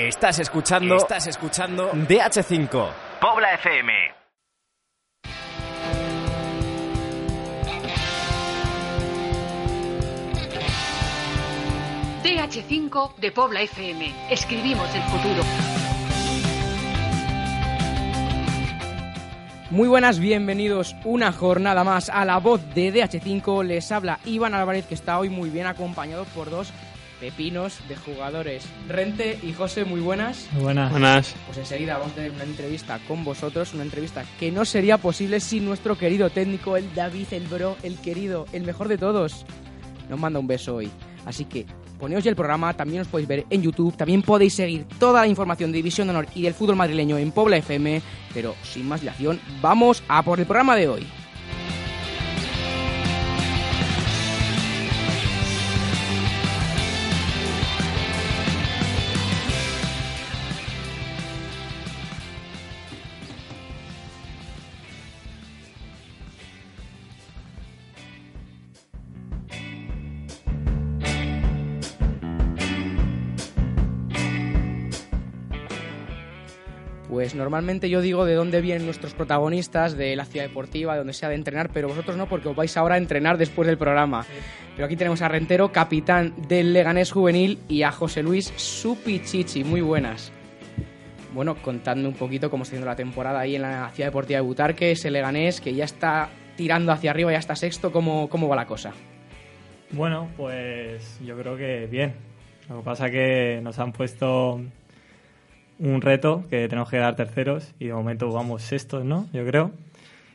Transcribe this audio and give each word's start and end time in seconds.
Estás 0.00 0.38
escuchando, 0.38 0.96
estás 0.96 1.26
escuchando 1.26 1.90
DH5, 1.92 2.88
Pobla 3.20 3.52
FM. 3.52 3.92
DH5 12.24 13.16
de 13.16 13.30
Pobla 13.30 13.60
FM. 13.60 14.14
Escribimos 14.30 14.88
el 14.94 15.02
futuro. 15.02 15.42
Muy 19.70 19.86
buenas, 19.86 20.18
bienvenidos 20.18 20.96
una 21.04 21.30
jornada 21.30 21.84
más 21.84 22.08
a 22.08 22.24
la 22.24 22.38
voz 22.38 22.62
de 22.74 22.90
DH5. 22.90 23.64
Les 23.64 23.92
habla 23.92 24.18
Iván 24.24 24.54
Álvarez, 24.54 24.86
que 24.86 24.94
está 24.94 25.18
hoy 25.18 25.28
muy 25.28 25.50
bien 25.50 25.66
acompañado 25.66 26.24
por 26.24 26.48
dos 26.48 26.72
pepinos 27.20 27.78
de 27.88 27.96
jugadores. 27.96 28.64
Rente 28.88 29.38
y 29.42 29.52
José, 29.52 29.84
muy 29.84 30.00
buenas. 30.00 30.48
Muy 30.52 30.64
buenas. 30.64 30.90
Buenas. 30.90 31.34
Pues 31.46 31.58
enseguida 31.58 31.98
vamos 31.98 32.12
a 32.12 32.16
tener 32.16 32.32
una 32.32 32.44
entrevista 32.44 32.98
con 33.06 33.22
vosotros, 33.22 33.74
una 33.74 33.84
entrevista 33.84 34.24
que 34.38 34.50
no 34.50 34.64
sería 34.64 34.98
posible 34.98 35.38
sin 35.40 35.64
nuestro 35.64 35.96
querido 35.96 36.30
técnico, 36.30 36.76
el 36.76 36.92
David, 36.94 37.26
el 37.32 37.46
bro, 37.46 37.76
el 37.82 37.98
querido, 37.98 38.46
el 38.52 38.64
mejor 38.64 38.88
de 38.88 38.98
todos. 38.98 39.44
Nos 40.08 40.18
manda 40.18 40.40
un 40.40 40.46
beso 40.46 40.76
hoy. 40.76 40.90
Así 41.26 41.44
que 41.44 41.66
poneos 41.98 42.24
ya 42.24 42.30
el 42.30 42.36
programa, 42.36 42.72
también 42.74 43.02
os 43.02 43.08
podéis 43.08 43.28
ver 43.28 43.46
en 43.50 43.62
YouTube, 43.62 43.96
también 43.96 44.22
podéis 44.22 44.54
seguir 44.54 44.86
toda 44.98 45.20
la 45.20 45.26
información 45.26 45.70
de 45.70 45.76
División 45.76 46.08
de 46.08 46.12
Honor 46.12 46.26
y 46.34 46.42
del 46.42 46.54
fútbol 46.54 46.76
madrileño 46.76 47.18
en 47.18 47.30
Pobla 47.30 47.58
FM, 47.58 48.00
pero 48.32 48.54
sin 48.62 48.88
más 48.88 49.00
dilación, 49.00 49.38
vamos 49.60 50.02
a 50.08 50.22
por 50.22 50.40
el 50.40 50.46
programa 50.46 50.74
de 50.76 50.88
hoy. 50.88 51.06
Pues 77.10 77.34
normalmente 77.34 77.90
yo 77.90 78.00
digo 78.00 78.24
de 78.24 78.34
dónde 78.34 78.60
vienen 78.60 78.84
nuestros 78.84 79.14
protagonistas, 79.14 79.96
de 79.96 80.14
la 80.14 80.24
ciudad 80.24 80.46
deportiva, 80.46 80.92
de 80.92 80.98
donde 80.98 81.12
sea 81.12 81.28
de 81.28 81.34
entrenar, 81.34 81.70
pero 81.72 81.88
vosotros 81.88 82.16
no, 82.16 82.28
porque 82.28 82.48
os 82.48 82.54
vais 82.54 82.76
ahora 82.76 82.94
a 82.94 82.98
entrenar 82.98 83.36
después 83.36 83.66
del 83.66 83.76
programa. 83.76 84.24
Pero 84.76 84.86
aquí 84.86 84.94
tenemos 84.94 85.20
a 85.20 85.26
Rentero, 85.26 85.72
capitán 85.72 86.32
del 86.46 86.72
Leganés 86.72 87.10
Juvenil, 87.10 87.58
y 87.68 87.82
a 87.82 87.90
José 87.90 88.22
Luis 88.22 88.52
Supichichi. 88.54 89.64
Muy 89.64 89.80
buenas. 89.80 90.30
Bueno, 91.34 91.56
contadme 91.56 92.06
un 92.06 92.14
poquito 92.14 92.48
cómo 92.48 92.62
está 92.62 92.76
yendo 92.76 92.86
la 92.86 92.94
temporada 92.94 93.40
ahí 93.40 93.56
en 93.56 93.62
la 93.62 93.90
ciudad 93.90 94.08
deportiva 94.10 94.38
de 94.38 94.46
Butarque, 94.46 94.92
ese 94.92 95.10
Leganés 95.10 95.60
que 95.60 95.74
ya 95.74 95.84
está 95.84 96.28
tirando 96.56 96.92
hacia 96.92 97.10
arriba, 97.10 97.32
ya 97.32 97.38
está 97.38 97.56
sexto. 97.56 97.90
¿Cómo, 97.90 98.28
cómo 98.28 98.46
va 98.46 98.54
la 98.54 98.66
cosa? 98.66 98.92
Bueno, 99.90 100.28
pues 100.36 101.18
yo 101.24 101.36
creo 101.36 101.56
que 101.56 101.88
bien. 101.90 102.14
Lo 102.68 102.78
que 102.78 102.84
pasa 102.84 103.06
es 103.06 103.12
que 103.12 103.60
nos 103.64 103.80
han 103.80 103.90
puesto 103.90 104.60
un 105.80 106.02
reto 106.02 106.44
que 106.50 106.68
tenemos 106.68 106.90
que 106.90 106.98
dar 106.98 107.16
terceros 107.16 107.72
y 107.78 107.86
de 107.86 107.94
momento 107.94 108.30
vamos 108.30 108.62
sextos, 108.62 109.04
¿no? 109.04 109.28
Yo 109.32 109.44
creo. 109.46 109.72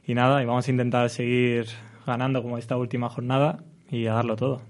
Y 0.05 0.13
nada, 0.15 0.41
y 0.41 0.45
vamos 0.45 0.67
a 0.67 0.71
intentar 0.71 1.09
seguir 1.09 1.67
ganando 2.05 2.41
como 2.41 2.57
esta 2.57 2.77
última 2.77 3.09
jornada 3.09 3.59
y 3.89 4.07
a 4.07 4.13
darlo 4.13 4.35
todo. 4.35 4.61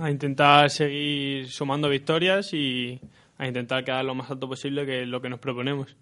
A 0.00 0.10
intentar 0.10 0.70
seguir 0.70 1.48
sumando 1.48 1.88
victorias 1.88 2.52
y 2.54 3.00
a 3.38 3.46
intentar 3.46 3.84
quedar 3.84 4.04
lo 4.04 4.14
más 4.14 4.30
alto 4.30 4.48
posible, 4.48 4.86
que 4.86 5.02
es 5.02 5.08
lo 5.08 5.20
que 5.20 5.28
nos 5.28 5.40
proponemos. 5.40 5.96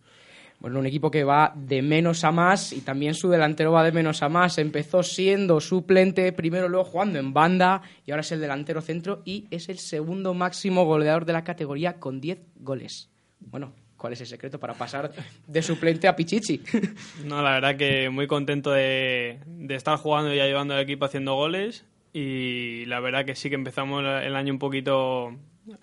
Bueno, 0.61 0.79
un 0.79 0.87
equipo 0.87 1.11
que 1.11 1.25
va 1.25 1.53
de 1.57 1.81
menos 1.81 2.23
a 2.23 2.33
más 2.33 2.73
y 2.73 2.83
también 2.83 3.15
su 3.15 3.31
delantero 3.31 3.73
va 3.73 3.83
de 3.83 3.93
menos 3.93 4.23
a 4.23 4.29
más. 4.29 4.59
Empezó 4.59 5.03
siendo 5.03 5.61
suplente, 5.61 6.33
primero 6.33 6.69
luego 6.69 6.85
jugando 6.85 7.19
en 7.19 7.33
banda 7.33 7.83
y 8.05 8.11
ahora 8.11 8.21
es 8.21 8.33
el 8.33 8.41
delantero 8.41 8.83
centro 8.83 9.23
y 9.25 9.47
es 9.51 9.69
el 9.69 9.79
segundo 9.79 10.35
máximo 10.35 10.85
goleador 10.85 11.25
de 11.25 11.33
la 11.33 11.45
categoría 11.45 11.99
con 11.99 12.21
10 12.21 12.41
goles. 12.57 13.10
Bueno, 13.41 13.73
¿cuál 13.97 14.13
es 14.13 14.21
el 14.21 14.27
secreto 14.27 14.59
para 14.61 14.75
pasar 14.75 15.13
de 15.47 15.63
suplente 15.63 16.07
a 16.09 16.15
Pichichi? 16.17 16.63
No, 17.25 17.43
la 17.43 17.53
verdad 17.53 17.77
que 17.77 18.11
muy 18.11 18.27
contento 18.27 18.71
de, 18.71 19.39
de 19.47 19.75
estar 19.75 19.97
jugando 19.99 20.33
y 20.35 20.41
ayudando 20.41 20.75
al 20.75 20.81
equipo 20.81 21.05
haciendo 21.05 21.35
goles 21.35 21.85
y 22.13 22.85
la 22.87 23.01
verdad 23.01 23.25
que 23.25 23.35
sí 23.35 23.49
que 23.49 23.55
empezamos 23.55 24.03
el 24.05 24.35
año 24.37 24.53
un 24.53 24.59
poquito 24.59 25.35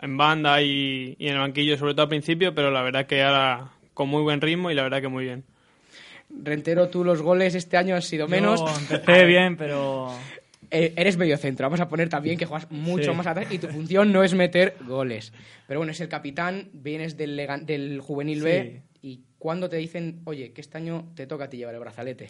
en 0.01 0.17
banda 0.17 0.61
y, 0.61 1.15
y 1.19 1.27
en 1.27 1.33
el 1.33 1.39
banquillo, 1.39 1.77
sobre 1.77 1.93
todo 1.93 2.03
al 2.03 2.09
principio, 2.09 2.53
pero 2.53 2.71
la 2.71 2.81
verdad 2.81 3.05
que 3.05 3.23
ahora 3.23 3.71
con 3.93 4.09
muy 4.09 4.21
buen 4.21 4.41
ritmo 4.41 4.69
y 4.69 4.75
la 4.75 4.83
verdad 4.83 5.01
que 5.01 5.07
muy 5.07 5.23
bien. 5.25 5.43
Rentero, 6.29 6.89
tú 6.89 7.03
los 7.05 7.21
goles 7.21 7.55
este 7.55 7.77
año 7.77 7.95
han 7.95 8.01
sido 8.01 8.27
menos. 8.27 8.59
Yo 8.59 8.77
empecé 8.77 9.25
bien, 9.25 9.55
pero 9.55 10.11
eres 10.71 11.17
mediocentro, 11.17 11.65
vamos 11.65 11.79
a 11.79 11.87
poner 11.87 12.09
también 12.09 12.37
que 12.37 12.45
juegas 12.45 12.69
mucho 12.71 13.11
Sí. 13.11 13.17
más 13.17 13.27
atrás 13.27 13.47
y 13.51 13.57
tu 13.59 13.67
función 13.67 14.11
no 14.11 14.23
es 14.23 14.33
meter 14.33 14.75
goles. 14.87 15.33
Pero 15.67 15.79
bueno, 15.79 15.91
es 15.91 16.01
el 16.01 16.09
capitán, 16.09 16.69
vienes 16.73 17.17
del, 17.17 17.35
Lega- 17.37 17.57
del 17.59 18.01
Juvenil 18.01 18.41
B 18.43 18.81
y 19.01 19.21
cuando 19.39 19.69
te 19.69 19.77
dicen, 19.77 20.21
oye, 20.25 20.51
que 20.51 20.61
este 20.61 20.77
año 20.77 21.05
te 21.15 21.27
toca 21.27 21.45
a 21.45 21.49
ti 21.49 21.57
llevar 21.57 21.73
el 21.75 21.79
brazalete. 21.81 22.29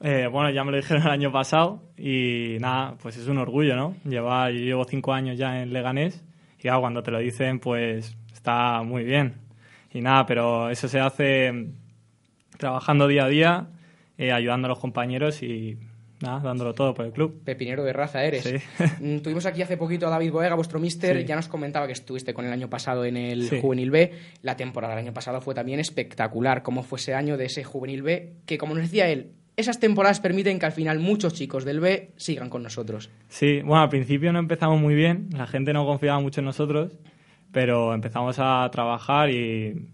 eh, 0.00 0.28
bueno, 0.30 0.50
ya 0.50 0.62
me 0.62 0.70
lo 0.70 0.76
dijeron 0.76 1.02
el 1.02 1.10
año 1.10 1.32
pasado 1.32 1.82
y 1.96 2.56
nada, 2.60 2.96
pues 3.02 3.16
es 3.16 3.26
un 3.26 3.38
orgullo, 3.38 3.74
¿no? 3.74 3.96
Llevar, 4.04 4.52
yo 4.52 4.60
llevo 4.60 4.84
cinco 4.84 5.12
años 5.12 5.36
ya 5.36 5.60
en 5.60 5.72
Leganés 5.72 6.22
y 6.58 6.62
claro, 6.62 6.80
cuando 6.82 7.02
te 7.02 7.10
lo 7.10 7.18
dicen, 7.18 7.58
pues 7.58 8.16
está 8.32 8.82
muy 8.82 9.02
bien. 9.04 9.34
Y 9.92 10.00
nada, 10.00 10.24
pero 10.26 10.70
eso 10.70 10.86
se 10.86 11.00
hace 11.00 11.70
trabajando 12.58 13.08
día 13.08 13.24
a 13.24 13.28
día, 13.28 13.66
eh, 14.18 14.32
ayudando 14.32 14.66
a 14.66 14.68
los 14.70 14.78
compañeros 14.78 15.42
y 15.42 15.78
nada, 16.20 16.40
dándolo 16.40 16.74
todo 16.74 16.94
por 16.94 17.04
el 17.06 17.12
club. 17.12 17.42
Pepinero 17.44 17.84
de 17.84 17.92
raza 17.92 18.24
eres. 18.24 18.44
Sí. 18.44 18.56
Mm, 19.00 19.18
Tuvimos 19.20 19.46
aquí 19.46 19.62
hace 19.62 19.76
poquito 19.76 20.06
a 20.06 20.10
David 20.10 20.32
Boega, 20.32 20.54
vuestro 20.54 20.80
mister, 20.80 21.18
Sí. 21.20 21.24
ya 21.24 21.36
nos 21.36 21.48
comentaba 21.48 21.86
que 21.86 21.92
estuviste 21.92 22.34
con 22.34 22.44
el 22.44 22.52
año 22.52 22.68
pasado 22.68 23.04
en 23.04 23.16
el 23.16 23.48
Sí. 23.48 23.60
Juvenil 23.60 23.90
B. 23.90 24.12
La 24.42 24.56
temporada 24.56 24.94
del 24.96 25.04
año 25.04 25.14
pasado 25.14 25.40
fue 25.40 25.54
también 25.54 25.78
espectacular, 25.80 26.62
como 26.62 26.82
fue 26.82 26.98
ese 26.98 27.14
año 27.14 27.36
de 27.36 27.44
ese 27.46 27.64
Juvenil 27.64 28.02
B, 28.02 28.32
que 28.46 28.58
como 28.58 28.74
nos 28.74 28.82
decía 28.84 29.08
él, 29.08 29.32
esas 29.56 29.80
temporadas 29.80 30.20
permiten 30.20 30.58
que 30.58 30.66
al 30.66 30.72
final 30.72 30.98
muchos 31.00 31.34
chicos 31.34 31.64
del 31.64 31.80
B 31.80 32.12
sigan 32.16 32.48
con 32.48 32.62
nosotros. 32.62 33.10
Sí, 33.28 33.60
bueno, 33.62 33.82
al 33.82 33.88
principio 33.88 34.32
no 34.32 34.38
empezamos 34.38 34.80
muy 34.80 34.94
bien, 34.94 35.28
la 35.32 35.46
gente 35.48 35.72
no 35.72 35.84
confiaba 35.84 36.20
mucho 36.20 36.40
en 36.40 36.44
nosotros, 36.46 36.96
pero 37.52 37.92
empezamos 37.94 38.36
a 38.38 38.68
trabajar 38.70 39.30
y, 39.30 39.88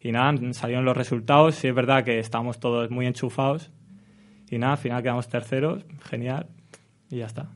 y 0.00 0.12
nada, 0.12 0.34
salieron 0.54 0.84
los 0.84 0.96
resultados. 0.96 1.56
Sí, 1.56 1.68
es 1.68 1.74
verdad 1.74 2.04
que 2.04 2.18
estamos 2.18 2.58
todos 2.60 2.90
muy 2.90 3.06
enchufados 3.06 3.70
y 4.50 4.58
nada, 4.58 4.72
al 4.74 4.78
final 4.78 5.02
quedamos 5.02 5.28
terceros, 5.28 5.84
genial, 6.08 6.46
y 7.10 7.18
ya 7.18 7.26
está. 7.26 7.48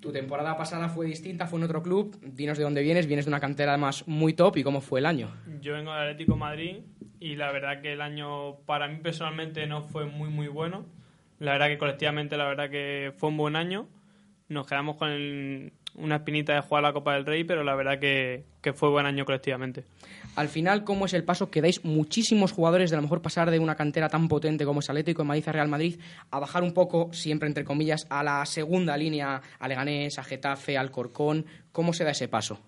Tu 0.00 0.10
temporada 0.12 0.56
pasada 0.56 0.88
fue 0.88 1.06
distinta, 1.06 1.46
fue 1.46 1.58
en 1.60 1.64
otro 1.64 1.82
club. 1.82 2.18
Dinos 2.22 2.58
de 2.58 2.64
dónde 2.64 2.82
vienes, 2.82 3.06
vienes 3.06 3.24
de 3.26 3.30
una 3.30 3.38
cantera 3.38 3.72
además 3.72 4.08
muy 4.08 4.32
top 4.32 4.56
y 4.56 4.64
cómo 4.64 4.80
fue 4.80 4.98
el 4.98 5.06
año. 5.06 5.30
Yo 5.60 5.74
vengo 5.74 5.92
del 5.92 6.02
Atlético 6.02 6.32
de 6.32 6.38
Madrid 6.40 6.76
y 7.20 7.36
la 7.36 7.52
verdad 7.52 7.80
que 7.80 7.92
el 7.92 8.00
año 8.00 8.56
para 8.66 8.88
mí 8.88 8.96
personalmente 9.00 9.64
no 9.68 9.82
fue 9.82 10.06
muy 10.06 10.28
muy 10.28 10.48
bueno. 10.48 10.84
La 11.38 11.52
verdad 11.52 11.68
que 11.68 11.78
colectivamente 11.78 12.36
la 12.36 12.46
verdad 12.46 12.68
que 12.68 13.12
fue 13.16 13.28
un 13.28 13.36
buen 13.36 13.54
año. 13.54 13.86
Nos 14.48 14.66
quedamos 14.66 14.96
con 14.96 15.08
el- 15.10 15.72
una 15.94 16.16
espinita 16.16 16.52
de 16.54 16.62
jugar 16.62 16.82
la 16.82 16.92
Copa 16.92 17.14
del 17.14 17.24
Rey, 17.24 17.44
pero 17.44 17.62
la 17.62 17.74
verdad 17.76 18.00
que, 18.00 18.44
que 18.60 18.72
fue 18.72 18.88
buen 18.90 19.06
año 19.06 19.24
colectivamente. 19.24 19.84
Al 20.34 20.48
final, 20.48 20.82
¿cómo 20.84 21.04
es 21.04 21.12
el 21.12 21.24
paso 21.24 21.50
que 21.50 21.60
dais 21.60 21.84
muchísimos 21.84 22.52
jugadores 22.52 22.90
de 22.90 22.96
a 22.96 22.98
lo 22.98 23.02
mejor 23.02 23.20
pasar 23.20 23.50
de 23.50 23.58
una 23.58 23.74
cantera 23.74 24.08
tan 24.08 24.28
potente 24.28 24.64
como 24.64 24.80
es 24.80 24.88
Atlético 24.88 25.22
de 25.22 25.28
Madrid 25.28 25.48
a 25.48 25.52
Real 25.52 25.68
Madrid 25.68 26.00
a 26.30 26.38
bajar 26.38 26.62
un 26.62 26.72
poco, 26.72 27.12
siempre 27.12 27.48
entre 27.48 27.64
comillas, 27.64 28.06
a 28.08 28.22
la 28.22 28.44
segunda 28.46 28.96
línea, 28.96 29.42
a 29.58 29.68
Leganés, 29.68 30.18
a 30.18 30.24
Getafe, 30.24 30.78
al 30.78 30.90
Corcón? 30.90 31.44
¿Cómo 31.70 31.92
se 31.92 32.04
da 32.04 32.12
ese 32.12 32.28
paso? 32.28 32.60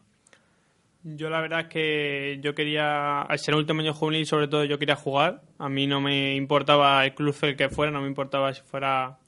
Yo 1.05 1.31
la 1.31 1.41
verdad 1.41 1.61
es 1.61 1.67
que 1.69 2.39
yo 2.43 2.55
quería, 2.55 3.23
al 3.23 3.39
ser 3.39 3.55
el 3.55 3.61
último 3.61 3.81
año 3.81 3.95
juvenil 3.95 4.27
sobre 4.27 4.49
todo, 4.49 4.65
yo 4.65 4.79
quería 4.79 4.97
jugar. 4.97 5.43
A 5.59 5.71
mí 5.71 5.87
no 5.87 6.03
me 6.03 6.35
importaba 6.35 7.05
el 7.05 7.15
club 7.15 7.35
el 7.43 7.57
que 7.57 7.71
fuera, 7.71 7.91
no 7.91 8.03
me 8.03 8.09
importaba 8.09 8.53
si 8.53 8.61
fuera 8.61 9.19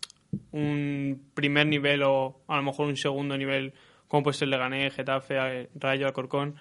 un 0.52 1.22
primer 1.32 1.66
nivel 1.66 2.02
o 2.02 2.40
a 2.48 2.56
lo 2.56 2.62
mejor 2.62 2.86
un 2.86 2.96
segundo 2.96 3.36
nivel, 3.38 3.72
como 4.08 4.24
pues 4.24 4.40
el 4.42 4.50
Leganés, 4.50 4.94
Getafe, 4.94 5.70
Rayo, 5.74 6.06
Alcorcón. 6.06 6.56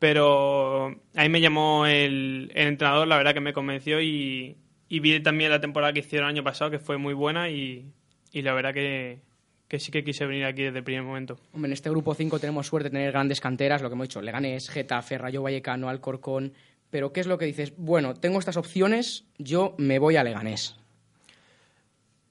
Pero 0.00 0.96
ahí 1.14 1.28
me 1.28 1.40
llamó 1.40 1.86
el, 1.86 2.50
el 2.54 2.68
entrenador, 2.68 3.06
la 3.06 3.18
verdad 3.18 3.34
que 3.34 3.40
me 3.40 3.52
convenció 3.52 4.00
y, 4.00 4.56
y 4.88 4.98
vi 5.00 5.20
también 5.20 5.50
la 5.50 5.60
temporada 5.60 5.92
que 5.92 6.00
hicieron 6.00 6.28
el 6.28 6.36
año 6.36 6.42
pasado, 6.42 6.70
que 6.70 6.78
fue 6.78 6.96
muy 6.96 7.14
buena 7.14 7.50
y, 7.50 7.92
y 8.32 8.40
la 8.40 8.54
verdad 8.54 8.72
que, 8.72 9.20
que 9.68 9.78
sí 9.78 9.92
que 9.92 10.02
quise 10.02 10.24
venir 10.24 10.46
aquí 10.46 10.62
desde 10.62 10.78
el 10.78 10.84
primer 10.84 11.02
momento. 11.02 11.38
Hombre, 11.52 11.68
en 11.68 11.74
este 11.74 11.90
grupo 11.90 12.14
5 12.14 12.40
tenemos 12.40 12.66
suerte 12.66 12.88
de 12.88 12.92
tener 12.94 13.12
grandes 13.12 13.42
canteras, 13.42 13.82
lo 13.82 13.90
que 13.90 13.94
hemos 13.94 14.08
dicho, 14.08 14.22
Leganés, 14.22 14.70
Getafe, 14.70 15.18
Rayo 15.18 15.42
Vallecano, 15.42 15.90
Alcorcón. 15.90 16.54
Pero 16.88 17.12
¿qué 17.12 17.20
es 17.20 17.26
lo 17.26 17.36
que 17.36 17.44
dices? 17.44 17.74
Bueno, 17.76 18.14
tengo 18.14 18.38
estas 18.38 18.56
opciones, 18.56 19.26
yo 19.38 19.74
me 19.76 19.98
voy 19.98 20.16
a 20.16 20.24
Leganés. 20.24 20.79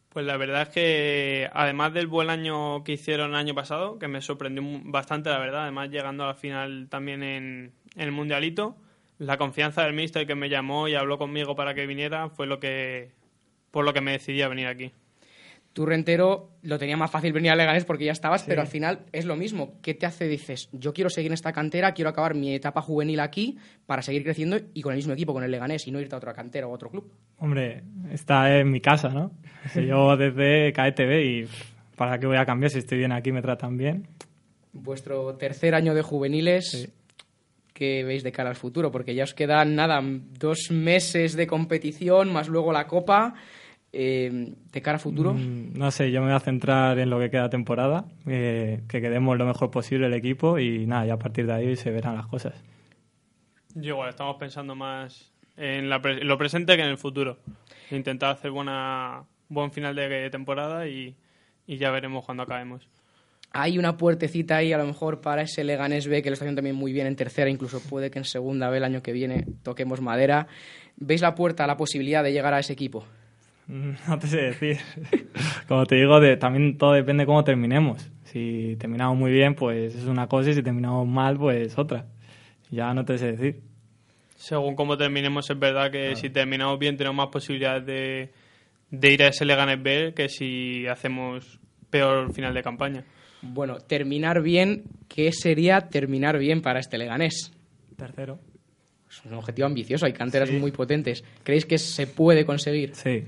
Pues 0.09 0.25
la 0.25 0.37
verdad 0.37 0.63
es 0.63 0.69
que, 0.69 1.49
además 1.53 1.93
del 1.93 2.07
buen 2.07 2.31
año 2.31 2.83
que 2.83 2.93
hicieron 2.93 3.29
el 3.29 3.35
año 3.35 3.53
pasado, 3.53 3.99
que 3.99 4.07
me 4.07 4.21
sorprendió 4.21 4.63
bastante, 4.83 5.29
la 5.29 5.37
verdad, 5.37 5.63
además 5.63 5.91
llegando 5.91 6.23
a 6.23 6.27
la 6.27 6.33
final 6.33 6.87
también 6.89 7.21
en, 7.21 7.73
el 7.95 8.11
Mundialito, 8.11 8.75
la 9.19 9.37
confianza 9.37 9.83
del 9.83 9.93
mister 9.93 10.25
que 10.25 10.33
me 10.33 10.49
llamó 10.49 10.87
y 10.87 10.95
habló 10.95 11.19
conmigo 11.19 11.55
para 11.55 11.75
que 11.75 11.85
viniera 11.85 12.29
fue 12.29 12.47
lo 12.47 12.59
que 12.59 13.11
por 13.71 13.85
lo 13.85 13.93
que 13.93 14.01
me 14.01 14.13
decidí 14.13 14.41
a 14.41 14.47
venir 14.47 14.67
aquí. 14.67 14.91
Tu 15.79 15.85
rentero 15.85 16.49
lo 16.63 16.77
tenía 16.77 16.97
más 16.97 17.09
fácil 17.09 17.31
venir 17.31 17.51
a 17.51 17.55
Leganés 17.55 17.85
porque 17.85 18.03
ya 18.03 18.11
estabas, 18.11 18.43
pero 18.43 18.59
al 18.59 18.67
final 18.67 19.05
es 19.13 19.23
lo 19.23 19.37
mismo. 19.37 19.79
¿Qué 19.81 19.93
te 19.93 20.05
hace? 20.05 20.27
Dices, 20.27 20.67
yo 20.73 20.91
quiero 20.91 21.09
seguir 21.09 21.31
en 21.31 21.35
esta 21.35 21.53
cantera, 21.53 21.93
quiero 21.93 22.09
acabar 22.09 22.35
mi 22.35 22.53
etapa 22.53 22.81
juvenil 22.81 23.21
aquí 23.21 23.57
para 23.85 24.01
seguir 24.01 24.23
creciendo 24.23 24.57
y 24.73 24.81
con 24.81 24.91
el 24.91 24.97
mismo 24.97 25.13
equipo, 25.13 25.31
con 25.31 25.41
el 25.41 25.51
Leganés, 25.51 25.87
y 25.87 25.91
no 25.91 26.01
irte 26.01 26.15
a 26.15 26.17
otra 26.17 26.33
cantera 26.33 26.67
o 26.67 26.71
a 26.71 26.73
otro 26.73 26.89
club. 26.89 27.09
Hombre, 27.37 27.83
está 28.11 28.59
en 28.59 28.69
mi 28.69 28.81
casa, 28.81 29.07
¿no? 29.07 29.31
Yo 29.73 30.17
desde 30.17 30.73
KTV 30.73 31.21
y 31.23 31.47
¿para 31.95 32.19
qué 32.19 32.27
voy 32.27 32.35
a 32.35 32.45
cambiar 32.45 32.71
si 32.71 32.79
estoy 32.79 32.97
bien 32.97 33.13
aquí 33.13 33.31
me 33.31 33.41
tratan 33.41 33.77
bien? 33.77 34.05
Vuestro 34.73 35.33
tercer 35.35 35.75
año 35.75 35.93
de 35.93 36.01
juveniles, 36.01 36.91
¿qué 37.73 38.03
veis 38.03 38.23
de 38.23 38.33
cara 38.33 38.49
al 38.49 38.57
futuro? 38.57 38.91
Porque 38.91 39.15
ya 39.15 39.23
os 39.23 39.33
quedan, 39.33 39.75
nada, 39.75 40.01
dos 40.03 40.71
meses 40.71 41.37
de 41.37 41.47
competición, 41.47 42.33
más 42.33 42.49
luego 42.49 42.73
la 42.73 42.85
Copa 42.85 43.35
eh, 43.91 44.53
de 44.71 44.81
cara 44.81 44.97
a 44.97 44.99
futuro? 44.99 45.33
Mm, 45.33 45.73
no 45.77 45.89
sé, 45.91 46.11
yo 46.11 46.21
me 46.21 46.27
voy 46.27 46.35
a 46.35 46.39
centrar 46.39 46.99
en 46.99 47.09
lo 47.09 47.19
que 47.19 47.29
queda 47.29 47.49
temporada, 47.49 48.05
eh, 48.27 48.81
que 48.87 49.01
quedemos 49.01 49.37
lo 49.37 49.45
mejor 49.45 49.71
posible 49.71 50.07
el 50.07 50.13
equipo 50.13 50.59
y 50.59 50.85
nada, 50.85 51.05
ya 51.05 51.13
a 51.13 51.19
partir 51.19 51.47
de 51.47 51.53
ahí 51.53 51.75
se 51.75 51.91
verán 51.91 52.15
las 52.15 52.27
cosas. 52.27 52.53
Yo 53.75 53.93
igual, 53.93 54.09
estamos 54.09 54.37
pensando 54.37 54.75
más 54.75 55.31
en, 55.57 55.89
lo 55.89 56.37
presente 56.37 56.75
que 56.75 56.83
en 56.83 56.89
el 56.89 56.97
futuro. 56.97 57.37
Intentar 57.91 58.31
hacer 58.31 58.51
buena 58.51 59.23
buen 59.47 59.71
final 59.71 59.95
de 59.95 60.29
temporada 60.29 60.87
y, 60.87 61.15
ya 61.67 61.91
veremos 61.91 62.25
cuando 62.25 62.43
acabemos. 62.43 62.87
Hay 63.51 63.79
una 63.79 63.97
puertecita 63.97 64.57
ahí 64.57 64.73
a 64.73 64.77
lo 64.77 64.85
mejor 64.85 65.21
para 65.21 65.41
ese 65.41 65.63
Leganés 65.63 66.07
B 66.07 66.21
que 66.21 66.29
lo 66.29 66.33
está 66.33 66.45
haciendo 66.45 66.59
también 66.59 66.75
muy 66.75 66.93
bien 66.93 67.07
en 67.07 67.15
tercera, 67.15 67.49
incluso 67.49 67.79
puede 67.79 68.11
que 68.11 68.19
en 68.19 68.25
segunda 68.25 68.69
B 68.69 68.77
el 68.77 68.83
año 68.83 69.01
que 69.01 69.11
viene 69.11 69.45
toquemos 69.63 70.01
madera. 70.01 70.47
¿Veis 70.97 71.21
la 71.21 71.33
puerta, 71.33 71.65
la 71.65 71.77
posibilidad 71.77 72.23
de 72.23 72.31
llegar 72.31 72.53
a 72.53 72.59
ese 72.59 72.73
equipo? 72.73 73.05
No 74.07 74.19
te 74.19 74.27
sé 74.27 74.37
decir. 74.37 74.77
Como 75.67 75.85
te 75.85 75.95
digo, 75.95 76.19
también 76.37 76.77
todo 76.77 76.93
depende 76.93 77.21
de 77.21 77.27
cómo 77.27 77.43
terminemos. 77.43 78.09
Si 78.23 78.75
terminamos 78.79 79.17
muy 79.17 79.31
bien, 79.31 79.55
pues 79.55 79.95
es 79.95 80.05
una 80.05 80.27
cosa, 80.27 80.49
y 80.49 80.53
si 80.53 80.63
terminamos 80.63 81.07
mal, 81.07 81.37
pues 81.37 81.77
otra. 81.77 82.05
Ya 82.71 82.93
no 82.93 83.05
te 83.05 83.17
sé 83.17 83.31
decir. 83.33 83.61
Según 84.35 84.75
cómo 84.75 84.97
terminemos, 84.97 85.49
es 85.49 85.59
verdad 85.59 85.91
que 85.91 86.15
si 86.15 86.29
terminamos 86.29 86.79
bien 86.79 86.97
tenemos 86.97 87.17
más 87.17 87.27
posibilidades 87.27 87.85
de, 87.85 88.31
de 88.89 89.13
ir 89.13 89.23
a 89.23 89.27
ese 89.27 89.45
Leganés 89.45 89.81
B 89.81 90.13
que 90.15 90.29
si 90.29 90.87
hacemos 90.87 91.59
peor 91.89 92.33
final 92.33 92.53
de 92.53 92.63
campaña. 92.63 93.03
Bueno, 93.41 93.79
terminar 93.79 94.41
bien, 94.41 94.83
¿qué 95.07 95.31
sería 95.31 95.89
terminar 95.89 96.37
bien 96.37 96.61
para 96.61 96.79
este 96.79 96.97
Leganés? 96.97 97.51
Tercero. 97.97 98.39
Es 99.09 99.25
un 99.25 99.33
objetivo 99.33 99.65
ambicioso, 99.65 100.05
hay 100.05 100.13
canteras 100.13 100.51
muy 100.51 100.71
potentes. 100.71 101.23
¿Creéis 101.43 101.65
que 101.65 101.77
se 101.77 102.07
puede 102.07 102.45
conseguir? 102.45 102.95
Sí. 102.95 103.23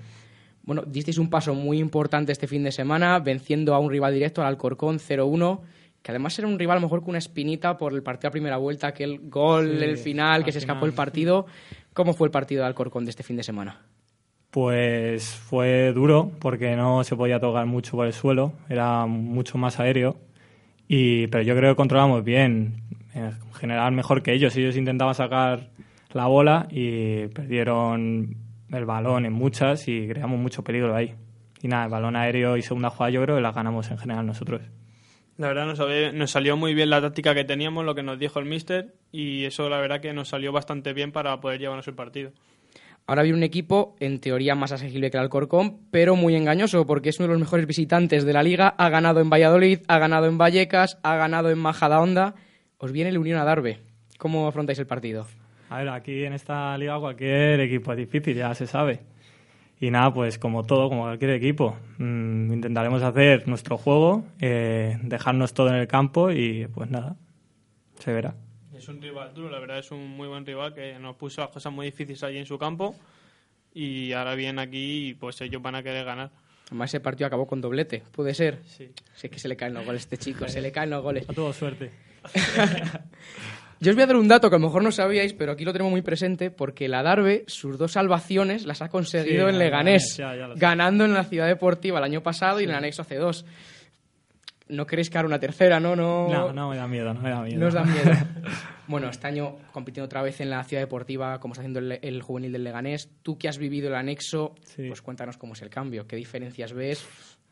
Bueno, 0.64 0.84
disteis 0.86 1.18
un 1.18 1.30
paso 1.30 1.56
muy 1.56 1.80
importante 1.80 2.32
este 2.32 2.48
fin 2.48 2.64
de 2.64 2.72
semana, 2.72 3.20
venciendo 3.20 3.74
a 3.74 3.80
un 3.80 3.90
rival 3.90 4.14
directo, 4.14 4.42
al 4.42 4.48
Alcorcón 4.48 5.00
0-1, 5.00 5.60
que 6.02 6.12
además 6.12 6.38
era 6.38 6.48
un 6.48 6.60
rival 6.60 6.82
mejor 6.82 7.04
que 7.04 7.10
una 7.10 7.20
espinita 7.20 7.78
por 7.78 7.94
el 7.94 8.04
partido 8.04 8.30
a 8.30 8.32
primera 8.32 8.58
vuelta, 8.58 8.88
aquel 8.88 9.30
gol, 9.30 9.82
el 9.84 9.98
final, 9.98 10.44
que 10.44 10.52
se 10.52 10.60
escapó 10.60 10.86
el 10.86 10.94
partido. 10.94 11.46
¿Cómo 11.94 12.14
fue 12.14 12.28
el 12.28 12.32
partido 12.32 12.62
de 12.62 12.68
Alcorcón 12.68 13.06
de 13.06 13.12
este 13.12 13.24
fin 13.24 13.38
de 13.38 13.44
semana? 13.44 13.82
Pues 14.52 15.30
fue 15.30 15.94
duro, 15.94 16.32
porque 16.40 16.76
no 16.76 17.04
se 17.04 17.16
podía 17.16 17.40
tocar 17.40 17.66
mucho 17.66 17.98
por 17.98 18.06
el 18.06 18.14
suelo, 18.14 18.54
era 18.70 19.06
mucho 19.06 19.58
más 19.58 19.80
aéreo, 19.80 20.18
y, 20.88 21.28
pero 21.28 21.44
yo 21.44 21.56
creo 21.56 21.72
que 21.72 21.78
controlamos 21.78 22.24
bien, 22.24 22.84
en 23.14 23.34
general 23.54 23.94
mejor 23.94 24.22
que 24.24 24.34
ellos. 24.34 24.56
Ellos 24.56 24.76
intentaban 24.76 25.16
sacar 25.16 25.70
la 26.12 26.28
bola 26.28 26.68
y 26.70 27.28
perdieron 27.28 28.36
el 28.72 28.86
balón 28.86 29.26
en 29.26 29.34
muchas 29.34 29.88
y 29.88 30.08
creamos 30.08 30.40
mucho 30.40 30.64
peligro 30.64 30.96
ahí. 30.96 31.14
Y 31.62 31.68
nada, 31.68 31.86
el 31.86 31.92
balón 31.92 32.16
aéreo 32.16 32.58
y 32.58 32.62
segunda 32.62 32.90
jugada 32.90 33.12
yo 33.12 33.22
creo 33.22 33.36
que 33.36 33.42
la 33.42 33.52
ganamos 33.52 33.90
en 33.92 33.98
general 33.98 34.26
nosotros. 34.26 34.62
La 35.38 35.48
verdad 35.48 35.66
nos, 35.66 36.14
nos 36.14 36.32
salió 36.32 36.58
muy 36.58 36.74
bien 36.74 36.90
la 36.90 37.02
táctica 37.02 37.34
que 37.34 37.44
teníamos, 37.44 37.86
lo 37.86 37.96
que 37.96 38.04
nos 38.04 38.20
dijo 38.20 38.40
el 38.40 38.46
míster, 38.46 38.94
y 39.12 39.46
eso 39.46 39.70
la 39.70 39.80
verdad 39.80 40.02
que 40.02 40.14
nos 40.14 40.30
salió 40.30 40.52
bastante 40.52 40.94
bien 40.94 41.12
para 41.12 41.40
poder 41.40 41.60
llevarnos 41.60 41.88
el 41.88 41.96
partido. 41.96 42.32
Ahora 43.08 43.24
viene 43.24 43.40
un 43.40 43.44
equipo 43.44 43.96
en 44.00 44.20
teoría 44.20 44.56
más 44.56 44.72
asequible 44.72 45.10
que 45.10 45.18
el 45.18 45.24
Alcorcón, 45.24 45.80
pero 45.92 46.16
muy 46.16 46.36
engañoso 46.36 46.86
porque 46.86 47.10
es 47.10 47.20
uno 47.20 47.28
de 47.28 47.34
los 47.34 47.42
mejores 47.42 47.66
visitantes 47.66 48.24
de 48.24 48.34
la 48.34 48.44
liga. 48.44 48.68
Ha 48.78 48.90
ganado 48.90 49.20
en 49.20 49.30
Valladolid, 49.30 49.80
ha 49.88 49.98
ganado 49.98 50.28
en 50.28 50.38
Vallecas, 50.38 51.00
ha 51.04 51.16
ganado 51.16 51.50
en 51.50 51.58
Majadahonda. 51.58 52.36
Os 52.78 52.92
viene 52.92 53.10
el 53.10 53.18
Unión 53.18 53.40
a 53.40 53.44
Darbe. 53.44 53.80
¿Cómo 54.18 54.48
afrontáis 54.48 54.80
el 54.80 54.88
partido? 54.88 55.26
A 55.72 55.78
ver, 55.78 55.88
aquí 55.88 56.26
en 56.26 56.34
esta 56.34 56.78
liga 56.78 57.00
cualquier 57.00 57.62
equipo 57.62 57.94
es 57.94 57.98
difícil, 57.98 58.36
ya 58.36 58.54
se 58.54 58.68
sabe. 58.68 59.00
Y 59.80 59.90
nada, 59.90 60.14
pues 60.14 60.38
como 60.38 60.66
todo, 60.66 60.90
como 60.90 61.04
cualquier 61.04 61.32
equipo, 61.32 61.78
mm, 61.98 62.52
intentaremos 62.52 63.02
hacer 63.02 63.48
nuestro 63.48 63.78
juego, 63.78 64.26
eh, 64.42 64.98
dejarnos 65.02 65.54
todo 65.54 65.70
en 65.70 65.76
el 65.76 65.88
campo 65.88 66.30
y 66.30 66.68
pues 66.68 66.90
nada, 66.90 67.16
se 68.00 68.12
verá. 68.12 68.36
Es 68.76 68.90
un 68.90 69.02
rival 69.02 69.34
duro, 69.34 69.50
la 69.50 69.60
verdad 69.60 69.80
es 69.80 69.92
un 69.92 70.10
muy 70.10 70.28
buen 70.28 70.46
rival 70.46 70.74
que 70.74 71.00
nos 71.00 71.16
puso 71.16 71.40
las 71.40 71.52
cosas 71.52 71.72
muy 71.72 71.86
difíciles 71.86 72.22
allí 72.22 72.38
en 72.38 72.46
su 72.46 72.60
campo 72.60 72.94
y 73.74 74.12
ahora 74.12 74.36
vienen 74.36 74.60
aquí 74.60 75.08
y 75.08 75.14
pues 75.14 75.40
ellos 75.40 75.62
van 75.62 75.76
a 75.76 75.84
querer 75.84 76.04
ganar. 76.04 76.32
Además 76.68 76.90
ese 76.90 77.00
partido 77.00 77.28
acabó 77.28 77.48
con 77.48 77.62
doblete, 77.62 78.04
¿puede 78.12 78.34
ser? 78.34 78.60
Sí. 78.66 78.92
Sí, 79.16 79.28
es 79.28 79.32
que 79.32 79.40
se 79.40 79.48
le 79.48 79.56
caen 79.56 79.74
los 79.74 79.86
goles 79.86 80.02
a 80.02 80.04
este 80.04 80.18
chico, 80.18 80.50
se 80.50 80.60
le 80.60 80.74
caen 80.74 80.90
los 80.90 81.02
goles. 81.02 81.30
A 81.30 81.34
todo 81.34 81.54
suerte. 81.54 81.92
Yo 83.82 83.90
os 83.90 83.96
voy 83.96 84.04
a 84.04 84.08
dar 84.08 84.16
un 84.16 84.28
dato 84.28 84.48
que 84.48 84.58
a 84.58 84.60
lo 84.60 84.68
mejor 84.68 84.84
no 84.84 84.92
sabíais, 84.92 85.34
pero 85.34 85.54
aquí 85.54 85.66
lo 85.66 85.74
tenemos 85.74 85.90
muy 85.90 86.04
presente, 86.04 86.52
porque 86.52 86.88
la 86.88 87.02
Darbe, 87.02 87.46
sus 87.48 87.80
dos 87.80 87.94
salvaciones 87.94 88.68
las 88.68 88.84
ha 88.84 88.90
conseguido 88.90 89.50
en 89.50 89.58
Leganés, 89.58 90.22
ganando 90.56 91.04
en 91.04 91.16
la 91.16 91.24
Ciudad 91.24 91.48
Deportiva 91.48 91.98
el 91.98 92.04
año 92.04 92.22
pasado 92.22 92.62
y 92.62 92.66
en 92.66 92.70
el 92.70 92.76
anexo 92.76 93.02
hace 93.02 93.16
dos. 93.16 93.44
No 94.70 94.86
queréis 94.86 95.10
que 95.10 95.18
una 95.18 95.40
tercera, 95.40 95.80
¿no? 95.80 95.96
No, 95.96 96.30
no, 96.30 96.54
no 96.54 96.70
me 96.70 96.78
da 96.78 96.88
miedo, 96.88 97.12
no 97.12 97.22
me 97.22 97.32
da 97.32 97.42
miedo. 97.42 97.60
No 97.60 97.68
os 97.68 97.74
da 97.74 97.84
miedo. 97.84 98.12
bueno, 98.88 99.10
este 99.10 99.26
año 99.26 99.56
compitiendo 99.72 100.06
otra 100.06 100.22
vez 100.22 100.40
en 100.42 100.52
la 100.52 100.64
Ciudad 100.64 100.84
Deportiva, 100.84 101.40
como 101.40 101.54
está 101.54 101.62
haciendo 101.62 101.80
el, 101.80 102.22
juvenil 102.22 102.52
del 102.52 102.64
Leganés. 102.64 103.10
Tú 103.24 103.36
que 103.40 103.50
has 103.50 103.58
vivido 103.58 103.88
el 103.88 103.96
anexo, 103.96 104.54
pues 104.76 105.02
cuéntanos 105.02 105.38
cómo 105.38 105.54
es 105.54 105.62
el 105.64 105.72
cambio, 105.72 106.06
qué 106.06 106.16
diferencias 106.18 106.72
ves. 106.72 107.04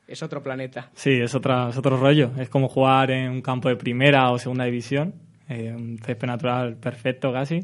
Es 0.07 0.21
otro 0.21 0.43
planeta. 0.43 0.91
Sí, 0.93 1.19
es, 1.19 1.33
otra, 1.33 1.69
es 1.69 1.77
otro 1.77 1.97
rollo. 1.97 2.31
Es 2.37 2.49
como 2.49 2.67
jugar 2.67 3.09
en 3.09 3.31
un 3.31 3.41
campo 3.41 3.67
de 3.67 3.75
primera 3.75 4.31
o 4.31 4.37
segunda 4.37 4.65
división 4.65 5.27
eh, 5.49 5.73
un 5.75 5.97
césped 5.97 6.27
natural 6.27 6.77
perfecto 6.77 7.33
casi. 7.33 7.59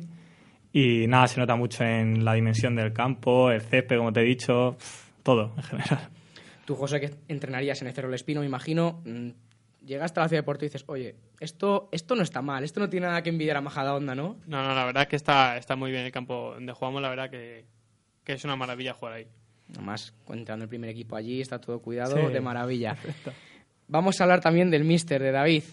Y 0.73 1.07
nada, 1.07 1.27
se 1.27 1.39
nota 1.39 1.55
mucho 1.55 1.83
en 1.85 2.25
la 2.25 2.33
dimensión 2.33 2.75
del 2.75 2.91
campo, 2.91 3.49
el 3.49 3.61
césped, 3.61 3.97
como 3.97 4.11
te 4.11 4.21
he 4.21 4.25
dicho, 4.25 4.75
todo 5.23 5.53
en 5.55 5.63
general. 5.63 6.09
Tú, 6.65 6.75
José, 6.75 6.99
que 6.99 7.11
entrenarías 7.27 7.81
en 7.81 7.87
el 7.87 7.93
Cerro 7.93 8.13
Espino, 8.13 8.41
me 8.41 8.47
imagino, 8.47 9.01
mm, 9.05 9.29
llegaste 9.85 10.19
a 10.19 10.23
la 10.23 10.29
ciudad 10.29 10.41
de 10.41 10.45
Puerto 10.45 10.65
y 10.65 10.67
dices, 10.67 10.83
oye, 10.87 11.15
esto, 11.39 11.89
esto 11.91 12.15
no 12.15 12.23
está 12.23 12.41
mal, 12.41 12.63
esto 12.63 12.79
no 12.79 12.89
tiene 12.89 13.07
nada 13.07 13.21
que 13.21 13.29
envidiar 13.29 13.57
a 13.57 13.61
Majadahonda, 13.61 14.15
¿no? 14.15 14.37
No, 14.47 14.63
no, 14.63 14.75
la 14.75 14.83
verdad 14.83 15.03
es 15.03 15.09
que 15.09 15.15
está, 15.15 15.57
está 15.57 15.75
muy 15.75 15.91
bien 15.91 16.05
el 16.05 16.11
campo 16.11 16.51
donde 16.55 16.73
jugamos, 16.73 17.01
la 17.01 17.09
verdad 17.09 17.29
que, 17.29 17.65
que 18.23 18.33
es 18.33 18.43
una 18.43 18.55
maravilla 18.55 18.93
jugar 18.93 19.13
ahí. 19.13 19.27
Además, 19.73 20.13
entrando 20.29 20.63
el 20.63 20.69
primer 20.69 20.89
equipo 20.89 21.15
allí, 21.15 21.41
está 21.41 21.59
todo 21.59 21.79
cuidado, 21.79 22.29
de 22.29 22.41
maravilla. 22.41 22.97
Vamos 23.87 24.19
a 24.19 24.23
hablar 24.23 24.41
también 24.41 24.69
del 24.69 24.83
míster, 24.83 25.21
de 25.21 25.31
David. 25.31 25.63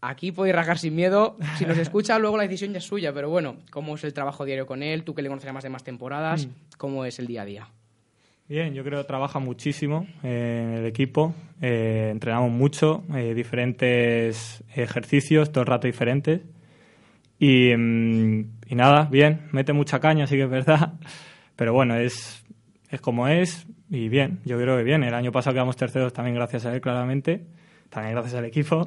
Aquí 0.00 0.30
podéis 0.30 0.54
rajar 0.54 0.78
sin 0.78 0.94
miedo. 0.94 1.36
Si 1.56 1.64
nos 1.64 1.76
escucha, 1.78 2.18
luego 2.18 2.36
la 2.36 2.44
decisión 2.44 2.72
ya 2.72 2.78
es 2.78 2.84
suya. 2.84 3.12
Pero 3.12 3.30
bueno, 3.30 3.56
¿cómo 3.70 3.96
es 3.96 4.04
el 4.04 4.12
trabajo 4.12 4.44
diario 4.44 4.66
con 4.66 4.82
él? 4.82 5.02
Tú 5.02 5.14
que 5.14 5.22
le 5.22 5.28
conoces 5.28 5.52
más 5.52 5.64
de 5.64 5.70
más 5.70 5.82
temporadas, 5.82 6.46
mm. 6.46 6.50
¿cómo 6.76 7.04
es 7.04 7.18
el 7.18 7.26
día 7.26 7.42
a 7.42 7.44
día? 7.44 7.68
Bien, 8.48 8.72
yo 8.72 8.82
creo 8.82 9.02
que 9.02 9.06
trabaja 9.06 9.40
muchísimo 9.40 10.06
en 10.22 10.74
el 10.74 10.86
equipo. 10.86 11.34
Eh, 11.60 12.08
entrenamos 12.12 12.50
mucho, 12.50 13.04
eh, 13.14 13.34
diferentes 13.34 14.64
ejercicios, 14.74 15.52
todo 15.52 15.62
el 15.62 15.66
rato 15.66 15.86
diferentes. 15.86 16.40
Y, 17.38 17.74
mm, 17.76 18.40
y, 18.68 18.74
nada, 18.74 19.08
bien, 19.10 19.48
mete 19.52 19.72
mucha 19.72 20.00
caña, 20.00 20.26
sí 20.26 20.36
que 20.36 20.44
es 20.44 20.50
verdad. 20.50 20.94
Pero 21.56 21.74
bueno, 21.74 21.96
es, 21.96 22.44
es 22.88 23.00
como 23.00 23.28
es 23.28 23.66
y 23.90 24.08
bien, 24.08 24.40
yo 24.44 24.58
creo 24.58 24.76
que 24.76 24.82
bien. 24.82 25.02
El 25.02 25.14
año 25.14 25.32
pasado 25.32 25.54
quedamos 25.54 25.76
terceros 25.76 26.12
también 26.12 26.34
gracias 26.34 26.66
a 26.66 26.74
él, 26.74 26.80
claramente. 26.80 27.46
También 27.90 28.14
gracias 28.14 28.34
al 28.34 28.44
equipo. 28.44 28.86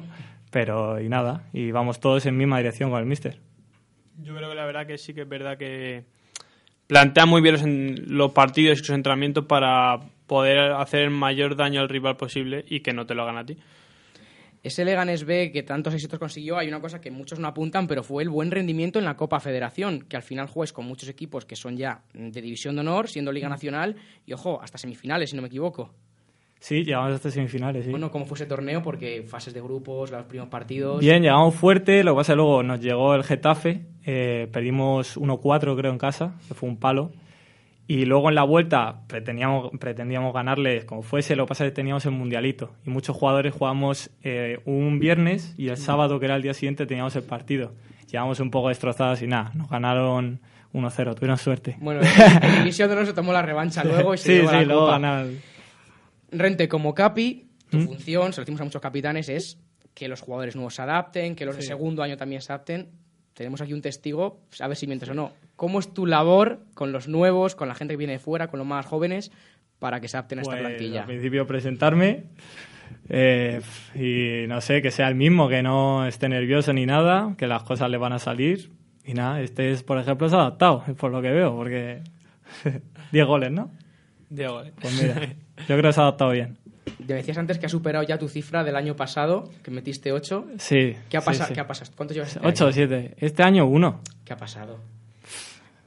Pero 0.52 1.00
y 1.00 1.08
nada, 1.08 1.48
y 1.52 1.72
vamos 1.72 1.98
todos 1.98 2.26
en 2.26 2.36
misma 2.36 2.58
dirección 2.58 2.90
con 2.90 3.00
el 3.00 3.06
míster. 3.06 3.40
Yo 4.22 4.36
creo 4.36 4.50
que 4.50 4.54
la 4.54 4.66
verdad 4.66 4.86
que 4.86 4.98
sí 4.98 5.14
que 5.14 5.22
es 5.22 5.28
verdad 5.28 5.56
que 5.56 6.04
plantea 6.86 7.24
muy 7.24 7.40
bien 7.40 7.54
los, 7.54 8.08
los 8.08 8.32
partidos 8.32 8.78
y 8.78 8.84
sus 8.84 8.94
entrenamientos 8.94 9.46
para 9.46 9.98
poder 10.26 10.72
hacer 10.72 11.00
el 11.00 11.10
mayor 11.10 11.56
daño 11.56 11.80
al 11.80 11.88
rival 11.88 12.18
posible 12.18 12.66
y 12.68 12.80
que 12.80 12.92
no 12.92 13.06
te 13.06 13.14
lo 13.14 13.22
hagan 13.22 13.38
a 13.38 13.46
ti. 13.46 13.56
ese 14.62 14.84
Leganés 14.84 15.24
B 15.24 15.50
que 15.52 15.62
tantos 15.62 15.94
éxitos 15.94 16.18
consiguió, 16.18 16.58
hay 16.58 16.68
una 16.68 16.82
cosa 16.82 17.00
que 17.00 17.10
muchos 17.10 17.38
no 17.38 17.48
apuntan, 17.48 17.86
pero 17.86 18.02
fue 18.02 18.22
el 18.22 18.28
buen 18.28 18.50
rendimiento 18.50 18.98
en 18.98 19.06
la 19.06 19.16
Copa 19.16 19.40
Federación, 19.40 20.02
que 20.02 20.16
al 20.16 20.22
final 20.22 20.48
juegas 20.48 20.74
con 20.74 20.84
muchos 20.84 21.08
equipos 21.08 21.46
que 21.46 21.56
son 21.56 21.78
ya 21.78 22.02
de 22.12 22.42
División 22.42 22.74
de 22.74 22.82
Honor, 22.82 23.08
siendo 23.08 23.32
Liga 23.32 23.48
Nacional, 23.48 23.96
y 24.26 24.34
ojo, 24.34 24.60
hasta 24.62 24.76
semifinales, 24.76 25.30
si 25.30 25.36
no 25.36 25.40
me 25.40 25.48
equivoco. 25.48 25.94
Sí, 26.62 26.84
llegamos 26.84 27.12
hasta 27.12 27.28
semifinales, 27.28 27.84
sí. 27.84 27.90
Bueno, 27.90 28.12
¿cómo 28.12 28.24
fue 28.24 28.36
ese 28.36 28.46
torneo? 28.46 28.84
Porque 28.84 29.24
fases 29.26 29.52
de 29.52 29.60
grupos, 29.60 30.12
los 30.12 30.22
primeros 30.26 30.48
partidos... 30.48 31.00
Bien, 31.00 31.20
llegamos 31.20 31.56
fuerte, 31.56 32.04
lo 32.04 32.12
que 32.12 32.18
pasa 32.18 32.32
es 32.32 32.34
que 32.34 32.36
luego 32.36 32.62
nos 32.62 32.78
llegó 32.78 33.16
el 33.16 33.24
Getafe, 33.24 33.86
eh, 34.04 34.48
perdimos 34.52 35.16
1-4 35.16 35.76
creo 35.76 35.90
en 35.90 35.98
casa, 35.98 36.34
que 36.46 36.54
fue 36.54 36.68
un 36.68 36.76
palo, 36.76 37.10
y 37.88 38.04
luego 38.04 38.28
en 38.28 38.36
la 38.36 38.44
vuelta 38.44 39.00
pretendíamos, 39.08 39.72
pretendíamos 39.80 40.32
ganarles 40.32 40.84
como 40.84 41.02
fuese, 41.02 41.34
lo 41.34 41.46
que 41.46 41.48
pasa 41.48 41.64
es 41.64 41.72
que 41.72 41.74
teníamos 41.74 42.06
el 42.06 42.12
mundialito. 42.12 42.70
Y 42.86 42.90
muchos 42.90 43.16
jugadores 43.16 43.52
jugamos 43.52 44.12
eh, 44.22 44.60
un 44.64 45.00
viernes 45.00 45.56
y 45.58 45.66
el 45.66 45.76
sábado, 45.76 46.20
que 46.20 46.26
era 46.26 46.36
el 46.36 46.42
día 46.42 46.54
siguiente, 46.54 46.86
teníamos 46.86 47.16
el 47.16 47.24
partido. 47.24 47.74
Llegamos 48.08 48.38
un 48.38 48.52
poco 48.52 48.68
destrozados 48.68 49.20
y 49.20 49.26
nada, 49.26 49.50
nos 49.54 49.68
ganaron 49.68 50.40
1-0, 50.72 51.14
tuvieron 51.16 51.38
suerte. 51.38 51.76
Bueno, 51.80 52.02
en 52.40 52.58
División 52.60 52.88
de 52.88 53.04
se 53.04 53.14
tomó 53.14 53.32
la 53.32 53.42
revancha 53.42 53.82
luego 53.84 54.14
y 54.14 54.18
se 54.18 54.42
sí, 54.42 54.46
sí, 54.46 54.52
la 54.54 54.62
luego 54.62 54.86
ganaron. 54.86 55.38
Rente, 56.32 56.68
como 56.68 56.94
capi, 56.94 57.46
tu 57.70 57.78
¿Mm? 57.78 57.86
función, 57.86 58.32
se 58.32 58.40
lo 58.40 58.44
decimos 58.44 58.60
a 58.60 58.64
muchos 58.64 58.82
capitanes, 58.82 59.28
es 59.28 59.58
que 59.94 60.08
los 60.08 60.20
jugadores 60.20 60.56
nuevos 60.56 60.74
se 60.74 60.82
adapten, 60.82 61.34
que 61.36 61.44
los 61.44 61.56
de 61.56 61.62
segundo 61.62 62.02
año 62.02 62.16
también 62.16 62.40
se 62.42 62.52
adapten. 62.52 62.88
Tenemos 63.34 63.60
aquí 63.60 63.72
un 63.72 63.80
testigo, 63.82 64.40
a 64.60 64.68
ver 64.68 64.76
si 64.76 64.86
mientes 64.86 65.08
o 65.08 65.14
no. 65.14 65.32
¿Cómo 65.56 65.78
es 65.78 65.92
tu 65.94 66.06
labor 66.06 66.60
con 66.74 66.92
los 66.92 67.08
nuevos, 67.08 67.54
con 67.54 67.68
la 67.68 67.74
gente 67.74 67.92
que 67.94 67.98
viene 67.98 68.14
de 68.14 68.18
fuera, 68.18 68.48
con 68.48 68.58
los 68.58 68.66
más 68.66 68.84
jóvenes, 68.86 69.30
para 69.78 70.00
que 70.00 70.08
se 70.08 70.16
adapten 70.16 70.38
a 70.40 70.42
esta 70.42 70.52
Pues, 70.54 70.62
plantilla? 70.66 71.00
Al 71.00 71.06
principio 71.06 71.46
presentarme 71.46 72.24
eh, 73.08 73.60
y 73.94 74.46
no 74.48 74.60
sé, 74.60 74.82
que 74.82 74.90
sea 74.90 75.08
el 75.08 75.14
mismo, 75.14 75.48
que 75.48 75.62
no 75.62 76.06
esté 76.06 76.28
nervioso 76.28 76.72
ni 76.72 76.86
nada, 76.86 77.34
que 77.36 77.46
las 77.46 77.62
cosas 77.62 77.90
le 77.90 77.96
van 77.98 78.12
a 78.12 78.18
salir. 78.18 78.70
Y 79.04 79.14
nada, 79.14 79.40
este 79.40 79.72
es, 79.72 79.82
por 79.82 79.98
ejemplo, 79.98 80.28
se 80.28 80.36
ha 80.36 80.40
adaptado, 80.40 80.84
por 80.98 81.10
lo 81.10 81.20
que 81.22 81.30
veo, 81.30 81.54
porque 81.56 82.00
10 83.12 83.26
goles, 83.26 83.50
¿no? 83.50 83.70
Diego, 84.28 84.62
¿eh? 84.62 84.72
Pues 84.80 85.00
mira, 85.02 85.14
yo 85.68 85.76
creo 85.76 85.82
que 85.82 85.92
se 85.92 86.00
ha 86.00 86.04
adaptado 86.04 86.30
bien. 86.32 86.56
Me 86.98 87.14
decías 87.14 87.38
antes 87.38 87.58
que 87.58 87.66
has 87.66 87.72
superado 87.72 88.04
ya 88.04 88.18
tu 88.18 88.28
cifra 88.28 88.64
del 88.64 88.76
año 88.76 88.96
pasado, 88.96 89.50
que 89.62 89.70
metiste 89.70 90.12
8. 90.12 90.46
Sí. 90.58 90.96
¿Qué 91.08 91.16
ha, 91.16 91.20
sí, 91.20 91.26
pasado? 91.26 91.48
sí. 91.48 91.54
¿Qué 91.54 91.60
ha 91.60 91.66
pasado? 91.66 91.90
¿Cuántos 91.96 92.14
llevas 92.16 92.34
este 92.36 92.46
8 92.46 92.64
o 92.64 92.66
año? 92.68 92.74
7. 92.74 93.14
Este 93.18 93.42
año 93.42 93.66
uno. 93.66 94.00
¿Qué 94.24 94.32
ha 94.32 94.36
pasado? 94.36 94.78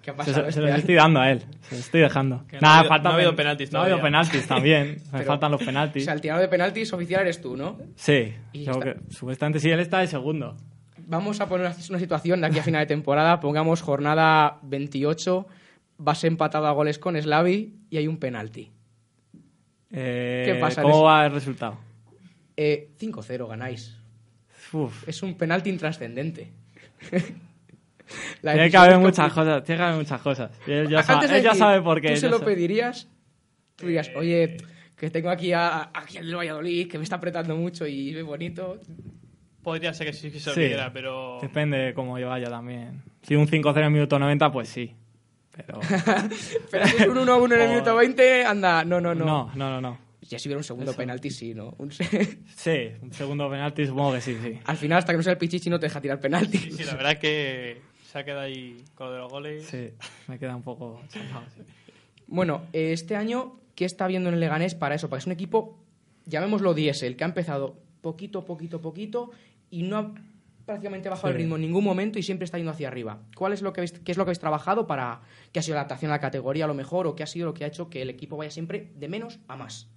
¿Qué 0.02 0.12
ha 0.12 0.14
Se, 0.14 0.18
pasado 0.18 0.44
se 0.44 0.50
este 0.50 0.62
los 0.62 0.70
año? 0.70 0.80
estoy 0.80 0.96
dando 0.96 1.20
a 1.20 1.32
él. 1.32 1.40
Se 1.62 1.76
los 1.76 1.86
estoy 1.86 2.02
dejando. 2.02 2.46
Que 2.48 2.58
no 2.58 2.62
Nada, 2.62 2.76
ha 2.76 2.80
habido- 2.80 2.90
faltan 2.90 3.04
no 3.04 3.10
ha 3.10 3.16
habido 3.16 3.30
pen- 3.32 3.38
penaltis 3.38 3.72
No 3.74 3.80
ha 3.80 3.84
habido 3.84 4.02
penaltis 4.02 4.48
también. 4.48 4.88
Me 4.88 5.12
Pero- 5.12 5.24
faltan 5.26 5.52
los 5.52 5.62
O 5.62 5.66
penaltis. 5.66 6.06
sea, 6.06 6.14
el 6.14 6.22
tirador 6.22 6.42
de 6.44 6.48
penaltis 6.50 6.94
oficial 6.94 7.22
eres 7.22 7.42
tú, 7.42 7.58
¿no? 7.58 7.78
Sí. 7.96 8.34
Y 8.54 8.66
que- 8.66 8.96
supuestamente 9.10 9.60
sí, 9.60 9.70
él 9.72 9.80
está 9.80 10.00
de 10.00 10.08
segundo. 10.08 10.56
Vamos 11.08 11.40
a 11.42 11.48
poner 11.50 11.72
una 11.90 12.00
situación 12.00 12.42
de 12.42 12.48
aquí 12.48 12.60
a 12.60 12.64
final 12.64 12.82
de 12.82 12.88
temporada. 12.88 13.40
Pongamos 13.40 13.82
jornada 13.82 14.60
28, 14.64 15.46
vas 15.98 16.24
empatado 16.24 16.68
a 16.68 16.72
goles 16.72 17.00
con 17.00 17.20
Slavi 17.22 17.76
y 17.90 17.98
hay 17.98 18.08
un 18.08 18.18
penalti. 18.18 18.72
Eh, 19.98 20.44
¿Qué 20.46 20.56
pasa 20.60 20.82
¿Cómo 20.82 21.04
va 21.04 21.26
el 21.26 21.32
resultado? 21.32 21.78
Eh, 22.58 22.90
5-0 23.00 23.48
ganáis. 23.48 23.98
Uf. 24.74 25.08
Es 25.08 25.24
un 25.24 25.36
penalti 25.36 25.70
intrascendente. 25.70 26.52
La 28.42 28.54
Tiene 28.54 28.70
que 28.70 28.78
haber 28.78 29.00
muchas 29.00 29.32
cosas, 29.34 29.64
tiene 29.64 29.80
que 29.80 29.84
haber 29.84 29.98
muchas 29.98 30.22
cosas. 30.22 30.52
Él 30.68 30.90
ya, 30.90 31.00
Antes 31.00 31.08
sabe, 31.28 31.38
él 31.38 31.44
ya 31.44 31.56
sabe 31.56 31.82
por 31.82 32.00
qué. 32.02 32.10
¿Tú 32.12 32.18
se 32.18 32.30
lo 32.30 32.40
sabe. 32.40 32.54
pedirías? 32.54 33.10
Tú 33.76 33.88
dirías, 33.88 34.12
oye, 34.16 34.58
que 34.96 35.10
tengo 35.10 35.30
aquí 35.30 35.54
a, 35.54 35.90
aquí 35.94 36.18
al 36.20 36.26
del 36.28 36.36
Valladolid, 36.36 36.88
que 36.90 36.98
me 36.98 37.04
está 37.04 37.16
apretando 37.16 37.56
mucho 37.56 37.88
y 37.88 38.16
es 38.16 38.24
bonito. 38.24 38.80
Podría 39.64 39.94
ser 39.94 40.08
que 40.08 40.14
sí 40.14 40.30
que 40.30 40.40
se 40.40 40.50
lo 40.52 40.56
Sí. 40.56 40.62
pidiera, 40.62 40.94
pero... 40.94 41.40
Depende 41.42 41.78
de 41.78 41.94
cómo 41.96 42.20
yo 42.20 42.28
vaya 42.28 42.48
también. 42.50 43.02
Si 43.24 43.36
un 43.36 43.48
5-0 43.48 43.86
en 43.88 43.94
minuto 43.94 44.20
90, 44.20 44.52
pues 44.52 44.70
sí. 44.70 44.94
Pero. 45.56 45.80
Pero 46.72 46.88
si 46.88 46.96
es 46.98 47.08
un 47.08 47.18
1-1 47.18 47.54
en 47.56 47.62
el 47.62 47.70
minuto 47.74 47.96
20, 47.96 48.46
anda, 48.46 48.84
no, 48.84 49.00
no, 49.00 49.16
no. 49.16 49.26
no, 49.26 49.52
no, 49.56 49.70
no. 49.70 49.82
no. 49.82 50.06
Ya 50.28 50.40
si 50.40 50.48
hubiera 50.50 50.58
un 50.58 50.64
segundo 50.64 50.92
penalti, 50.94 51.30
sí, 51.30 51.54
¿no? 51.54 51.76
Un- 51.78 51.92
Sí, 52.56 52.90
un 53.02 53.14
segundo 53.14 53.48
penalti 53.50 53.86
supongo 53.86 54.14
que 54.14 54.22
sí, 54.22 54.36
sí. 54.42 54.60
Al 54.66 54.76
final, 54.76 54.98
hasta 54.98 55.14
que 55.14 55.18
no 55.18 55.24
sea 55.24 55.34
el 55.34 55.38
Pichichi, 55.38 55.70
no 55.70 55.80
te 55.80 55.86
deja 55.86 56.02
tirar 56.02 56.20
penalti. 56.20 56.58
Sí, 56.58 56.84
la 56.84 56.96
verdad 56.96 57.12
es 57.12 57.20
que 57.20 57.82
se 58.12 58.18
ha 58.20 58.26
quedado 58.26 58.42
ahí 58.42 58.84
con 58.96 59.08
lo 59.08 59.14
de 59.14 59.20
los 59.20 59.32
goles. 59.32 59.66
Sí, 59.66 59.92
me 60.28 60.40
queda 60.40 60.56
un 60.56 60.64
poco 60.64 61.00
chafado, 61.10 61.46
sí. 61.56 61.62
Bueno, 62.26 62.64
este 62.74 63.16
año, 63.16 63.60
¿qué 63.76 63.86
está 63.86 64.08
viendo 64.08 64.30
en 64.30 64.34
el 64.34 64.40
Leganés 64.40 64.74
para 64.74 64.96
eso? 64.96 65.10
Para 65.10 65.20
que 65.20 65.22
es 65.22 65.28
un 65.28 65.34
equipo, 65.34 65.78
llamémoslo 66.26 66.74
diésel, 66.74 67.16
que 67.18 67.24
ha 67.24 67.28
empezado 67.28 67.78
poquito, 68.02 68.46
poquito, 68.46 68.82
poquito 68.82 69.30
y 69.70 69.84
no 69.84 69.98
ha 70.00 70.12
prácticamente 70.66 71.10
bajado 71.10 71.30
el 71.30 71.36
Sí. 71.36 71.42
ritmo 71.44 71.56
en 71.56 71.62
ningún 71.62 71.84
momento 71.84 72.18
y 72.20 72.24
siempre 72.24 72.46
está 72.46 72.58
yendo 72.58 72.72
hacia 72.72 72.88
arriba. 72.88 73.20
¿Cuál 73.36 73.54
es 73.54 73.62
lo 73.62 73.72
que 73.74 73.82
habéis- 73.82 74.00
¿Qué 74.04 74.12
es 74.12 74.18
lo 74.18 74.24
que 74.26 74.30
habéis 74.30 74.40
trabajado 74.40 74.88
para 74.88 75.22
que 75.52 75.60
ha 75.60 75.62
sido 75.62 75.76
la 75.76 75.82
adaptación 75.82 76.12
a 76.12 76.16
la 76.16 76.20
categoría 76.20 76.66
a 76.66 76.68
lo 76.68 76.74
mejor 76.74 77.06
o 77.08 77.16
qué 77.16 77.24
ha 77.24 77.28
sido 77.28 77.46
lo 77.46 77.54
que 77.54 77.64
ha 77.64 77.68
hecho 77.68 77.90
que 77.90 78.02
el 78.02 78.10
equipo 78.10 78.36
vaya 78.38 78.50
siempre 78.52 78.92
de 78.96 79.08
menos 79.08 79.40
a 79.48 79.56
más? 79.56 79.90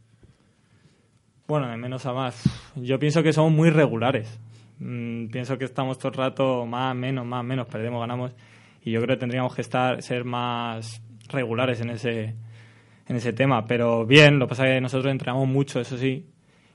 Bueno, 1.46 1.68
de 1.68 1.76
menos 1.78 2.04
a 2.04 2.12
más. 2.12 2.42
Yo 2.76 2.98
pienso 2.98 3.22
que 3.22 3.32
somos 3.32 3.52
muy 3.52 3.70
regulares. 3.70 4.38
Mm, 4.80 5.28
pienso 5.28 5.56
que 5.58 5.64
estamos 5.64 5.98
todo 5.98 6.08
el 6.08 6.14
rato 6.18 6.66
más, 6.66 6.94
menos, 6.94 7.24
más, 7.24 7.42
menos, 7.44 7.66
perdemos, 7.66 8.00
ganamos. 8.00 8.32
Y 8.84 8.90
yo 8.92 9.00
creo 9.00 9.16
que 9.16 9.20
tendríamos 9.20 9.54
que 9.54 9.62
estar, 9.62 10.02
ser 10.02 10.24
más 10.24 11.00
regulares 11.28 11.80
en 11.80 11.90
ese, 11.90 12.34
en 13.08 13.16
ese 13.16 13.32
tema. 13.32 13.66
Pero 13.66 14.04
bien, 14.04 14.38
lo 14.38 14.46
que 14.46 14.50
pasa 14.50 14.68
es 14.68 14.74
que 14.76 14.80
nosotros 14.82 15.10
entrenamos 15.10 15.48
mucho, 15.48 15.80
eso 15.80 15.96
sí. 15.96 16.26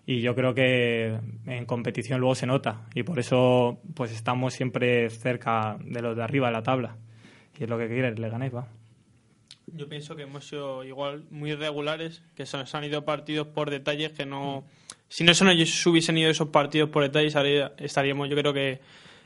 Y 0.05 0.22
yo 0.22 0.36
creo 0.36 0.53
que 0.53 1.17
en 1.45 1.65
competición 1.65 2.19
luego 2.19 2.36
se 2.36 2.45
nota. 2.45 2.88
Y 2.93 3.03
por 3.03 3.19
eso 3.19 3.79
pues 3.93 4.12
estamos 4.12 4.53
siempre 4.53 5.10
cerca 5.10 5.77
de 5.83 6.01
los 6.01 6.15
de 6.15 6.24
arriba 6.24 6.48
de 6.48 6.53
la 6.53 6.63
tabla. 6.63 6.98
Y 7.57 7.63
es 7.63 7.69
lo 7.69 7.77
que 7.77 7.88
quieres, 7.88 8.19
le 8.19 8.29
ganéis, 8.29 8.53
va. 8.53 8.67
Yo 9.67 9.88
pienso 9.88 10.15
que 10.15 10.24
hemos 10.24 10.45
sido 10.48 10.83
igual 10.83 11.24
muy 11.31 11.55
regulares, 11.55 12.22
que 12.36 12.45
se 12.45 12.57
nos 12.57 12.74
han 12.75 12.83
ido 12.83 13.05
partidos 13.05 13.48
por 13.48 13.69
detalles 13.69 14.12
que 14.12 14.25
no... 14.25 14.65
Si 15.07 15.24
no 15.24 15.33
se 15.33 15.45
nos 15.45 15.86
hubiesen 15.86 16.17
ido 16.17 16.29
esos 16.29 16.50
partidos 16.50 16.89
por 16.89 17.03
detalles, 17.03 17.36
estaríamos 17.77 18.29
yo 18.29 18.36
creo 18.36 18.53
que 18.53 18.81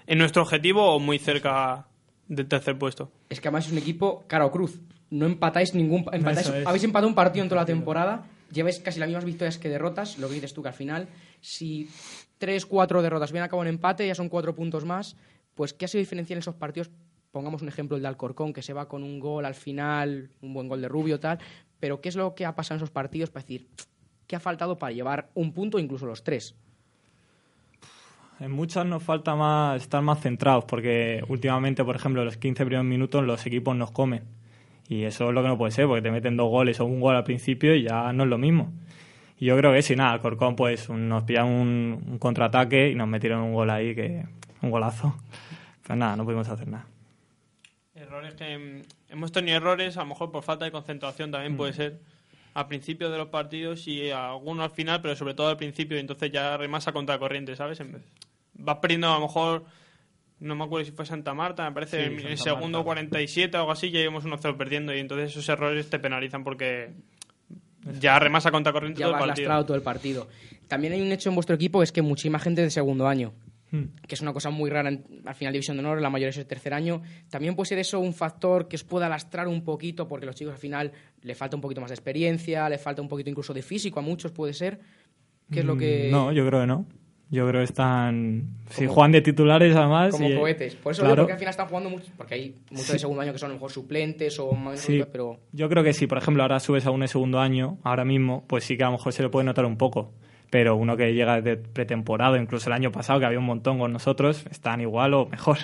en 0.06 0.18
nuestro 0.18 0.42
objetivo 0.42 0.94
o 0.94 1.00
muy 1.00 1.18
cerca 1.18 1.88
del 2.28 2.48
tercer 2.48 2.78
puesto. 2.78 3.12
Es 3.30 3.40
que 3.40 3.48
además 3.48 3.68
es 3.68 3.72
un 3.72 3.78
equipo 3.78 4.26
cara 4.28 4.46
o 4.46 4.52
cruz. 4.52 4.80
No 5.10 5.26
empatáis 5.26 5.74
ningún. 5.74 6.06
Empatáis, 6.12 6.48
Eso 6.48 6.56
es. 6.56 6.68
Habéis 6.68 6.84
empatado 6.84 7.08
un 7.08 7.16
partido 7.16 7.44
en 7.44 7.50
toda 7.50 7.62
la 7.62 7.66
temporada. 7.66 8.26
Lleváis 8.52 8.80
casi 8.80 9.00
las 9.00 9.10
mismas 9.10 9.26
victorias 9.26 9.58
que 9.58 9.70
derrotas. 9.70 10.18
Lo 10.18 10.28
que 10.28 10.36
dices 10.36 10.54
tú, 10.54 10.62
que 10.62 10.70
al 10.70 10.74
final, 10.74 11.08
si 11.42 11.90
tres, 12.38 12.66
cuatro 12.66 13.02
derrotas 13.02 13.32
vienen 13.32 13.46
a 13.46 13.50
cabo 13.50 13.64
en 13.64 13.70
empate, 13.70 14.08
ya 14.08 14.16
son 14.16 14.30
cuatro 14.30 14.56
puntos 14.56 14.86
más. 14.86 15.16
Pues, 15.56 15.74
¿qué 15.74 15.86
ha 15.86 15.88
sido 15.88 16.00
diferencial 16.00 16.38
en 16.38 16.42
esos 16.42 16.56
partidos? 16.56 16.90
Pongamos 17.32 17.62
un 17.62 17.68
ejemplo, 17.68 17.98
el 17.98 18.04
de 18.04 18.08
Alcorcón, 18.08 18.54
que 18.54 18.62
se 18.62 18.74
va 18.74 18.88
con 18.88 19.04
un 19.04 19.20
gol 19.20 19.46
al 19.46 19.56
final, 19.56 20.30
un 20.42 20.54
buen 20.54 20.68
gol 20.68 20.82
de 20.82 20.88
Rubio, 20.88 21.20
tal. 21.20 21.40
Pero, 21.80 22.02
¿qué 22.02 22.10
es 22.10 22.16
lo 22.16 22.36
que 22.36 22.46
ha 22.46 22.56
pasado 22.56 22.76
en 22.76 22.80
esos 22.80 22.92
partidos 22.92 23.30
para 23.30 23.44
decir 23.44 23.68
qué 24.28 24.36
ha 24.36 24.40
faltado 24.40 24.78
para 24.78 24.94
llevar 24.94 25.30
un 25.34 25.54
punto, 25.54 25.80
incluso 25.80 26.06
los 26.06 26.24
tres? 26.24 26.56
En 28.40 28.52
muchas 28.52 28.86
nos 28.86 29.02
falta 29.02 29.36
más 29.36 29.82
estar 29.82 30.02
más 30.04 30.22
centrados 30.22 30.66
porque 30.66 31.24
últimamente, 31.28 31.84
por 31.84 31.96
ejemplo, 31.96 32.24
los 32.24 32.38
15 32.38 32.66
primeros 32.66 32.86
minutos 32.86 33.24
los 33.24 33.46
equipos 33.46 33.76
nos 33.76 33.92
comen. 33.92 34.24
Y 34.90 35.04
eso 35.04 35.28
es 35.30 35.34
lo 35.34 35.42
que 35.42 35.48
no 35.50 35.58
puede 35.58 35.72
ser 35.72 35.86
porque 35.88 36.02
te 36.02 36.12
meten 36.12 36.38
dos 36.38 36.50
goles 36.50 36.80
o 36.80 36.86
un 36.86 37.00
gol 37.02 37.16
al 37.16 37.24
principio 37.24 37.76
y 37.76 37.84
ya 37.84 38.12
no 38.14 38.24
es 38.24 38.30
lo 38.30 38.38
mismo. 38.38 38.72
Y 39.40 39.46
yo 39.46 39.58
creo 39.58 39.72
que 39.74 39.82
si 39.82 39.96
nada, 39.96 40.20
Corcón 40.20 40.56
pues 40.56 40.90
nos 40.90 41.24
pillaron 41.24 41.52
un, 41.52 42.04
un 42.08 42.18
contraataque 42.20 42.90
y 42.90 42.96
nos 42.96 43.08
metieron 43.08 43.42
un 43.42 43.54
gol 43.54 43.70
ahí, 43.70 43.94
que 43.94 44.24
un 44.62 44.72
golazo. 44.72 45.16
Pues 45.86 45.98
nada, 45.98 46.16
no 46.16 46.24
pudimos 46.26 46.48
hacer 46.50 46.68
nada. 46.68 46.86
Errores 47.96 48.34
que 48.36 48.58
mm, 48.58 49.12
hemos 49.14 49.32
tenido 49.32 49.58
errores, 49.58 49.98
a 49.98 50.02
lo 50.02 50.08
mejor 50.08 50.32
por 50.32 50.44
falta 50.44 50.66
de 50.66 50.72
concentración 50.72 51.32
también 51.32 51.58
puede 51.58 51.74
ser 51.74 52.00
al 52.54 52.68
principio 52.68 53.10
de 53.12 53.18
los 53.18 53.28
partidos 53.28 53.88
y 53.88 54.10
algunos 54.10 54.64
al 54.64 54.72
final, 54.72 55.02
pero 55.02 55.16
sobre 55.16 55.34
todo 55.34 55.50
al 55.50 55.58
principio, 55.58 55.98
y 55.98 56.00
entonces 56.00 56.32
ya 56.32 56.58
remasa 56.58 56.92
contra 56.92 57.20
corriente, 57.20 57.56
¿sabes? 57.56 57.80
En 57.80 57.92
vez- 57.94 58.02
Vas 58.60 58.78
perdiendo 58.78 59.12
a 59.12 59.16
lo 59.16 59.22
mejor, 59.22 59.66
no 60.40 60.56
me 60.56 60.64
acuerdo 60.66 60.86
si 60.86 60.92
fue 60.92 61.06
Santa 61.06 61.34
Marta, 61.34 61.68
me 61.68 61.74
parece, 61.74 61.98
Sí, 62.08 62.14
en 62.22 62.28
el 62.32 62.38
segundo 62.38 62.80
Marta. 62.80 62.86
47 62.86 63.58
o 63.58 63.60
algo 63.62 63.72
así, 63.72 63.90
ya 63.92 64.00
íbamos 64.00 64.26
1-0 64.26 64.56
perdiendo 64.58 64.94
y 64.96 65.00
entonces 65.00 65.32
esos 65.32 65.48
errores 65.50 65.90
te 65.90 66.00
penalizan 66.00 66.44
porque 66.44 66.92
ya 68.00 68.20
remasa 68.20 68.52
contra 68.52 68.74
corriente 68.74 69.00
Ya 69.00 69.06
todo 69.08 69.16
el 69.16 69.20
partido. 69.20 69.44
lastrado 69.48 69.66
todo 69.66 69.78
el 69.78 69.84
partido. 69.84 70.28
También 70.68 70.94
hay 70.94 71.02
un 71.02 71.12
hecho 71.12 71.30
en 71.30 71.36
vuestro 71.36 71.56
equipo, 71.56 71.82
es 71.82 71.92
que 71.92 72.02
muchísima 72.02 72.40
gente 72.40 72.62
de 72.62 72.70
segundo 72.70 73.08
año. 73.08 73.34
Hmm. 73.70 73.88
que 74.08 74.16
es 74.16 74.22
una 74.22 74.32
cosa 74.32 74.50
muy 74.50 74.70
rara 74.70 74.88
en- 74.88 75.04
al 75.26 75.36
final 75.36 75.52
División 75.52 75.76
de 75.76 75.84
Honor, 75.84 76.02
la 76.02 76.10
mayoría 76.10 76.30
es 76.30 76.38
el 76.38 76.46
tercer 76.46 76.74
año. 76.74 77.02
También 77.30 77.54
puede 77.54 77.68
ser 77.68 77.78
eso 77.80 78.00
un 78.00 78.14
factor 78.14 78.70
que 78.70 78.78
os 78.78 78.86
pueda 78.86 79.10
lastrar 79.10 79.50
un 79.50 79.62
poquito, 79.66 80.08
porque 80.08 80.26
los 80.26 80.36
chicos 80.36 80.54
al 80.54 80.58
final 80.60 80.94
le 81.22 81.36
falta 81.36 81.58
un 81.58 81.62
poquito 81.62 81.82
más 81.82 81.90
de 81.90 81.96
experiencia, 81.96 82.70
le 82.70 82.78
falta 82.78 83.02
un 83.02 83.10
poquito 83.10 83.30
incluso 83.30 83.54
de 83.54 83.62
físico 83.62 84.00
a 84.00 84.02
muchos, 84.02 84.32
puede 84.32 84.54
ser. 84.54 84.80
¿Qué 85.52 85.60
es 85.60 85.66
lo 85.66 85.76
que.? 85.76 86.08
Mm, 86.08 86.12
No, 86.12 86.32
yo 86.32 86.48
creo 86.48 86.62
que 86.62 86.68
no. 86.68 86.86
Yo 87.30 87.46
creo 87.48 87.60
que 87.60 87.66
están... 87.66 88.48
Si 88.70 88.84
Como- 88.86 88.94
juegan 88.96 89.12
de 89.12 89.22
titulares 89.22 89.76
además... 89.76 90.12
Como 90.12 90.30
y- 90.30 90.36
cohetes. 90.36 90.76
Por 90.76 90.94
eso 90.94 91.02
Claro. 91.02 91.16
digo, 91.16 91.24
porque 91.24 91.34
al 91.34 91.40
final 91.40 91.50
están 91.52 91.68
jugando 91.68 91.90
muchos, 91.90 92.10
porque 92.16 92.36
hay 92.36 92.56
muchos 92.72 92.92
de 92.94 93.00
segundo 93.00 93.22
año 93.22 93.34
que 93.34 93.40
son 93.40 93.48
a 93.48 93.54
lo 93.54 93.56
mejor 93.56 93.72
suplentes 93.72 94.40
o 94.40 94.52
más 94.54 94.80
Sí, 94.80 95.04
pero 95.12 95.38
yo 95.52 95.68
creo 95.68 95.84
que 95.84 95.92
si, 95.94 96.08
por 96.08 96.18
ejemplo, 96.20 96.44
ahora 96.44 96.60
subes 96.62 96.86
a 96.86 96.92
un 96.92 97.06
segundo 97.08 97.40
año, 97.40 97.80
ahora 97.84 98.06
mismo, 98.06 98.46
pues 98.48 98.64
sí 98.64 98.78
que 98.78 98.84
a 98.84 98.88
lo 98.88 98.94
mejor 98.94 99.12
se 99.12 99.24
le 99.24 99.30
puede 99.30 99.46
notar 99.46 99.66
un 99.66 99.78
poco. 99.78 100.14
pero 100.50 100.78
uno 100.78 100.96
que 100.96 101.14
llega 101.14 101.42
de 101.42 101.58
pretemporada, 101.58 102.42
incluso 102.42 102.70
el 102.70 102.74
año 102.74 102.90
pasado, 102.94 103.20
que 103.20 103.26
había 103.26 103.40
un 103.40 103.46
montón 103.46 103.78
con 103.80 103.92
nosotros, 103.92 104.46
están 104.50 104.80
igual 104.80 105.14
o 105.14 105.26
mejor. 105.26 105.58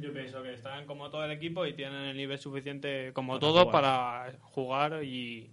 Yo 0.00 0.12
pienso 0.12 0.42
que 0.42 0.52
están 0.54 0.84
como 0.86 1.08
todo 1.08 1.24
el 1.24 1.30
equipo 1.30 1.64
y 1.64 1.72
tienen 1.74 2.02
el 2.02 2.16
nivel 2.16 2.38
suficiente 2.40 3.12
como 3.12 3.38
todos 3.38 3.66
para 3.66 4.32
jugar 4.42 5.04
y, 5.04 5.48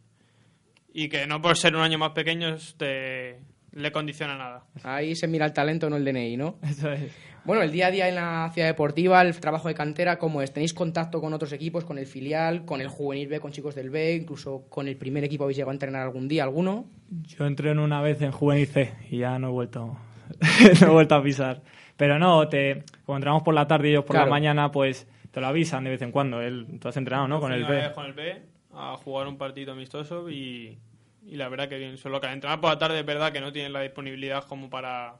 y 0.91 1.09
que 1.09 1.27
no 1.27 1.39
por 1.43 1.55
ser 1.57 1.75
un 1.75 1.81
año 1.83 1.99
más 1.99 2.09
pequeño 2.13 2.55
te, 2.75 3.37
le 3.73 3.91
condiciona 3.91 4.37
nada. 4.37 4.63
Ahí 4.83 5.15
se 5.15 5.27
mira 5.27 5.45
el 5.45 5.53
talento, 5.53 5.89
no 5.89 5.95
el 5.97 6.05
DNI, 6.05 6.37
¿no? 6.37 6.55
Eso 6.63 6.91
es. 6.91 7.11
Bueno, 7.45 7.61
el 7.61 7.71
día 7.73 7.87
a 7.87 7.91
día 7.91 8.07
en 8.07 8.15
la 8.15 8.49
ciudad 8.53 8.69
deportiva, 8.69 9.21
el 9.21 9.37
trabajo 9.37 9.67
de 9.67 9.73
cantera, 9.73 10.17
¿cómo 10.17 10.41
es? 10.41 10.53
¿Tenéis 10.53 10.73
contacto 10.73 11.19
con 11.19 11.33
otros 11.33 11.51
equipos, 11.51 11.83
con 11.83 11.97
el 11.97 12.05
filial, 12.05 12.63
con 12.63 12.79
el 12.79 12.87
juvenil 12.87 13.27
B, 13.27 13.41
con 13.41 13.51
chicos 13.51 13.75
del 13.75 13.89
B, 13.89 14.15
incluso 14.15 14.63
con 14.69 14.87
el 14.87 14.95
primer 14.95 15.25
equipo 15.25 15.43
habéis 15.43 15.57
llegado 15.57 15.71
a 15.71 15.73
entrenar 15.73 16.03
algún 16.03 16.29
día, 16.29 16.43
alguno? 16.43 16.85
Yo 17.23 17.45
entreno 17.45 17.83
una 17.83 18.01
vez 18.01 18.21
en 18.21 18.31
juvenil 18.31 18.67
C 18.67 18.93
y 19.09 19.17
ya 19.17 19.37
no 19.39 19.49
he 19.49 19.51
vuelto, 19.51 19.97
no 20.81 20.87
he 20.87 20.89
vuelto 20.89 21.15
a 21.15 21.23
pisar. 21.23 21.61
Pero 21.97 22.17
no, 22.17 22.47
te, 22.47 22.83
como 23.05 23.17
entramos 23.17 23.43
por 23.43 23.53
la 23.53 23.67
tarde 23.67 23.89
y 23.89 23.91
ellos 23.91 24.05
por 24.05 24.13
Claro. 24.15 24.27
la 24.27 24.31
mañana, 24.31 24.71
pues 24.71 25.05
te 25.31 25.41
lo 25.41 25.47
avisan 25.47 25.83
de 25.83 25.89
vez 25.89 26.01
en 26.01 26.11
cuando. 26.13 26.41
Él, 26.41 26.79
tú 26.79 26.87
has 26.87 26.95
entrenado, 26.97 27.27
¿no? 27.27 27.41
Con 27.41 27.51
el 27.51 27.65
B. 27.65 27.91
con 27.93 28.05
el 28.05 28.13
B 28.13 28.41
a 28.73 28.95
jugar 28.95 29.27
un 29.27 29.37
partido 29.37 29.73
amistoso 29.73 30.29
y, 30.29 30.79
y 31.25 31.35
la 31.35 31.49
verdad 31.49 31.67
que 31.69 31.77
bien. 31.77 31.97
Solo 31.97 32.19
que 32.19 32.27
al 32.27 32.33
entrenar 32.33 32.59
por 32.61 32.69
la 32.71 32.77
tarde 32.77 32.99
es 32.99 33.05
verdad 33.05 33.31
que 33.31 33.41
no 33.41 33.51
tienen 33.51 33.73
la 33.73 33.81
disponibilidad 33.81 34.43
como 34.45 34.69
para... 34.69 35.15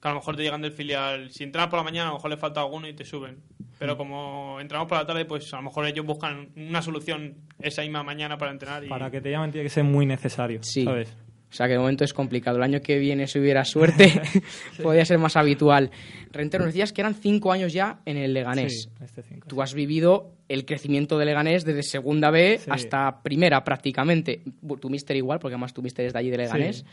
Que 0.00 0.08
a 0.08 0.12
lo 0.12 0.16
mejor 0.20 0.34
te 0.36 0.42
llegan 0.42 0.62
del 0.62 0.72
filial. 0.72 1.30
Si 1.30 1.44
entrenas 1.44 1.68
por 1.68 1.78
la 1.78 1.82
mañana 1.84 2.06
a 2.08 2.12
lo 2.12 2.16
mejor 2.16 2.30
le 2.30 2.36
falta 2.38 2.60
alguno 2.60 2.88
y 2.88 2.94
te 2.94 3.04
suben. 3.04 3.42
Pero 3.78 3.96
como 3.98 4.58
entramos 4.60 4.88
por 4.88 4.96
la 4.98 5.06
tarde, 5.06 5.24
pues 5.26 5.52
a 5.52 5.56
lo 5.58 5.62
mejor 5.64 5.86
ellos 5.86 6.06
buscan 6.06 6.48
una 6.56 6.80
solución 6.80 7.36
esa 7.60 7.82
misma 7.82 8.02
mañana 8.02 8.38
para 8.38 8.50
entrenar. 8.50 8.84
Y... 8.84 8.88
Para 8.88 9.10
que 9.10 9.20
te 9.20 9.30
llamen 9.30 9.50
tiene 9.52 9.64
que 9.64 9.70
ser 9.70 9.84
muy 9.84 10.06
necesario, 10.06 10.62
Sí. 10.62 10.84
¿sabes? 10.84 11.14
O 11.50 11.52
sea 11.52 11.66
que 11.66 11.72
de 11.72 11.78
momento 11.80 12.04
es 12.04 12.14
complicado. 12.14 12.58
El 12.58 12.62
año 12.62 12.80
que 12.80 12.98
viene, 12.98 13.26
si 13.26 13.40
hubiera 13.40 13.64
suerte, 13.64 14.20
podría 14.82 15.04
ser 15.04 15.18
más 15.18 15.36
habitual. 15.36 15.90
Rentero, 16.30 16.64
nos 16.64 16.72
decías 16.72 16.92
que 16.92 17.00
eran 17.00 17.14
cinco 17.14 17.50
años 17.50 17.72
ya 17.72 18.00
en 18.06 18.16
el 18.16 18.32
Leganés. 18.32 18.84
Sí, 18.84 19.04
este 19.04 19.22
cinco. 19.22 19.48
Tú 19.48 19.60
has 19.60 19.74
vivido 19.74 20.32
el 20.48 20.64
crecimiento 20.64 21.18
de 21.18 21.24
Leganés 21.24 21.64
desde 21.64 21.82
segunda 21.82 22.30
B 22.30 22.58
Sí. 22.62 22.70
hasta 22.70 23.22
primera 23.22 23.64
prácticamente. 23.64 24.42
Tu 24.80 24.88
mister 24.90 25.16
igual, 25.16 25.40
porque 25.40 25.54
además 25.54 25.74
tu 25.74 25.82
mister 25.82 26.06
es 26.06 26.12
de 26.12 26.18
allí 26.20 26.30
de 26.30 26.36
Leganés. 26.38 26.84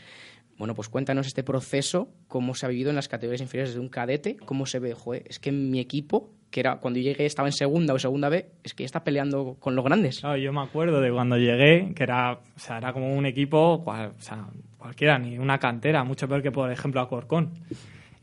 Bueno, 0.58 0.74
pues 0.74 0.88
cuéntanos 0.88 1.26
este 1.26 1.42
proceso, 1.44 2.08
cómo 2.26 2.54
se 2.54 2.66
ha 2.66 2.68
vivido 2.68 2.90
en 2.90 2.96
las 2.96 3.08
categorías 3.08 3.40
inferiores 3.40 3.70
desde 3.70 3.80
un 3.80 3.88
cadete, 3.88 4.36
cómo 4.44 4.66
se 4.66 4.80
ve, 4.80 4.92
joder, 4.92 5.22
es 5.28 5.38
que 5.38 5.52
mi 5.52 5.78
equipo, 5.78 6.30
que 6.50 6.60
era 6.60 6.76
cuando 6.76 6.98
yo 6.98 7.04
llegué 7.04 7.26
estaba 7.26 7.46
en 7.48 7.52
segunda 7.52 7.94
o 7.94 7.98
segunda 7.98 8.28
B, 8.28 8.50
es 8.64 8.74
que 8.74 8.82
ya 8.82 8.86
está 8.86 9.04
peleando 9.04 9.56
con 9.60 9.76
los 9.76 9.84
grandes. 9.84 10.20
Claro, 10.20 10.36
yo 10.36 10.52
me 10.52 10.60
acuerdo 10.60 11.00
de 11.00 11.12
cuando 11.12 11.36
llegué, 11.38 11.92
que 11.94 12.02
era, 12.02 12.32
o 12.32 12.58
sea, 12.58 12.78
era 12.78 12.92
como 12.92 13.14
un 13.16 13.24
equipo, 13.26 13.82
cual- 13.84 14.12
o 14.18 14.20
sea, 14.22 14.46
cualquiera, 14.78 15.18
ni 15.18 15.38
una 15.38 15.58
cantera, 15.58 16.02
mucho 16.04 16.26
peor 16.28 16.42
que, 16.42 16.50
por 16.50 16.72
ejemplo, 16.72 17.00
Alcorcón. 17.00 17.50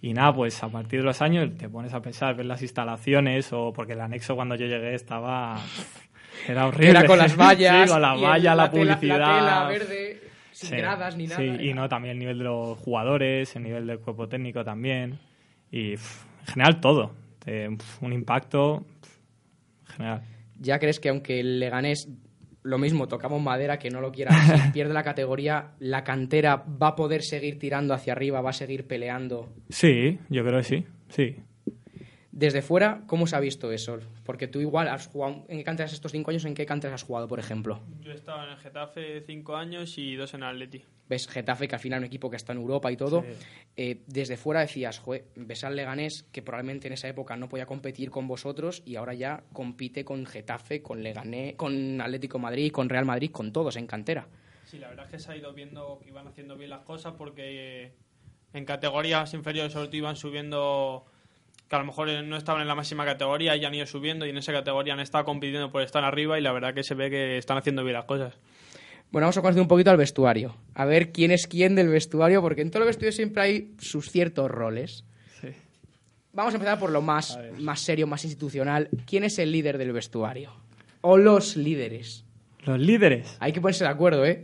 Y 0.02 0.14
nada, 0.14 0.34
pues 0.36 0.62
a 0.62 0.68
partir 0.70 1.00
de 1.00 1.06
los 1.06 1.22
años 1.22 1.50
te 1.58 1.70
pones 1.70 1.94
a 1.94 2.02
pensar, 2.02 2.36
ver 2.36 2.46
las 2.46 2.62
instalaciones, 2.62 3.52
o 3.54 3.72
porque 3.74 3.94
el 3.94 4.02
anexo 4.02 4.36
cuando 4.36 4.56
yo 4.56 4.66
llegué 4.68 4.94
estaba... 4.94 5.58
Era 6.48 6.68
horrible. 6.68 6.90
Era 6.90 7.06
con 7.08 7.18
las 7.18 7.36
vallas, 7.36 7.90
Sí, 7.90 7.92
con 7.94 8.02
la 8.02 8.70
publicidad. 8.72 9.20
la 9.20 9.36
tela 9.40 9.68
verde, 9.70 10.15
sin 10.56 10.70
Sí, 10.70 10.76
gradas 10.78 11.18
ni 11.18 11.28
nada. 11.28 11.38
Sí, 11.38 11.68
y 11.68 11.74
no, 11.74 11.90
también 11.90 12.14
el 12.14 12.20
nivel 12.20 12.38
de 12.38 12.46
los 12.46 12.80
jugadores, 12.80 13.54
el 13.58 13.64
nivel 13.64 13.86
del 13.86 14.00
cuerpo 14.00 14.30
técnico 14.30 14.64
también. 14.64 15.20
Y 15.70 15.92
pf, 15.92 16.26
en 16.42 16.48
general 16.48 16.80
todo. 16.80 17.12
Eh, 17.46 17.68
un 18.02 18.14
impacto 18.14 18.86
pf, 19.02 19.20
en 19.82 19.94
general. 19.94 20.22
¿Ya 20.58 20.80
crees 20.80 21.02
que 21.02 21.10
aunque 21.10 21.42
el 21.42 21.60
Leganés, 21.60 22.08
lo 22.64 22.78
mismo, 22.78 23.10
tocamos 23.10 23.42
madera, 23.42 23.78
que 23.78 23.90
no 23.90 24.00
lo 24.00 24.14
quiera, 24.14 24.32
si 24.32 24.72
pierde 24.72 24.94
la 24.94 25.04
categoría, 25.04 25.74
la 25.80 26.06
cantera 26.06 26.56
va 26.56 26.90
a 26.90 26.96
poder 26.96 27.22
seguir 27.22 27.60
tirando 27.60 27.94
hacia 27.94 28.14
arriba, 28.14 28.40
va 28.40 28.52
a 28.52 28.54
seguir 28.54 28.88
peleando? 28.88 29.54
Sí, 29.68 30.20
yo 30.30 30.46
creo 30.46 30.60
que 30.60 30.64
sí, 30.64 30.86
sí. 31.10 31.36
Desde 32.36 32.62
fuera, 32.62 33.02
¿cómo 33.08 33.28
se 33.28 33.38
ha 33.38 33.40
visto 33.40 33.72
eso? 33.72 33.98
Porque 34.26 34.50
tú 34.50 34.60
igual 34.60 34.90
has 34.90 35.08
jugado, 35.08 35.46
¿en 35.48 35.58
qué 35.58 35.64
canteras 35.64 35.94
estos 35.94 36.12
cinco 36.12 36.32
años? 36.32 36.44
¿En 36.44 36.54
qué 36.54 36.66
canteras 36.66 36.96
has 36.96 37.08
jugado, 37.08 37.30
por 37.30 37.40
ejemplo? 37.40 37.80
Yo 38.02 38.12
he 38.12 38.16
estado 38.16 38.44
en 38.44 38.50
el 38.50 38.58
Getafe 38.58 39.22
cinco 39.22 39.56
años 39.56 39.98
y 39.98 40.16
dos 40.16 40.34
en 40.34 40.44
el 40.44 40.50
Atleti. 40.50 40.84
Ves 41.08 41.30
Getafe, 41.30 41.70
que 41.70 41.76
al 41.76 41.80
final 41.80 42.00
es 42.00 42.02
un 42.02 42.08
equipo 42.08 42.30
que 42.30 42.36
está 42.36 42.52
en 42.52 42.60
Europa 42.60 42.92
y 42.92 42.98
todo. 42.98 43.22
Sí. 43.22 43.46
Eh, 43.78 44.02
desde 44.08 44.36
fuera 44.36 44.60
decías, 44.60 45.00
joder, 45.00 45.24
ves 45.38 45.64
al 45.64 45.78
Leganés, 45.78 46.24
que 46.34 46.42
probablemente 46.42 46.88
en 46.88 46.94
esa 46.94 47.08
época 47.08 47.38
no 47.38 47.48
podía 47.48 47.66
competir 47.66 48.12
con 48.12 48.28
vosotros 48.28 48.84
y 48.86 48.98
ahora 48.98 49.14
ya 49.14 49.46
compite 49.54 50.04
con 50.04 50.26
Getafe, 50.26 50.82
con 50.82 51.04
Leganés, 51.04 51.56
con 51.56 52.02
Atlético 52.02 52.38
Madrid, 52.38 52.70
con 52.70 52.90
Real 52.90 53.06
Madrid, 53.06 53.32
con 53.32 53.54
todos 53.54 53.78
en 53.78 53.88
cantera. 53.88 54.28
Sí, 54.66 54.78
la 54.78 54.90
verdad 54.90 55.06
es 55.06 55.12
que 55.12 55.20
se 55.20 55.32
ha 55.32 55.38
ido 55.38 55.54
viendo 55.54 56.00
que 56.04 56.10
iban 56.10 56.28
haciendo 56.28 56.58
bien 56.58 56.72
las 56.72 56.82
cosas 56.82 57.14
porque 57.18 57.84
eh, 57.86 57.94
en 58.52 58.66
categorías 58.66 59.34
inferiores 59.34 59.72
sobre 59.72 59.88
todo 59.88 59.96
iban 59.96 60.18
subiendo 60.18 61.06
que 61.70 61.76
a 61.76 61.80
lo 61.80 61.86
mejor 61.86 62.08
no 62.24 62.38
estaban 62.38 62.62
en 62.62 62.68
la 62.68 62.76
máxima 62.76 63.06
categoría 63.06 63.56
y 63.56 63.66
han 63.66 63.74
ido 63.74 63.86
subiendo 63.86 64.26
y 64.26 64.30
en 64.30 64.38
esa 64.38 64.54
categoría 64.54 64.94
han 64.94 65.00
estado 65.00 65.26
compitiendo 65.26 65.72
por 65.72 65.82
estar 65.82 66.04
arriba 66.04 66.38
y 66.38 66.42
la 66.42 66.52
verdad 66.52 66.74
que 66.74 66.84
se 66.84 66.94
ve 66.94 67.10
que 67.10 67.38
están 67.38 67.58
haciendo 67.58 67.84
bien 67.84 67.96
las 67.96 68.06
cosas. 68.06 68.34
Bueno, 69.12 69.26
vamos 69.26 69.38
a 69.38 69.42
conocer 69.42 69.62
un 69.62 69.68
poquito 69.68 69.92
al 69.92 69.98
vestuario. 69.98 70.56
A 70.74 70.86
ver 70.86 71.12
quién 71.12 71.32
es 71.32 71.48
quién 71.48 71.76
del 71.76 71.90
vestuario, 71.90 72.42
porque 72.42 72.62
en 72.62 72.72
todo 72.72 72.84
el 72.84 72.88
vestuario 72.88 73.12
siempre 73.12 73.44
hay 73.44 73.74
sus 73.80 74.12
ciertos 74.12 74.50
roles. 74.52 75.06
sí. 75.42 75.50
Vamos 76.34 76.54
a 76.54 76.58
empezar 76.58 76.78
por 76.80 76.92
lo 76.92 77.02
más, 77.02 77.40
más 77.60 77.80
serio, 77.80 78.08
más 78.08 78.26
institucional. 78.26 78.90
¿Quién 79.06 79.24
es 79.24 79.40
el 79.40 79.52
líder 79.52 79.78
del 79.78 79.94
vestuario? 79.94 80.52
O 81.02 81.18
los 81.18 81.56
líderes. 81.56 82.26
Los 82.66 82.80
líderes. 82.80 83.38
Hay 83.40 83.54
que 83.54 83.62
ponerse 83.62 83.86
de 83.86 83.90
acuerdo, 83.90 84.26
¿eh? 84.26 84.44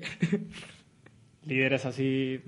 Líderes 1.46 1.86
así. 1.86 2.40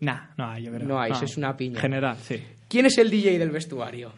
Nah, 0.00 0.28
no 0.36 0.46
hay, 0.50 0.64
yo 0.64 0.72
creo. 0.72 0.86
No 0.86 1.00
hay, 1.00 1.12
eso 1.12 1.24
es 1.24 1.36
una 1.36 1.56
piña. 1.56 1.76
En 1.76 1.80
general, 1.80 2.16
sí. 2.18 2.40
¿Quién 2.68 2.86
es 2.86 2.98
el 2.98 3.10
DJ 3.10 3.38
del 3.38 3.50
vestuario? 3.50 4.12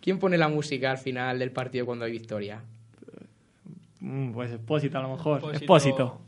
¿Quién 0.00 0.18
pone 0.18 0.38
la 0.38 0.48
música 0.48 0.90
al 0.92 0.98
final 0.98 1.38
del 1.38 1.50
partido 1.50 1.86
cuando 1.86 2.04
hay 2.04 2.12
victoria? 2.12 2.62
Mm, 4.00 4.32
Pues 4.32 4.52
Expósito 4.52 4.98
a 4.98 5.02
lo 5.02 5.16
mejor. 5.16 5.40
Sí. 5.50 5.56
Expósito. 5.56 6.20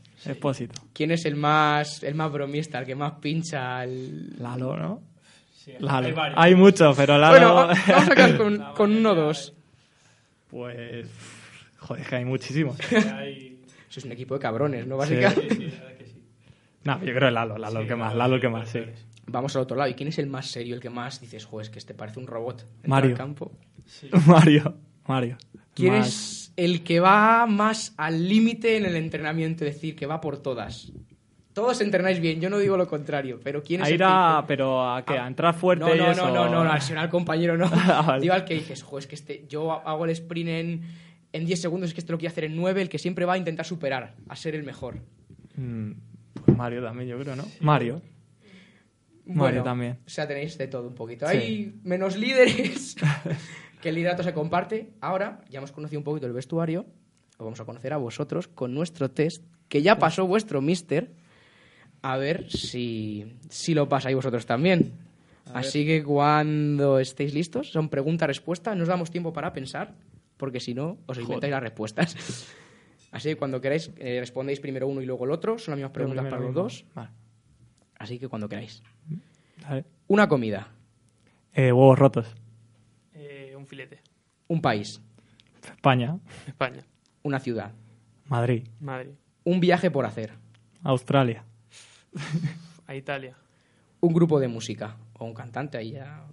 ¿Quién 0.93 1.11
es 1.11 1.23
el 1.25 1.35
más, 1.35 2.03
el 2.03 2.15
más 2.15 2.31
bromista, 2.31 2.79
el 2.79 2.85
que 2.85 2.95
más 2.95 3.13
pincha? 3.21 3.83
El... 3.83 4.35
Lalo, 4.39 4.75
¿no? 4.75 5.01
Sí, 5.53 5.73
Lalo. 5.79 6.13
hay 6.35 6.55
muchos, 6.55 6.95
pero 6.97 7.17
Lalo. 7.17 7.31
Bueno, 7.37 7.55
va- 7.55 7.73
vamos 7.87 8.09
a 8.09 8.15
quedar 8.15 8.37
con, 8.37 8.57
con 8.75 8.91
uno 8.97 9.11
o 9.11 9.15
dos. 9.15 9.53
Pues. 10.49 11.07
Joder, 11.77 12.05
que 12.05 12.15
hay 12.17 12.25
muchísimos. 12.25 12.75
Hay- 12.91 13.61
Eso 13.89 13.99
es 13.99 14.05
un 14.05 14.11
equipo 14.11 14.33
de 14.33 14.39
cabrones, 14.41 14.85
¿no? 14.87 14.95
Sí. 15.05 15.15
Básicamente. 15.15 15.55
sí, 15.55 15.61
la 15.71 15.79
verdad 15.83 15.97
que 15.97 16.05
sí. 16.05 16.21
No, 16.83 16.97
yo 16.99 17.13
creo 17.13 17.27
que 17.29 17.31
Lalo, 17.31 17.57
Lalo 17.57 17.79
el 17.81 17.87
que 17.87 17.95
más, 17.95 18.13
Lalo 18.15 18.35
el 18.35 18.41
que 18.41 18.49
más, 18.49 18.69
sí. 18.69 18.79
Vamos 19.31 19.55
al 19.55 19.61
otro 19.63 19.75
lado. 19.77 19.89
¿Y 19.89 19.93
quién 19.93 20.09
es 20.09 20.17
el 20.19 20.27
más 20.27 20.47
serio, 20.47 20.75
el 20.75 20.81
que 20.81 20.89
más 20.89 21.19
dices, 21.21 21.45
joder, 21.45 21.65
es 21.65 21.69
que 21.69 21.79
este 21.79 21.93
parece 21.93 22.19
un 22.19 22.27
robot? 22.27 22.61
Entra 22.77 22.89
Mario. 22.89 23.15
campo. 23.15 23.51
Mario, 24.27 24.75
Mario. 25.07 25.37
¿Quién 25.73 25.93
Más- 25.93 26.07
es 26.07 26.53
el 26.55 26.83
que 26.83 26.99
va 26.99 27.45
más 27.47 27.93
al 27.97 28.27
límite 28.27 28.77
en 28.77 28.85
el 28.85 28.95
entrenamiento? 28.95 29.65
Es 29.65 29.75
decir, 29.75 29.95
que 29.95 30.05
va 30.05 30.19
por 30.21 30.37
todas. 30.39 30.91
Todos 31.53 31.81
entrenáis 31.81 32.19
bien, 32.21 32.39
yo 32.39 32.49
no 32.49 32.57
digo 32.59 32.77
lo 32.77 32.87
contrario, 32.87 33.39
pero 33.43 33.61
¿quién 33.63 33.81
es 33.81 33.85
A 33.85 33.89
el 33.89 33.93
ir 33.95 33.99
que 33.99 34.05
a, 34.07 34.43
pero 34.47 34.87
a 34.93 35.03
qué, 35.03 35.17
a 35.17 35.27
entrar 35.27 35.53
fuerte 35.53 35.83
No, 35.83 35.93
y 35.93 35.97
no, 35.97 36.11
eso. 36.11 36.27
no, 36.27 36.33
no, 36.33 36.45
no, 36.49 36.63
no, 36.63 36.71
al 36.71 36.97
al 36.97 37.09
compañero 37.09 37.57
no. 37.57 37.65
Ah, 37.73 38.03
vale. 38.05 38.21
Digo 38.21 38.33
al 38.33 38.45
que 38.45 38.53
dices, 38.53 38.81
joder, 38.83 39.01
es 39.03 39.07
que 39.07 39.15
este, 39.15 39.45
yo 39.49 39.71
hago 39.71 40.05
el 40.05 40.11
sprint 40.11 40.49
en, 40.49 40.81
en 41.33 41.45
10 41.45 41.59
segundos, 41.59 41.89
es 41.89 41.93
que 41.93 41.99
este 42.01 42.11
lo 42.13 42.17
quiere 42.17 42.31
hacer 42.31 42.43
en 42.45 42.55
9, 42.55 42.81
el 42.83 42.87
que 42.89 42.99
siempre 42.99 43.25
va 43.25 43.33
a 43.33 43.37
intentar 43.37 43.65
superar, 43.65 44.15
a 44.29 44.35
ser 44.35 44.55
el 44.55 44.63
mejor. 44.63 44.99
Mm, 45.55 45.91
pues 46.45 46.55
Mario 46.57 46.83
también, 46.83 47.09
yo 47.09 47.19
creo, 47.19 47.35
¿no? 47.35 47.43
Mario. 47.61 48.01
Mario 49.35 49.63
también. 49.63 49.99
O 50.05 50.09
sea, 50.09 50.27
tenéis 50.27 50.57
de 50.57 50.67
todo 50.67 50.87
un 50.87 50.95
poquito. 50.95 51.27
Sí. 51.27 51.37
Hay 51.37 51.79
menos 51.83 52.17
líderes, 52.17 52.95
que 53.81 53.89
el 53.89 53.95
liderato 53.95 54.23
se 54.23 54.33
comparte. 54.33 54.91
Ahora, 55.01 55.41
ya 55.49 55.59
hemos 55.59 55.71
conocido 55.71 55.99
un 55.99 56.03
poquito 56.03 56.27
el 56.27 56.33
vestuario, 56.33 56.85
os 57.37 57.45
vamos 57.45 57.59
a 57.59 57.65
conocer 57.65 57.93
a 57.93 57.97
vosotros 57.97 58.47
con 58.47 58.73
nuestro 58.73 59.11
test, 59.11 59.43
que 59.67 59.81
ya 59.81 59.97
pasó 59.97 60.27
vuestro 60.27 60.61
mister, 60.61 61.11
a 62.01 62.17
ver 62.17 62.49
si, 62.49 63.33
si 63.49 63.73
lo 63.73 63.87
pasáis 63.87 64.15
vosotros 64.15 64.45
también. 64.45 64.93
Así 65.53 65.85
que 65.85 66.03
cuando 66.03 66.99
estéis 66.99 67.33
listos, 67.33 67.71
son 67.71 67.89
pregunta-respuesta, 67.89 68.75
nos 68.75 68.87
damos 68.87 69.09
tiempo 69.09 69.33
para 69.33 69.51
pensar, 69.51 69.95
porque 70.37 70.59
si 70.59 70.73
no, 70.73 70.97
os 71.07 71.17
inventáis 71.17 71.51
las 71.51 71.63
respuestas. 71.63 72.15
Así 73.11 73.29
que 73.29 73.35
cuando 73.37 73.59
queráis, 73.59 73.91
eh, 73.97 74.17
respondéis 74.19 74.59
primero 74.59 74.87
uno 74.87 75.01
y 75.01 75.05
luego 75.05 75.25
el 75.25 75.31
otro, 75.31 75.57
son 75.57 75.71
las 75.71 75.77
mismas 75.77 75.91
preguntas 75.91 76.25
para 76.25 76.37
los 76.37 76.49
mismo. 76.49 76.63
dos. 76.63 76.85
Vale. 76.93 77.09
Así 77.99 78.17
que 78.17 78.27
cuando 78.27 78.49
queráis. 78.49 78.81
Vale. 79.67 79.85
Una 80.07 80.27
comida, 80.27 80.69
Eh, 81.53 81.71
huevos 81.71 81.99
rotos. 81.99 82.33
Eh, 83.13 83.53
un 83.57 83.67
filete. 83.67 84.01
un 84.47 84.61
país, 84.61 85.01
España. 85.63 86.17
España. 86.47 86.81
una 87.23 87.39
ciudad, 87.39 87.71
Madrid. 88.25 88.67
Madrid. 88.79 89.11
un 89.43 89.59
viaje 89.59 89.91
por 89.91 90.05
hacer, 90.05 90.31
Australia. 90.83 91.43
A 92.87 92.95
Italia. 92.95 93.35
un 94.01 94.13
grupo 94.13 94.39
de 94.39 94.47
música 94.47 94.95
o 95.19 95.25
un 95.25 95.33
cantante 95.33 95.77
ahí 95.77 95.91
ya, 95.91 96.25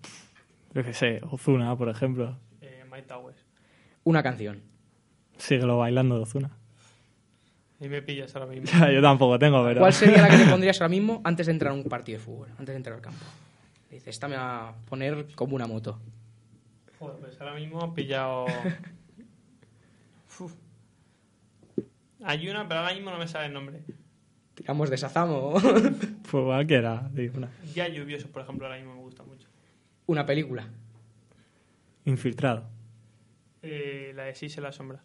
Yo 0.72 0.84
qué 0.84 0.94
sé, 0.94 1.20
Ozuna, 1.30 1.76
por 1.76 1.88
ejemplo. 1.88 2.38
Eh, 2.60 2.84
Mike 2.90 3.06
Towers. 3.08 3.44
una 4.04 4.22
canción, 4.22 4.62
Síguelo 5.36 5.76
bailando 5.78 6.14
de 6.16 6.22
Ozuna. 6.22 6.56
Ahí 7.80 7.88
me 7.88 8.02
pillas 8.02 8.34
ahora 8.34 8.46
mismo. 8.46 8.66
Yo 8.92 9.02
tampoco 9.02 9.38
tengo, 9.38 9.62
pero... 9.64 9.80
¿Cuál 9.80 9.92
sería 9.92 10.22
la 10.22 10.28
que 10.28 10.38
te 10.38 10.46
pondrías 10.50 10.80
ahora 10.80 10.88
mismo 10.88 11.20
antes 11.24 11.46
de 11.46 11.52
entrar 11.52 11.72
a 11.72 11.74
un 11.74 11.84
partido 11.84 12.18
de 12.18 12.24
fútbol? 12.24 12.48
Antes 12.58 12.68
de 12.68 12.76
entrar 12.76 12.96
al 12.96 13.02
campo. 13.02 13.24
Dices, 13.90 14.08
esta 14.08 14.28
me 14.28 14.36
va 14.36 14.68
a 14.70 14.74
poner 14.86 15.26
como 15.34 15.54
una 15.54 15.66
moto. 15.66 15.98
Joder, 16.98 17.16
pues 17.18 17.40
ahora 17.40 17.54
mismo 17.54 17.82
ha 17.82 17.94
pillado... 17.94 18.46
Uf. 20.40 20.52
Hay 22.24 22.48
una, 22.48 22.66
pero 22.66 22.80
ahora 22.80 22.94
mismo 22.94 23.10
no 23.10 23.18
me 23.18 23.28
sale 23.28 23.46
el 23.46 23.52
nombre. 23.52 23.80
Tiramos 24.54 24.90
de 24.90 24.96
Sazamo. 24.96 25.54
Pues 26.30 26.44
cualquiera, 26.44 27.08
digo, 27.12 27.38
una. 27.38 27.48
Ya 27.74 27.86
lluvioso, 27.88 28.28
por 28.28 28.42
ejemplo, 28.42 28.66
ahora 28.66 28.78
mismo 28.78 28.94
me 28.96 29.00
gusta 29.00 29.22
mucho. 29.22 29.46
una 30.06 30.26
película. 30.26 30.66
Infiltrado. 32.04 32.64
Eh, 33.62 34.12
la 34.14 34.24
de 34.24 34.34
Sí 34.34 34.48
se 34.48 34.60
la 34.60 34.72
sombra. 34.72 35.02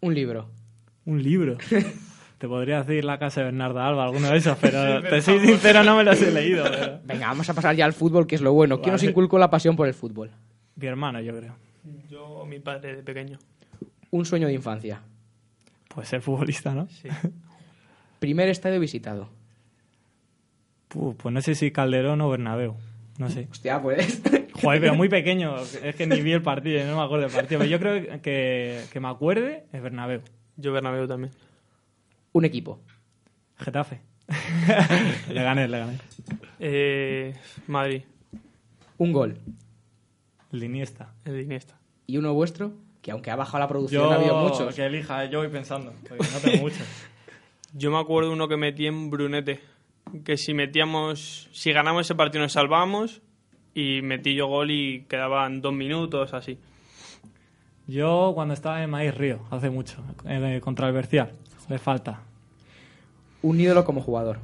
Un 0.00 0.14
libro. 0.14 0.50
Un 1.06 1.22
libro. 1.22 1.56
Te 2.38 2.48
podría 2.48 2.82
decir 2.82 3.04
La 3.04 3.18
casa 3.18 3.40
de 3.40 3.44
Bernarda 3.46 3.86
Alba, 3.86 4.04
alguno 4.04 4.28
de 4.30 4.36
esos, 4.36 4.58
pero 4.60 5.02
te 5.02 5.22
soy 5.22 5.38
sincero, 5.40 5.82
no 5.84 5.96
me 5.96 6.04
los 6.04 6.20
he 6.20 6.30
leído. 6.30 6.64
pero- 6.70 7.00
Venga, 7.04 7.28
vamos 7.28 7.48
a 7.48 7.54
pasar 7.54 7.74
ya 7.76 7.84
al 7.84 7.92
fútbol, 7.94 8.26
que 8.26 8.34
es 8.34 8.40
lo 8.42 8.52
bueno. 8.52 8.80
¿Quién 8.80 8.92
nos 8.92 9.00
Vale. 9.02 9.10
inculcó 9.12 9.38
la 9.38 9.48
pasión 9.50 9.76
por 9.76 9.86
el 9.88 9.94
fútbol? 9.94 10.30
Mi 10.76 10.86
hermano, 10.86 11.20
yo 11.20 11.34
creo. 11.36 11.54
Yo, 12.10 12.44
mi 12.46 12.58
padre 12.58 12.96
de 12.96 13.02
pequeño. 13.02 13.38
Un 14.10 14.26
sueño 14.26 14.46
de 14.48 14.52
infancia. 14.54 15.00
Pues 15.88 16.08
ser 16.08 16.20
futbolista, 16.20 16.74
¿no? 16.74 16.88
Sí. 16.88 17.08
Primer 18.18 18.48
estadio 18.48 18.80
visitado. 18.80 19.28
Puh, 20.88 21.14
pues 21.16 21.32
no 21.32 21.40
sé 21.40 21.54
si 21.54 21.70
Calderón 21.70 22.20
o 22.20 22.28
Bernabéu. 22.30 22.74
No 23.18 23.30
sé. 23.30 23.48
Hostia, 23.50 23.80
pues. 23.80 24.22
Joder, 24.60 24.80
pero 24.80 24.94
muy 24.94 25.08
pequeño. 25.08 25.56
Es 25.82 25.94
que 25.94 26.06
ni 26.06 26.20
vi 26.20 26.32
el 26.32 26.42
partido, 26.42 26.84
no 26.86 26.96
me 26.96 27.02
acuerdo 27.04 27.26
del 27.26 27.34
partido. 27.34 27.60
Pero 27.60 27.70
yo 27.70 27.78
creo 27.78 28.20
que, 28.20 28.80
que 28.92 29.00
me 29.00 29.08
acuerde 29.08 29.64
es 29.72 29.82
Bernabéu. 29.82 30.20
Yo 30.56 30.72
Bernabéu 30.72 31.06
también. 31.06 31.32
Un 32.32 32.44
equipo. 32.44 32.80
Getafe. 33.56 34.00
le 35.28 35.42
gané, 35.42 35.68
le 35.68 35.78
gané. 35.78 35.98
Eh, 36.58 37.34
Madrid, 37.66 38.02
Un 38.98 39.12
gol. 39.12 39.38
El 40.52 40.60
de 40.60 40.66
Iniesta. 40.66 41.12
Y 42.06 42.16
uno 42.16 42.32
vuestro, 42.32 42.72
que 43.02 43.10
aunque 43.10 43.30
ha 43.30 43.36
bajado 43.36 43.58
la 43.60 43.68
producción, 43.68 44.04
Yo, 44.04 44.10
ha 44.10 44.14
habido 44.14 44.36
muchos. 44.38 44.74
que 44.74 44.86
elija, 44.86 45.24
yo 45.26 45.40
voy 45.40 45.48
pensando. 45.48 45.92
Porque 46.08 46.24
no 46.32 46.40
tengo 46.40 46.62
muchos. 46.62 46.86
Yo 47.76 47.90
me 47.90 47.98
acuerdo 47.98 48.30
uno 48.30 48.46
que 48.46 48.56
metí 48.56 48.86
en 48.86 49.10
Brunete. 49.10 49.60
Que 50.24 50.36
si 50.36 50.54
metíamos, 50.54 51.48
si 51.52 51.72
ganamos 51.72 52.06
ese 52.06 52.14
partido 52.14 52.44
nos 52.44 52.52
salvábamos. 52.52 53.20
Y 53.74 54.00
metí 54.02 54.36
yo 54.36 54.46
gol 54.46 54.70
y 54.70 55.06
quedaban 55.08 55.60
dos 55.60 55.72
minutos, 55.74 56.32
así. 56.34 56.56
Yo 57.86 58.32
cuando 58.34 58.54
estaba 58.54 58.82
en 58.82 58.90
Maíz 58.90 59.14
Río, 59.14 59.40
hace 59.50 59.70
mucho, 59.70 60.02
eh, 60.26 60.60
contra 60.62 60.86
el 60.88 60.94
Bercial. 60.94 61.32
Le 61.68 61.78
falta. 61.78 62.20
Un 63.42 63.60
ídolo 63.60 63.84
como 63.84 64.00
jugador. 64.00 64.38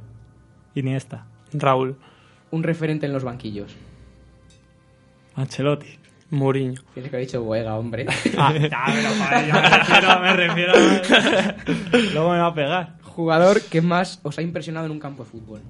Iniesta. 0.75 1.25
Raúl, 1.53 1.97
Un 2.51 2.63
referente 2.63 3.05
en 3.05 3.13
los 3.13 3.23
banquillos. 3.23 3.75
Ancelotti. 5.35 5.97
Mourinho. 6.29 6.81
Tienes 6.93 7.09
que 7.09 7.17
haber 7.17 7.27
dicho 7.27 7.43
Boega, 7.43 7.75
hombre. 7.77 8.05
Ah, 8.37 8.53
ya, 8.57 8.87
me 9.67 9.77
refiero, 9.77 10.19
me 10.21 10.33
refiero 10.33 10.73
a- 10.73 11.55
Luego 12.13 12.31
me 12.31 12.37
va 12.39 12.45
a 12.47 12.53
pegar. 12.53 12.97
Jugador 13.03 13.61
que 13.61 13.81
más 13.81 14.19
os 14.23 14.37
ha 14.37 14.41
impresionado 14.41 14.85
en 14.85 14.93
un 14.93 14.99
campo 14.99 15.23
de 15.25 15.29
fútbol. 15.29 15.61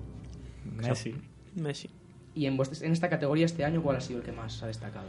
Messi. 0.75 1.15
Messi. 1.55 1.89
Y 2.35 2.45
en, 2.45 2.59
en 2.81 2.91
esta 2.91 3.09
categoría 3.09 3.45
este 3.45 3.65
año, 3.65 3.81
¿cuál 3.81 3.97
ha 3.97 4.01
sido 4.01 4.19
el 4.19 4.25
que 4.25 4.31
más 4.31 4.61
ha 4.61 4.67
destacado? 4.67 5.07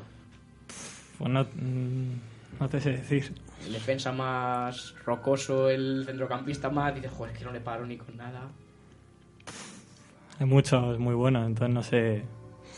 Pues 1.19 1.31
no, 1.31 1.43
mm, 1.45 2.13
no 2.61 2.69
te 2.69 2.81
sé 2.81 2.91
decir. 2.93 3.33
El 3.67 3.73
defensa 3.73 4.13
más 4.13 4.95
rocoso, 5.05 5.69
el 5.71 6.03
centrocampista 6.07 6.69
más. 6.71 6.95
Dices, 6.95 7.11
joder, 7.13 7.33
es 7.33 7.39
que 7.39 7.45
no 7.45 7.53
le 7.53 7.61
paro 7.61 7.87
ni 7.87 7.97
con 7.97 8.17
nada. 8.17 8.49
Hay 10.39 10.47
muchos 10.47 10.99
muy 10.99 11.15
buenos, 11.15 11.47
entonces 11.47 11.75
no 11.75 11.83
sé, 11.83 12.23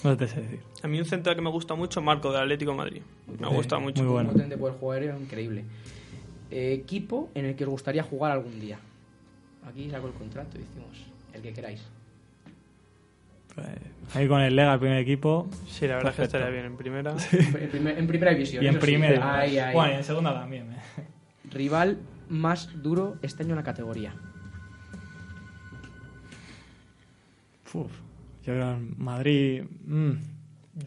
no 0.03 0.17
te 0.17 0.29
sé 0.29 0.43
decir. 0.43 0.61
A 0.83 0.89
mí 0.89 0.99
un 0.99 1.07
central 1.07 1.35
que 1.37 1.41
me 1.43 1.51
gusta 1.51 1.75
mucho, 1.75 2.03
Marco, 2.03 2.31
del 2.33 2.43
Atlético 2.43 2.73
de 2.73 2.77
Madrid. 2.77 3.03
Me 3.41 3.49
Sí, 3.49 3.55
gusta 3.55 3.79
mucho. 3.79 4.03
muy 4.03 4.13
bueno. 4.13 4.33
Potente 4.33 4.57
poder 4.59 4.75
jugar 4.79 5.03
era 5.03 5.19
increíble. 5.19 5.65
Eh, 6.51 6.75
equipo 6.75 7.31
en 7.35 7.47
el 7.47 7.57
que 7.57 7.65
os 7.65 7.71
gustaría 7.71 8.03
jugar 8.03 8.33
algún 8.33 8.61
día. 8.61 8.79
Aquí 9.67 9.89
saco 9.91 10.09
el 10.09 10.13
contrato 10.13 10.59
y 10.59 10.61
decimos 10.61 10.99
el 11.33 11.41
que 11.41 11.53
queráis. 11.55 11.81
Pues, 13.55 13.67
ahí 14.15 14.27
con 14.29 14.41
el 14.41 14.57
Lega, 14.57 14.75
el 14.75 14.81
primer 14.81 14.99
equipo, 14.99 15.49
Sí, 15.69 15.87
la 15.87 15.97
verdad 15.97 16.11
es 16.11 16.17
que 16.17 16.23
estaría 16.25 16.49
bien 16.49 16.65
en 16.67 16.77
primera. 16.77 17.15
En, 17.33 17.71
primer- 17.71 17.99
en 17.99 18.07
primera 18.07 18.33
división. 18.33 18.65
y 18.65 18.67
en 18.67 18.75
sí. 18.75 18.81
primera. 18.81 19.39
Ahí, 19.39 19.59
ahí. 19.59 19.75
Bueno, 19.75 19.93
y 19.93 19.97
en 19.97 20.05
segunda 20.05 20.35
también. 20.35 20.73
eh. 20.73 20.77
Rival 21.53 21.99
más 22.29 22.71
duro 22.83 23.17
este 23.23 23.43
año 23.45 23.51
en 23.53 23.57
la 23.57 23.63
categoría. 23.63 24.15
Uf, 27.73 27.91
yo 28.45 28.53
creo 28.53 28.73
en 28.75 28.95
Madrid. 28.99 29.65
mm, 29.87 30.13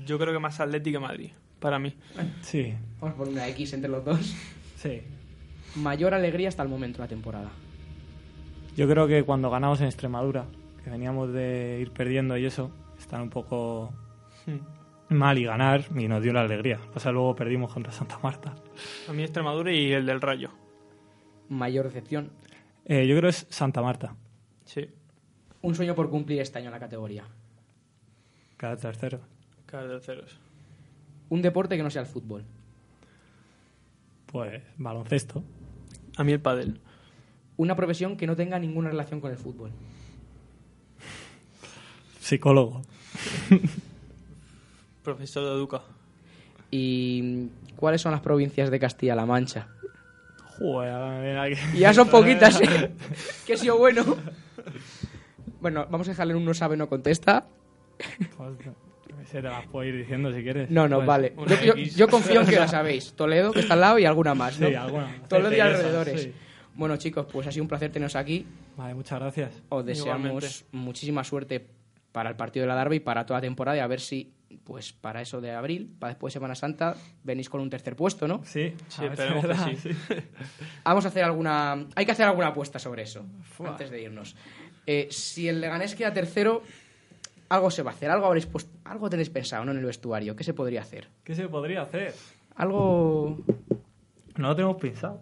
Yo 0.06 0.17
creo 0.19 0.34
que 0.34 0.39
más 0.39 0.60
Atlético 0.60 0.99
que 0.99 1.06
Madrid, 1.06 1.30
para 1.60 1.80
mí. 1.80 1.93
sí, 2.41 2.73
Vamos 3.01 3.15
por 3.17 3.27
una 3.27 3.47
X 3.49 3.73
entre 3.73 3.89
los 3.89 4.03
dos. 4.06 4.36
sí. 4.77 5.01
Mayor 5.75 6.13
alegría 6.13 6.47
hasta 6.49 6.63
el 6.63 6.69
momento 6.69 6.97
de 6.97 7.03
la 7.03 7.08
temporada. 7.10 7.49
Yo 8.75 8.88
creo 8.88 9.06
que 9.08 9.23
cuando 9.23 9.49
ganamos 9.49 9.80
en 9.82 9.88
Extremadura, 9.88 10.45
que 10.88 10.91
veníamos 10.91 11.34
de 11.34 11.80
ir 11.82 11.91
perdiendo 11.91 12.38
y 12.38 12.45
eso, 12.45 12.71
están 12.97 13.23
un 13.23 13.30
poco 13.30 13.93
mal 15.10 15.38
y 15.38 15.43
ganar 15.43 15.84
y 15.93 16.08
nos 16.08 16.23
dio 16.23 16.32
la 16.32 16.43
alegría. 16.43 16.80
O 16.95 17.00
sea, 17.02 17.12
luego 17.12 17.36
perdimos 17.36 17.73
contra 17.73 17.91
Santa 17.91 18.17
Marta. 18.23 18.56
A 19.10 19.12
mí 19.12 19.21
Extremadura 19.21 19.73
y 19.73 19.91
el 19.91 20.06
del 20.06 20.21
Rayo. 20.21 20.50
Mayor 21.50 21.88
decepción. 21.88 22.32
Eh, 22.86 23.06
yo 23.06 23.17
creo 23.17 23.30
es 23.30 23.45
Santa 23.50 23.82
Marta, 23.82 24.15
Sí, 24.63 24.88
Un 25.62 25.76
sueño 25.76 25.93
por 25.93 26.10
cumplir 26.10 26.39
este 26.39 26.60
año 26.60 26.67
en 26.67 26.71
la 26.73 26.80
categoría. 26.80 27.26
cada 28.56 28.78
tercero. 28.78 29.19
cada 29.65 29.88
del 29.89 30.02
ceros. 30.02 30.39
Un 31.28 31.41
deporte 31.41 31.76
que 31.76 31.84
no 31.84 31.89
sea 31.89 32.04
el 32.04 32.08
fútbol. 32.08 32.45
Pues 34.26 34.63
baloncesto. 34.78 35.43
A 36.15 36.23
mí 36.23 36.32
el 36.32 36.39
pádel. 36.39 36.80
Una 37.58 37.76
profesión 37.76 38.15
que 38.15 38.26
no 38.26 38.38
tenga 38.38 38.58
ninguna 38.58 38.89
relación 38.89 39.19
con 39.19 39.32
el 39.32 39.38
fútbol. 39.38 39.71
Psicólogo. 42.27 42.81
Profesor 45.03 45.45
de 45.45 45.51
Educa. 45.51 45.81
¿Y 46.69 47.47
cuáles 47.77 48.01
son 48.01 48.11
las 48.11 48.19
provincias 48.19 48.69
de 48.69 48.79
Castilla-La 48.79 49.25
Mancha? 49.25 49.67
Joder, 50.59 51.21
mira 51.21 51.47
que- 51.71 51.79
ya 51.79 51.93
son 51.93 52.09
poquitas, 52.09 52.59
¿eh? 52.61 52.91
que 53.45 53.53
ha 53.53 53.57
sido 53.57 53.77
bueno. 53.77 54.17
Bueno, 55.61 55.87
vamos 55.89 56.07
a 56.09 56.11
dejarle 56.11 56.35
un 56.35 56.43
no 56.43 56.53
sabe, 56.53 56.75
no 56.75 56.89
contesta. 56.89 57.45
Sé, 59.31 59.41
te 59.41 59.43
las 59.43 59.65
puedo 59.67 59.87
ir 59.87 59.95
diciendo 59.97 60.33
si 60.33 60.43
quieres. 60.43 60.69
No, 60.69 60.87
no, 60.89 60.97
Pues, 60.97 61.07
vale. 61.07 61.33
Yo, 61.65 61.75
yo- 61.75 62.07
confío 62.09 62.41
en 62.41 62.47
que 62.47 62.57
la 62.57 62.67
sabéis. 62.67 63.13
Toledo, 63.15 63.53
que 63.53 63.61
está 63.61 63.73
al 63.75 63.81
lado, 63.81 63.99
y 63.99 64.05
alguna 64.05 64.35
más, 64.35 64.59
¿no? 64.59 64.67
Sí, 64.67 64.75
alguna. 64.75 65.15
Todos 65.29 65.43
los 65.43 65.51
Cerca 65.53 65.65
y 65.69 65.73
alrededores. 65.73 66.21
sí. 66.23 66.33
Bueno, 66.75 66.97
chicos, 66.97 67.25
pues 67.31 67.47
ha 67.47 67.51
sido 67.51 67.63
un 67.63 67.69
placer 67.69 67.89
teneros 67.91 68.15
aquí. 68.17 68.45
Vale, 68.75 68.93
muchas 68.93 69.19
gracias. 69.19 69.63
Os 69.69 69.85
deseamos 69.85 70.25
Igualmente. 70.27 70.47
muchísima 70.73 71.23
suerte 71.23 71.65
para 72.17 72.32
el 72.32 72.36
partido 72.36 72.63
de 72.63 72.67
la 72.69 72.75
Derby 72.75 72.95
y 72.95 72.99
para 72.99 73.27
toda 73.27 73.38
la 73.38 73.41
temporada 73.41 73.77
y 73.77 73.80
a 73.80 73.86
ver 73.86 73.99
si, 73.99 74.34
pues 74.63 74.91
para 74.91 75.21
eso 75.21 75.39
de 75.39 75.51
abril, 75.51 75.95
para 75.99 76.13
después 76.13 76.34
de 76.34 76.39
Semana 76.39 76.56
Santa, 76.56 76.95
venís 77.23 77.47
con 77.47 77.62
un 77.62 77.69
tercer 77.69 77.95
puesto, 77.95 78.27
¿no? 78.27 78.41
Sí, 78.43 78.73
Sí, 78.88 79.06
esperemos 79.06 79.45
es 79.45 79.82
que 79.84 79.93
sí. 79.93 79.97
Vamos 80.84 81.06
a 81.06 81.10
hacer 81.10 81.23
alguna... 81.23 81.86
Hay 81.93 82.08
que 82.08 82.12
hacer 82.12 82.25
alguna 82.25 82.47
apuesta 82.47 82.80
sobre 82.80 83.03
eso, 83.03 83.23
antes 83.63 83.91
de 83.91 84.01
irnos. 84.01 84.36
Eh, 84.88 85.10
si 85.12 85.47
el 85.47 85.62
Leganés 85.62 85.93
queda 85.93 86.12
tercero, 86.12 86.63
algo 87.49 87.69
se 87.69 87.84
va 87.84 87.91
a 87.91 87.93
hacer, 87.93 88.10
algo 88.10 88.25
habréis 88.25 88.47
puesto, 88.47 88.75
algo 88.86 89.12
tenéis 89.12 89.30
pensado, 89.30 89.63
¿no? 89.63 89.73
En 89.73 89.77
el 89.77 89.86
vestuario, 89.86 90.36
¿qué 90.36 90.43
se 90.43 90.56
podría 90.56 90.82
hacer? 90.82 91.10
¿Qué 91.23 91.36
se 91.36 91.47
podría 91.47 91.84
hacer? 91.84 92.15
Algo... 92.56 93.38
No 94.38 94.47
lo 94.47 94.56
tenemos 94.56 94.77
pensado. 94.77 95.21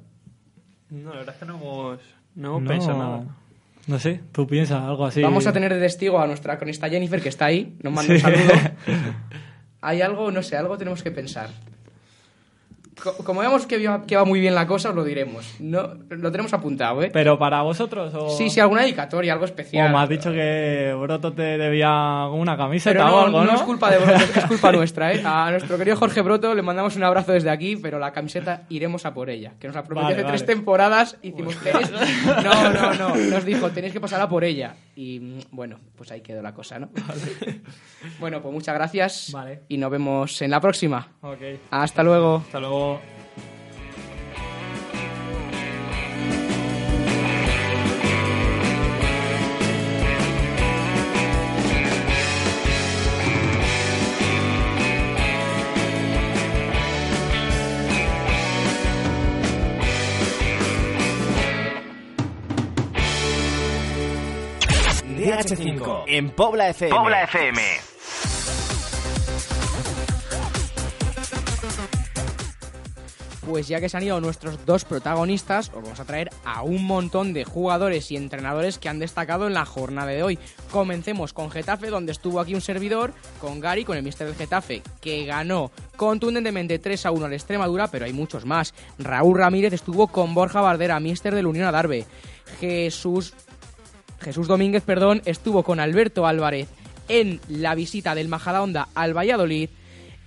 No, 0.91 1.09
la 1.09 1.17
verdad 1.17 1.35
es 1.35 1.39
que 1.41 1.45
no 1.45 1.57
hemos, 1.57 1.99
no 2.35 2.57
hemos 2.57 2.69
pensado 2.69 2.97
nada. 2.97 3.35
No 3.87 3.99
sé, 3.99 4.21
tú 4.31 4.47
piensas 4.47 4.81
algo 4.83 5.05
así. 5.05 5.21
Vamos 5.21 5.45
a 5.47 5.53
tener 5.53 5.73
de 5.73 5.79
testigo 5.79 6.19
a 6.19 6.25
nuestra 6.27 6.57
cronista 6.57 6.89
Jennifer, 6.89 7.21
que 7.21 7.29
está 7.29 7.45
ahí, 7.45 7.75
nos 7.83 7.93
manda 7.93 8.07
Sí. 8.07 8.13
un 8.13 8.19
saludo. 8.19 8.53
Hay 9.81 10.01
algo, 10.01 10.31
no 10.31 10.41
sé, 10.41 10.57
algo 10.57 10.77
tenemos 10.77 11.03
que 11.03 11.11
pensar. 11.11 11.49
Co- 13.01 13.13
Como 13.25 13.41
vemos 13.41 13.65
que 13.65 13.77
va, 13.87 14.25
muy 14.25 14.39
bien 14.39 14.55
la 14.55 14.65
cosa, 14.65 14.89
os 14.89 14.95
lo 14.95 15.03
diremos. 15.03 15.55
No, 15.59 15.89
lo 16.09 16.31
tenemos 16.31 16.53
apuntado, 16.53 17.03
¿eh? 17.03 17.09
¿Pero 17.11 17.37
para 17.37 17.61
vosotros 17.61 18.13
o...? 18.15 18.29
Sí, 18.29 18.49
sí, 18.49 18.59
alguna 18.61 18.81
dedicatoria, 18.83 19.33
algo 19.33 19.43
O 19.43 19.47
especial. 19.47 19.91
me 19.91 19.97
has 19.99 20.07
dicho 20.09 20.31
que 20.31 20.95
Broto 20.97 21.33
te 21.33 21.57
debía 21.57 22.27
una 22.31 22.55
camiseta 22.55 22.93
Pero 22.93 23.05
o 23.05 23.09
no, 23.09 23.19
algo, 23.25 23.39
¿no? 23.41 23.51
no 23.51 23.55
es 23.57 23.61
culpa 23.63 23.91
de 23.91 23.97
Broto, 23.97 24.23
es 24.39 24.45
culpa 24.45 24.71
nuestra, 24.71 25.13
¿eh? 25.13 25.21
A 25.25 25.51
nuestro 25.51 25.77
querido 25.77 25.97
Jorge 25.97 26.21
Broto 26.21 26.55
le 26.55 26.61
mandamos 26.61 26.95
un 26.95 27.03
abrazo 27.03 27.33
desde 27.33 27.49
aquí, 27.49 27.75
pero 27.75 27.99
la 27.99 28.11
camiseta 28.13 28.61
iremos 28.69 29.05
a 29.05 29.13
por 29.13 29.29
ella. 29.29 29.51
Que 29.59 29.67
nos 29.67 29.75
la 29.75 29.83
prometió 29.83 30.09
Vale, 30.15 30.21
hace 30.21 30.27
tres 30.29 30.45
temporadas 30.45 31.17
y 31.21 31.29
hicimos. 31.29 31.55
No, 32.43 32.69
no, 32.71 32.93
no. 32.93 33.15
Nos 33.15 33.43
dijo, 33.45 33.69
tenéis 33.71 33.91
que 33.93 33.99
pasar 33.99 34.21
a 34.21 34.29
por 34.29 34.43
ella. 34.45 34.73
Y 34.95 35.45
bueno, 35.51 35.77
pues 35.95 36.11
ahí 36.11 36.21
quedó 36.21 36.41
la 36.41 36.53
cosa, 36.53 36.79
¿no? 36.79 36.89
Bueno, 38.19 38.41
pues 38.41 38.53
muchas 38.53 38.75
gracias. 38.75 39.31
Vale. 39.31 39.63
Y 39.67 39.77
nos 39.77 39.91
vemos 39.91 40.41
en 40.41 40.51
la 40.51 40.61
próxima. 40.61 41.07
Ok. 41.21 41.41
Hasta 41.71 42.01
luego. 42.03 42.37
Hasta 42.37 42.59
luego. 42.59 43.01
DH5 65.45 66.03
en 66.07 66.29
Pobla 66.31 66.69
FM. 66.69 66.95
Pobla 66.95 67.23
FM. 67.23 67.61
Pues 73.45 73.67
ya 73.67 73.79
que 73.79 73.89
se 73.89 73.97
han 73.97 74.03
ido 74.03 74.19
nuestros 74.19 74.65
dos 74.65 74.85
protagonistas, 74.85 75.69
os 75.69 75.83
vamos 75.83 75.99
a 75.99 76.05
traer 76.05 76.31
a 76.45 76.63
un 76.63 76.83
montón 76.83 77.31
de 77.31 77.43
jugadores 77.43 78.09
y 78.09 78.17
entrenadores 78.17 78.79
que 78.79 78.89
han 78.89 78.97
destacado 78.97 79.45
en 79.45 79.53
la 79.53 79.65
jornada 79.65 80.07
de 80.07 80.23
hoy. 80.23 80.39
Comencemos 80.71 81.31
con 81.31 81.51
Getafe, 81.51 81.91
donde 81.91 82.11
estuvo 82.11 82.39
aquí 82.39 82.55
un 82.55 82.61
servidor, 82.61 83.13
con 83.39 83.59
Gary, 83.59 83.85
con 83.85 83.97
el 83.97 84.03
mister 84.03 84.25
del 84.25 84.35
Getafe, 84.35 84.81
que 84.99 85.25
ganó 85.25 85.69
contundentemente 85.95 86.79
3 86.79 87.05
a 87.05 87.11
1 87.11 87.25
al 87.27 87.33
Extremadura, 87.33 87.87
pero 87.87 88.05
hay 88.05 88.13
muchos 88.13 88.45
más. 88.45 88.73
Raúl 88.97 89.37
Ramírez 89.37 89.73
estuvo 89.73 90.07
con 90.07 90.33
Borja 90.33 90.61
Bardera, 90.61 90.99
mister 90.99 91.35
del 91.35 91.45
Unión 91.45 91.67
Adarve. 91.67 92.05
Jesús, 92.59 93.33
Jesús 94.19 94.47
Domínguez, 94.47 94.83
perdón, 94.83 95.21
estuvo 95.25 95.63
con 95.63 95.79
Alberto 95.79 96.25
Álvarez 96.25 96.67
en 97.07 97.39
la 97.47 97.75
visita 97.75 98.15
del 98.15 98.27
Majadahonda 98.27 98.89
al 98.95 99.15
Valladolid. 99.15 99.69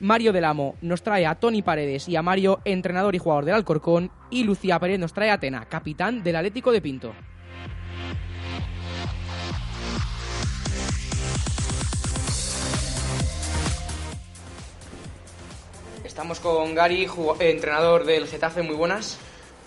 Mario 0.01 0.33
del 0.33 0.45
Amo 0.45 0.77
nos 0.81 1.03
trae 1.03 1.27
a 1.27 1.35
Tony 1.35 1.63
Paredes 1.63 2.09
y 2.09 2.15
a 2.15 2.23
Mario, 2.23 2.61
entrenador 2.65 3.15
y 3.15 3.19
jugador 3.19 3.45
del 3.45 3.55
Alcorcón, 3.55 4.11
y 4.31 4.45
Lucía 4.45 4.79
Pérez 4.79 5.01
nos 5.01 5.13
trae 5.13 5.31
a 5.31 5.35
Atena, 5.35 5.65
capitán 5.65 6.23
del 6.23 6.37
Atlético 6.37 6.71
de 6.71 6.81
Pinto. 6.81 7.13
Estamos 16.05 16.41
con 16.41 16.75
Gary, 16.75 17.09
entrenador 17.39 18.05
del 18.05 18.27
Getafe, 18.27 18.63
muy 18.63 18.75
buenas. 18.75 19.19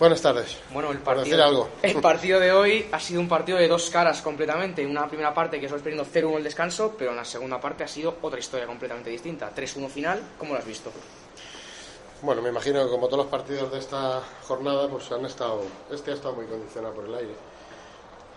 Buenas 0.02 0.20
tardes. 0.20 0.58
Bueno, 0.72 0.90
el 0.90 0.98
partido, 0.98 1.24
decir 1.26 1.40
algo. 1.40 1.68
el 1.80 2.00
partido 2.00 2.40
de 2.40 2.50
hoy 2.50 2.88
ha 2.90 2.98
sido 2.98 3.20
un 3.20 3.28
partido 3.28 3.56
de 3.56 3.68
dos 3.68 3.88
caras 3.88 4.20
completamente. 4.20 4.84
Una 4.84 5.06
primera 5.06 5.32
parte 5.32 5.60
que 5.60 5.68
solo 5.68 5.80
perdiendo 5.80 6.04
0-1 6.04 6.38
el 6.38 6.42
descanso, 6.42 6.96
pero 6.98 7.12
en 7.12 7.18
la 7.18 7.24
segunda 7.24 7.60
parte 7.60 7.84
ha 7.84 7.86
sido 7.86 8.16
otra 8.20 8.40
historia 8.40 8.66
completamente 8.66 9.10
distinta. 9.10 9.54
3-1 9.54 9.88
final, 9.88 10.20
¿cómo 10.40 10.54
lo 10.54 10.58
has 10.58 10.66
visto? 10.66 10.90
Bueno, 12.20 12.42
me 12.42 12.48
imagino 12.48 12.82
que 12.82 12.90
como 12.90 13.06
todos 13.06 13.18
los 13.18 13.26
partidos 13.28 13.70
de 13.70 13.78
esta 13.78 14.20
jornada, 14.42 14.88
pues 14.88 15.08
han 15.12 15.24
estado, 15.24 15.62
este 15.88 16.10
ha 16.10 16.14
estado 16.14 16.34
muy 16.34 16.46
condicionado 16.46 16.94
por 16.94 17.04
el 17.04 17.14
aire. 17.14 17.34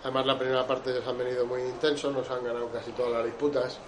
Además, 0.04 0.28
la 0.28 0.38
primera 0.38 0.68
parte 0.68 0.92
ellos 0.92 1.08
han 1.08 1.18
venido 1.18 1.48
muy 1.48 1.64
intensos, 1.64 2.14
nos 2.14 2.30
han 2.30 2.44
ganado 2.44 2.70
casi 2.70 2.92
todas 2.92 3.12
las 3.12 3.26
disputas. 3.26 3.80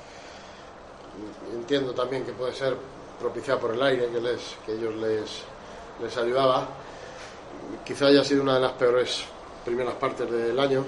Entiendo 1.53 1.93
también 1.93 2.25
que 2.25 2.31
puede 2.31 2.55
ser 2.55 2.75
propiciado 3.19 3.59
por 3.59 3.75
el 3.75 3.83
aire, 3.83 4.07
que, 4.07 4.19
les, 4.19 4.57
que 4.65 4.71
ellos 4.71 4.95
les, 4.95 5.43
les 6.01 6.17
ayudaba. 6.17 6.67
Quizá 7.87 8.07
haya 8.07 8.21
sido 8.21 8.43
una 8.43 8.55
de 8.55 8.59
las 8.59 8.73
peores 8.73 9.23
primeras 9.63 9.93
partes 9.93 10.29
del 10.29 10.59
año. 10.59 10.83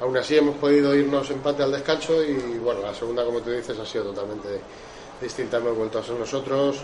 Aún 0.00 0.16
así 0.16 0.36
hemos 0.36 0.56
podido 0.56 0.94
irnos 0.94 1.28
empate 1.30 1.64
al 1.64 1.72
descanso 1.72 2.22
y 2.22 2.58
bueno, 2.58 2.80
la 2.80 2.94
segunda, 2.94 3.24
como 3.24 3.40
tú 3.40 3.50
dices, 3.50 3.76
ha 3.76 3.84
sido 3.84 4.04
totalmente 4.04 4.60
distinta. 5.20 5.56
Hemos 5.56 5.76
vuelto 5.76 5.98
a 5.98 6.04
ser 6.04 6.14
nosotros, 6.14 6.76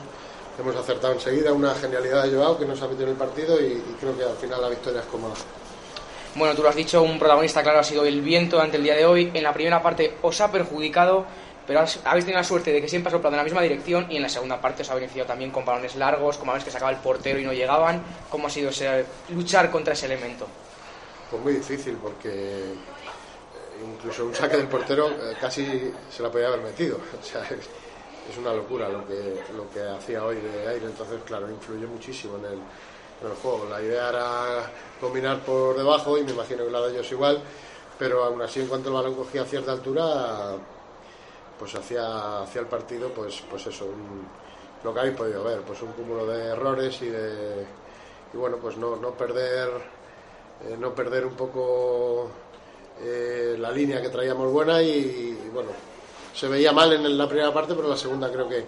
hemos 0.59 0.75
acertado 0.75 1.15
enseguida 1.15 1.53
una 1.53 1.73
genialidad 1.77 2.25
de 2.25 2.37
Joao 2.37 2.59
que 2.59 2.67
nos 2.67 2.83
ha 2.83 2.89
metido 2.89 3.05
en 3.05 3.11
el 3.11 3.17
partido 3.17 3.61
y, 3.61 3.75
y 3.75 3.97
creo 4.01 4.19
que 4.19 4.25
al 4.25 4.35
final 4.35 4.61
la 4.61 4.69
victoria 4.71 4.99
es 4.99 5.07
cómoda. 5.07 5.35
Bueno, 6.35 6.57
tú 6.57 6.65
lo 6.65 6.69
has 6.69 6.75
dicho, 6.75 7.01
un 7.01 7.17
protagonista 7.17 7.63
claro 7.63 7.79
ha 7.79 7.85
sido 7.85 8.05
el 8.05 8.21
viento 8.21 8.61
ante 8.61 8.77
el 8.77 8.83
día 8.83 8.97
de 8.97 9.07
hoy. 9.07 9.31
En 9.33 9.45
la 9.45 9.55
primera 9.55 9.81
parte 9.81 10.17
os 10.23 10.41
ha 10.41 10.51
perjudicado, 10.51 11.27
pero 11.67 11.81
habéis 11.81 12.25
tenido 12.25 12.39
la 12.39 12.45
suerte 12.45 12.73
de 12.73 12.81
que 12.81 12.89
siempre 12.89 13.09
ha 13.09 13.13
soplado 13.13 13.35
en 13.35 13.39
la 13.39 13.45
misma 13.45 13.63
dirección 13.63 14.07
y 14.11 14.17
en 14.17 14.23
la 14.23 14.29
segunda 14.29 14.61
parte 14.61 14.83
os 14.83 14.91
ha 14.91 14.95
beneficiado 14.95 15.29
también 15.29 15.51
con 15.51 15.65
balones 15.65 15.97
largos, 15.97 16.37
como 16.37 16.53
veis 16.53 16.65
que 16.65 16.71
sacaba 16.71 16.91
el 16.91 16.99
portero 16.99 17.39
y 17.39 17.45
no 17.45 17.53
llegaban. 17.53 18.03
¿Cómo 18.29 18.49
ha 18.49 18.51
sido 18.51 18.71
ese, 18.71 19.05
luchar 19.31 19.71
contra 19.71 19.95
ese 19.95 20.07
elemento? 20.07 20.47
Pues 21.31 21.43
muy 21.43 21.55
difícil 21.55 21.97
porque 21.97 22.29
eh, 22.31 22.75
incluso 23.83 24.27
un 24.27 24.35
saque 24.35 24.59
del 24.59 24.69
portero 24.69 25.09
eh, 25.09 25.37
casi 25.41 25.93
se 26.11 26.23
la 26.23 26.31
podía 26.31 26.49
haber 26.49 26.61
metido. 26.61 26.99
O 27.21 27.25
sea, 27.25 27.43
es, 27.43 28.39
una 28.39 28.55
locura 28.55 28.89
lo 28.89 29.07
que, 29.07 29.43
lo 29.55 29.69
que 29.71 29.81
hacía 29.83 30.25
hoy 30.25 30.37
de 30.37 30.69
aire. 30.69 30.87
Entonces, 30.87 31.21
claro, 31.27 31.51
influyó 31.51 31.87
muchísimo 31.89 32.39
en 32.39 32.45
el, 32.47 32.53
en 32.53 33.31
el 33.31 33.35
juego. 33.43 33.67
La 33.71 33.83
idea 33.83 34.09
era 34.09 34.71
dominar 35.01 35.41
por 35.41 35.77
debajo 35.77 36.17
y 36.17 36.25
me 36.25 36.33
imagino 36.33 36.65
que 36.65 36.71
la 36.71 36.81
de 36.83 36.93
ellos 36.93 37.13
igual. 37.13 37.43
Pero 37.99 38.25
aún 38.25 38.41
así, 38.43 38.61
en 38.61 38.67
cuanto 38.67 38.89
el 38.89 38.95
balón 38.95 39.15
cogía 39.15 39.43
a 39.43 39.45
cierta 39.45 39.73
altura, 39.73 40.57
pues 41.59 41.75
hacía 41.75 42.45
el 42.55 42.67
partido, 42.67 43.11
pues, 43.11 43.43
pues 43.49 43.67
eso, 43.67 43.87
lo 44.83 44.93
que 44.93 45.01
habéis 45.01 45.17
podido 45.17 45.45
ver, 45.45 45.61
pues 45.61 45.81
un 45.83 45.93
cúmulo 45.93 46.27
de 46.27 46.47
errores 46.47 47.01
y 47.03 47.07
de 47.07 47.67
y 48.33 48.37
bueno, 48.37 48.57
pues 48.57 48.77
no, 48.77 48.97
no 48.97 49.13
perder 49.13 49.71
eh, 50.63 50.77
no 50.79 50.95
perder 50.95 51.27
un 51.27 51.35
poco 51.35 52.31
eh, 53.03 53.57
la 53.59 53.71
línea 53.71 54.01
que 54.01 54.09
traíamos 54.09 54.53
buena 54.53 54.81
y, 54.83 55.49
bueno, 55.53 55.71
se 56.33 56.49
veía 56.49 56.73
mal 56.73 56.93
en 56.93 57.19
la 57.19 57.29
primera 57.29 57.53
parte, 57.53 57.75
pero 57.75 57.89
la 57.89 57.97
segunda 57.97 58.31
creo 58.31 58.49
que 58.49 58.65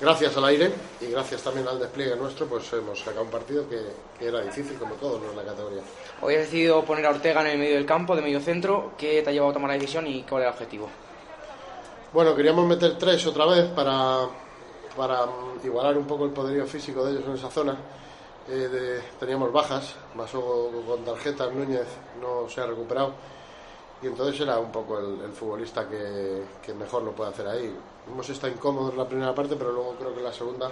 gracias 0.00 0.36
al 0.36 0.44
aire 0.46 0.72
y 1.00 1.06
gracias 1.06 1.42
también 1.42 1.68
al 1.68 1.78
despliegue 1.78 2.16
nuestro, 2.16 2.46
pues 2.46 2.72
hemos 2.72 2.98
sacado 2.98 3.24
un 3.24 3.30
partido 3.30 3.68
que, 3.68 3.80
que 4.18 4.28
era 4.28 4.40
difícil 4.40 4.76
como 4.78 4.94
todos 4.94 5.22
en 5.22 5.36
la 5.36 5.44
categoría. 5.44 5.82
Hoy 6.22 6.34
has 6.34 6.40
decidido 6.42 6.82
poner 6.84 7.06
a 7.06 7.10
Ortega 7.10 7.42
en 7.42 7.48
el 7.48 7.58
medio 7.58 7.74
del 7.74 7.86
campo, 7.86 8.16
de 8.16 8.22
medio 8.22 8.40
centro. 8.40 8.92
¿Qué 8.98 9.22
te 9.22 9.30
ha 9.30 9.32
llevado 9.32 9.50
a 9.50 9.54
tomar 9.54 9.68
la 9.68 9.74
decisión 9.74 10.06
y 10.06 10.22
cuál 10.22 10.42
era 10.42 10.50
el 10.50 10.54
objetivo? 10.54 10.88
Bueno, 12.10 12.34
queríamos 12.34 12.66
meter 12.66 12.96
tres 12.96 13.26
otra 13.26 13.44
vez 13.44 13.66
para, 13.68 14.26
para 14.96 15.26
igualar 15.62 15.98
un 15.98 16.06
poco 16.06 16.24
el 16.24 16.30
poderío 16.30 16.66
físico 16.66 17.04
de 17.04 17.12
ellos 17.12 17.24
en 17.26 17.34
esa 17.34 17.50
zona. 17.50 17.76
Eh, 18.48 19.02
teníamos 19.20 19.52
bajas, 19.52 19.94
Masogo 20.14 20.70
con 20.86 21.04
tarjetas, 21.04 21.52
Núñez 21.52 21.86
no 22.18 22.48
se 22.48 22.62
ha 22.62 22.66
recuperado. 22.66 23.12
Y 24.00 24.06
entonces 24.06 24.40
era 24.40 24.58
un 24.58 24.72
poco 24.72 24.98
el, 24.98 25.32
futbolista 25.32 25.86
que, 25.86 26.72
mejor 26.72 27.02
lo 27.02 27.12
puede 27.12 27.30
hacer 27.30 27.46
ahí. 27.46 27.76
Hemos 28.06 28.26
estado 28.30 28.54
incómodos 28.54 28.92
en 28.92 28.98
la 28.98 29.06
primera 29.06 29.34
parte, 29.34 29.54
pero 29.56 29.72
luego 29.72 29.96
creo 29.98 30.14
que 30.14 30.22
la 30.22 30.32
segunda, 30.32 30.70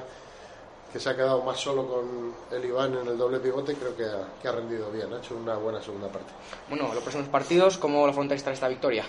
que 0.90 0.98
se 0.98 1.10
ha 1.10 1.14
quedado 1.14 1.42
más 1.42 1.60
solo 1.60 1.86
con 1.86 2.34
el 2.50 2.64
Iván 2.64 2.94
en 2.94 3.08
el 3.08 3.18
doble 3.18 3.40
pivote, 3.40 3.74
creo 3.74 3.94
que 3.94 4.04
ha, 4.04 4.40
que 4.40 4.48
ha 4.48 4.52
rendido 4.52 4.90
bien, 4.90 5.12
ha 5.12 5.18
hecho 5.18 5.36
una 5.36 5.56
buena 5.56 5.82
segunda 5.82 6.08
parte. 6.08 6.32
Bueno, 6.70 6.84
los 6.94 7.02
próximos 7.02 7.28
partidos, 7.28 7.76
¿cómo 7.76 8.06
lo 8.06 8.12
afrontáis 8.12 8.42
tras 8.42 8.54
esta 8.54 8.68
victoria? 8.68 9.04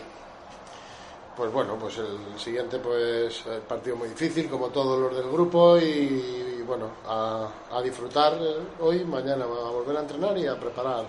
Pues 1.37 1.51
bueno, 1.51 1.75
pues 1.79 1.99
el 1.99 2.39
siguiente 2.39 2.79
pues 2.79 3.43
partido 3.67 3.95
muy 3.95 4.09
difícil 4.09 4.49
como 4.49 4.69
todos 4.69 4.99
los 4.99 5.15
del 5.15 5.31
grupo 5.31 5.77
y, 5.77 6.63
bueno, 6.65 6.89
a, 7.05 7.47
a 7.71 7.81
disfrutar 7.83 8.33
eh, 8.41 8.57
hoy, 8.79 9.05
mañana 9.05 9.45
a 9.45 9.71
volver 9.71 9.97
a 9.97 9.99
entrenar 9.99 10.35
y 10.35 10.47
a 10.47 10.59
preparar 10.59 11.05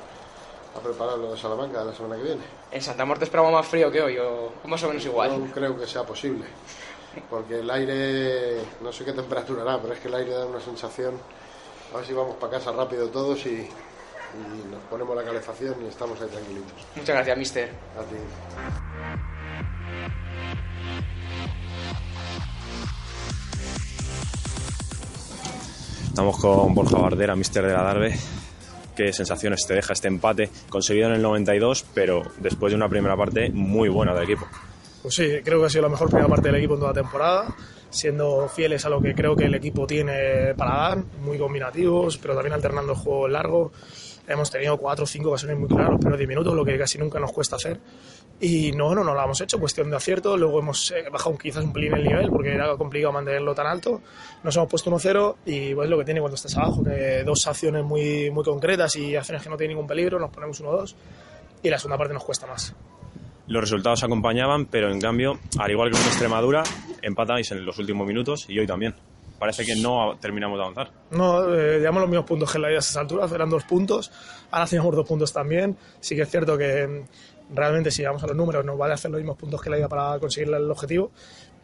a 0.77 0.81
preparar 0.81 1.19
lo 1.19 1.33
de 1.33 1.39
Salamanca 1.39 1.83
la 1.83 1.95
semana 1.95 2.17
que 2.17 2.23
viene. 2.25 2.43
¿En 2.71 2.83
Santa 2.83 3.07
Marta 3.07 3.25
esperamos 3.25 3.53
más 3.53 3.67
frío 3.67 3.91
que 3.91 4.03
hoy 4.03 4.19
o 4.19 4.53
o 4.63 4.69
más 4.69 4.83
o 4.83 4.89
menos 4.89 5.05
igual? 5.07 5.47
No 5.47 5.51
creo 5.51 5.79
que 5.79 5.87
sea 5.87 6.05
posible, 6.05 6.45
porque 7.31 7.61
el 7.61 7.71
aire, 7.71 8.61
no 8.83 8.93
sé 8.93 9.07
qué 9.07 9.15
temperatura 9.15 9.63
hará, 9.63 9.81
pero 9.81 9.95
es 9.95 10.01
que 10.01 10.09
el 10.09 10.15
aire 10.15 10.33
da 10.33 10.45
una 10.45 10.61
sensación, 10.61 11.15
a 11.93 11.97
ver 11.97 12.07
si 12.07 12.13
vamos 12.13 12.37
para 12.37 12.59
casa 12.59 12.71
rápido 12.71 13.09
todos 13.09 13.47
y, 13.47 13.61
y 13.61 14.71
nos 14.71 14.83
ponemos 14.91 15.17
la 15.17 15.25
calefacción 15.25 15.75
y 15.83 15.89
estamos 15.89 16.21
ahí 16.21 16.29
tranquilitos. 16.29 16.75
Muchas 16.97 17.17
gracias, 17.17 17.39
mister. 17.39 17.71
A 17.99 18.03
ti. 18.03 18.17
Estamos 26.19 26.41
con 26.41 26.75
Borja 26.75 26.99
Bardera, 26.99 27.37
mister 27.37 27.65
de 27.65 27.73
la 27.73 27.83
Darbe. 27.83 28.19
¿Qué 28.97 29.13
sensaciones 29.13 29.65
te 29.65 29.75
deja 29.75 29.93
este 29.93 30.09
empate 30.09 30.51
conseguido 30.69 31.07
en 31.07 31.15
el 31.15 31.23
92, 31.23 31.87
pero 31.95 32.25
después 32.39 32.73
de 32.73 32.77
una 32.77 32.89
primera 32.89 33.17
parte 33.17 33.51
muy 33.51 33.89
buena 33.89 34.13
del 34.13 34.25
equipo? 34.25 34.45
Pues 35.01 35.15
sí, 35.15 35.29
creo 35.45 35.61
que 35.61 35.67
ha 35.67 35.71
sido 35.71 35.83
la 35.83 35.91
mejor 35.91 36.09
primera 36.09 36.29
parte 36.29 36.49
del 36.49 36.57
equipo 36.57 36.75
en 36.75 36.81
toda 36.81 36.91
la 36.93 37.01
temporada, 37.01 37.55
siendo 37.89 38.49
fieles 38.49 38.85
a 38.85 38.89
lo 38.89 39.01
que 39.01 39.15
creo 39.15 39.37
que 39.37 39.45
el 39.45 39.55
equipo 39.55 39.87
tiene 39.87 40.55
para 40.57 40.77
dar, 40.77 40.99
muy 41.23 41.39
combinativos, 41.39 42.19
pero 42.19 42.35
también 42.35 42.55
alternando 42.55 42.95
el 42.95 42.99
juego 42.99 43.29
largo. 43.29 43.71
Hemos 44.29 44.51
tenido 44.51 44.77
cuatro 44.77 45.05
o 45.05 45.07
cinco 45.07 45.31
ocasiones 45.31 45.59
muy 45.59 45.69
claras 45.69 45.93
los 45.93 45.99
primeros 46.01 46.19
10 46.19 46.29
minutos, 46.29 46.55
lo 46.55 46.65
que 46.65 46.77
casi 46.77 46.99
nunca 46.99 47.19
nos 47.19 47.33
cuesta 47.33 47.57
hacer. 47.57 47.81
Y 48.41 48.73
no, 48.73 48.95
no, 48.95 49.03
no 49.03 49.15
lo 49.15 49.25
hemos 49.25 49.41
hecho, 49.41 49.59
cuestión 49.59 49.89
de 49.91 49.97
acierto. 49.97 50.37
Luego 50.37 50.61
hemos 50.61 50.91
eh, 50.91 51.07
bajado 51.11 51.37
quizás 51.39 51.65
un 51.65 51.73
pelín 51.73 51.95
el 51.95 52.05
nivel 52.05 52.29
porque 52.29 52.53
era 52.53 52.77
complicado 52.77 53.13
mantenerlo 53.13 53.55
tan 53.55 53.67
alto. 53.67 54.03
Nos 54.45 54.55
hemos 54.55 54.69
puesto 54.69 54.91
1-0 54.91 55.37
y 55.47 55.75
pues 55.75 55.89
lo 55.89 55.99
que 55.99 56.05
tiene 56.05 56.21
cuando 56.21 56.37
estás 56.37 56.57
abajo, 56.57 56.85
que 56.85 57.25
dos 57.25 57.47
acciones 57.47 57.85
muy, 57.85 58.31
muy 58.31 58.45
concretas 58.45 58.95
y 58.97 59.17
acciones 59.17 59.43
que 59.43 59.49
no 59.49 59.57
tienen 59.57 59.77
ningún 59.77 59.89
peligro, 59.89 60.19
nos 60.19 60.31
ponemos 60.31 60.63
1-2 60.63 60.95
y 61.63 61.71
la 61.71 61.79
segunda 61.79 61.99
parte 61.99 62.15
nos 62.15 62.25
cuesta 62.25 62.47
más. 62.47 62.75
Los 63.47 63.63
resultados 63.63 64.05
acompañaban, 64.05 64.67
pero 64.67 64.93
en 64.93 65.01
cambio, 65.01 65.39
al 65.59 65.71
igual 65.71 65.91
que 65.91 65.97
con 65.97 66.07
Extremadura, 66.07 66.63
empatáis 67.01 67.51
en 67.53 67.65
los 67.65 67.79
últimos 67.79 68.07
minutos 68.07 68.45
y 68.49 68.59
hoy 68.59 68.67
también. 68.67 68.95
Parece 69.39 69.65
que 69.65 69.77
no 69.77 70.17
terminamos 70.21 70.59
de 70.59 70.65
avanzar. 70.65 70.91
No, 71.11 71.55
eh, 71.55 71.79
llevamos 71.79 72.03
los 72.03 72.11
mismos 72.11 72.27
puntos 72.27 72.51
que 72.51 72.59
en 72.59 72.63
la 72.63 72.71
ida 72.71 72.79
a 72.79 72.81
esas 72.81 72.97
alturas, 72.97 73.31
eran 73.31 73.49
dos 73.49 73.65
puntos, 73.65 74.11
ahora 74.51 74.67
tenemos 74.67 74.97
dos 74.97 75.07
puntos 75.07 75.33
también. 75.33 75.77
Sí 76.01 76.17
que 76.17 76.23
es 76.23 76.31
cierto 76.31 76.59
que 76.59 76.87
mm, 76.87 77.55
realmente 77.55 77.91
si 77.91 78.03
vamos 78.05 78.23
a 78.23 78.27
los 78.27 78.37
números 78.37 78.65
nos 78.65 78.77
vale 78.77 78.95
hacer 78.95 79.11
los 79.11 79.21
mismos 79.21 79.37
puntos 79.37 79.63
que 79.63 79.71
la 79.71 79.79
ida 79.79 79.89
para 79.89 80.19
conseguir 80.19 80.53
el 80.53 80.71
objetivo, 80.71 81.13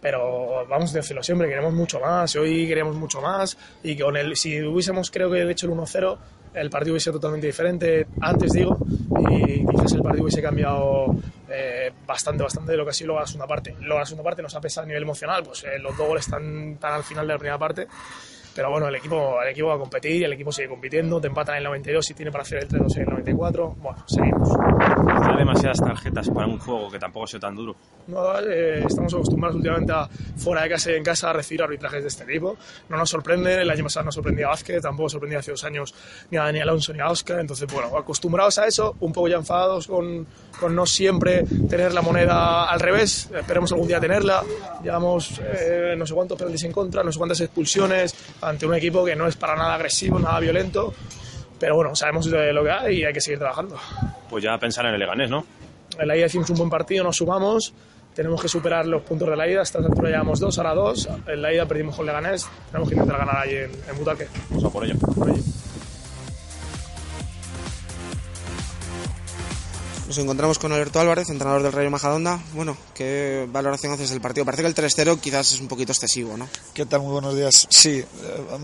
pero 0.00 0.66
vamos 0.68 0.92
a 0.92 0.98
decirlo 0.98 1.22
siempre, 1.22 1.48
queremos 1.48 1.72
mucho 1.72 1.98
más, 1.98 2.36
hoy 2.36 2.66
queríamos 2.68 2.94
mucho 2.94 3.20
más 3.20 3.56
y 3.82 3.98
con 3.98 4.16
el, 4.16 4.36
si 4.36 4.62
hubiésemos 4.62 5.10
creo 5.10 5.30
que 5.30 5.50
hecho 5.50 5.66
el 5.66 5.72
1-0 5.72 6.18
el 6.54 6.70
partido 6.70 6.92
hubiese 6.92 7.04
sido 7.04 7.14
totalmente 7.14 7.46
diferente 7.46 8.06
antes, 8.20 8.52
digo, 8.52 8.78
y 9.30 9.66
quizás 9.66 9.92
el 9.92 10.02
partido 10.02 10.24
hubiese 10.24 10.40
cambiado 10.40 11.16
eh, 11.48 11.92
bastante, 12.06 12.42
bastante 12.42 12.72
de 12.72 12.78
lo 12.78 12.84
que 12.84 12.90
ha 12.90 12.94
sido 12.94 13.08
luego 13.08 13.20
la 13.20 13.26
segunda 13.26 13.46
parte. 13.46 13.74
Luego 13.80 13.98
la 13.98 14.06
segunda 14.06 14.24
parte 14.24 14.42
nos 14.42 14.54
ha 14.54 14.60
pesado 14.60 14.84
a 14.84 14.88
nivel 14.88 15.02
emocional, 15.02 15.42
pues 15.44 15.64
eh, 15.64 15.78
los 15.78 15.96
dos 15.96 16.06
goles 16.06 16.24
están, 16.24 16.76
tan 16.76 16.94
al 16.94 17.04
final 17.04 17.26
de 17.26 17.32
la 17.32 17.38
primera 17.38 17.58
parte 17.58 17.88
pero 18.54 18.70
bueno, 18.70 18.88
el 18.88 18.94
equipo, 18.94 19.42
el 19.42 19.50
equipo 19.50 19.68
va 19.68 19.74
a 19.74 19.78
competir, 19.78 20.24
el 20.24 20.32
equipo 20.32 20.52
sigue 20.52 20.68
compitiendo, 20.68 21.20
te 21.20 21.26
empatan 21.26 21.56
en 21.56 21.58
el 21.58 21.64
92 21.64 22.10
y 22.10 22.14
tiene 22.14 22.30
para 22.30 22.42
hacer 22.42 22.62
el 22.62 22.68
3-2 22.68 22.96
en 22.96 23.02
el 23.02 23.08
94. 23.10 23.76
Bueno, 23.78 24.04
seguimos. 24.06 24.48
Hay 25.22 25.36
demasiadas 25.36 25.80
tarjetas 25.80 26.30
para 26.30 26.46
un 26.46 26.58
juego 26.58 26.90
que 26.90 26.98
tampoco 26.98 27.26
sea 27.26 27.40
tan 27.40 27.56
duro. 27.56 27.74
No, 28.06 28.38
eh, 28.40 28.84
estamos 28.86 29.12
acostumbrados 29.14 29.56
últimamente 29.56 29.92
a 29.92 30.06
fuera 30.36 30.62
de 30.62 30.68
casa 30.68 30.92
y 30.92 30.94
en 30.94 31.04
casa 31.04 31.30
a 31.30 31.32
recibir 31.32 31.62
arbitrajes 31.62 32.02
de 32.02 32.08
este 32.08 32.24
tipo. 32.24 32.56
No 32.88 32.96
nos 32.96 33.10
sorprende, 33.10 33.62
el 33.62 33.70
año 33.70 33.84
pasado 33.84 34.06
no 34.06 34.12
sorprendía 34.12 34.46
a 34.46 34.50
Vázquez, 34.50 34.82
tampoco 34.82 35.08
sorprendía 35.08 35.38
hace 35.40 35.50
dos 35.50 35.64
años 35.64 35.94
ni 36.30 36.38
a 36.38 36.44
Daniel 36.44 36.68
Alonso 36.68 36.92
ni 36.92 37.00
a 37.00 37.08
Oscar. 37.08 37.40
Entonces, 37.40 37.66
bueno, 37.72 37.96
acostumbrados 37.96 38.58
a 38.58 38.66
eso, 38.66 38.96
un 39.00 39.12
poco 39.12 39.28
ya 39.28 39.36
enfadados 39.36 39.86
con, 39.86 40.26
con 40.60 40.74
no 40.74 40.86
siempre 40.86 41.44
tener 41.68 41.92
la 41.92 42.02
moneda 42.02 42.64
al 42.64 42.78
revés. 42.78 43.30
Esperemos 43.34 43.72
algún 43.72 43.88
día 43.88 44.00
tenerla. 44.00 44.44
Llevamos 44.82 45.40
eh, 45.42 45.94
no 45.96 46.06
sé 46.06 46.14
cuántos 46.14 46.38
penaltis 46.38 46.64
en 46.64 46.72
contra, 46.72 47.02
no 47.02 47.10
sé 47.10 47.18
cuántas 47.18 47.40
expulsiones 47.40 48.14
ante 48.44 48.66
un 48.66 48.74
equipo 48.74 49.04
que 49.04 49.16
no 49.16 49.26
es 49.26 49.36
para 49.36 49.56
nada 49.56 49.74
agresivo, 49.74 50.18
nada 50.18 50.38
violento. 50.40 50.92
Pero 51.58 51.76
bueno, 51.76 51.94
sabemos 51.94 52.26
lo 52.26 52.64
que 52.64 52.70
hay 52.70 53.00
y 53.00 53.04
hay 53.04 53.12
que 53.12 53.20
seguir 53.20 53.38
trabajando. 53.38 53.76
Pues 54.28 54.44
ya 54.44 54.58
pensar 54.58 54.86
en 54.86 54.94
el 54.94 55.00
Leganés, 55.00 55.30
¿no? 55.30 55.46
En 55.98 56.08
la 56.08 56.16
ida 56.16 56.26
hicimos 56.26 56.50
un 56.50 56.58
buen 56.58 56.70
partido, 56.70 57.04
nos 57.04 57.16
sumamos, 57.16 57.72
tenemos 58.14 58.42
que 58.42 58.48
superar 58.48 58.86
los 58.86 59.02
puntos 59.02 59.28
de 59.28 59.36
la 59.36 59.48
ida, 59.48 59.62
hasta 59.62 59.78
esta 59.78 59.88
altura 59.88 60.10
llevamos 60.10 60.40
dos, 60.40 60.58
ahora 60.58 60.74
dos, 60.74 61.08
en 61.26 61.40
la 61.40 61.54
ida 61.54 61.66
perdimos 61.66 61.96
con 61.96 62.06
Leganés, 62.06 62.48
tenemos 62.70 62.88
que 62.88 62.96
intentar 62.96 63.18
ganar 63.18 63.36
ahí 63.38 63.54
en, 63.54 63.70
en 63.88 63.98
Butaque. 63.98 64.26
Vamos 64.50 64.64
a 64.64 64.70
por 64.70 64.84
ello. 64.84 64.96
Por 64.98 65.30
ello. 65.30 65.42
Nos 70.06 70.18
encontramos 70.18 70.58
con 70.58 70.70
Alberto 70.70 71.00
Álvarez, 71.00 71.30
entrenador 71.30 71.62
del 71.62 71.72
Rayo 71.72 71.90
Majadonda. 71.90 72.38
Bueno, 72.52 72.76
¿qué 72.94 73.48
valoración 73.50 73.90
haces 73.94 74.10
del 74.10 74.20
partido? 74.20 74.44
Parece 74.44 74.62
que 74.62 74.68
el 74.68 74.74
3-0 74.74 75.18
quizás 75.18 75.52
es 75.52 75.60
un 75.62 75.66
poquito 75.66 75.92
excesivo, 75.92 76.36
¿no? 76.36 76.46
¿Qué 76.74 76.84
tal? 76.84 77.00
Muy 77.00 77.12
buenos 77.12 77.34
días. 77.34 77.66
Sí, 77.70 78.00
eh, 78.00 78.06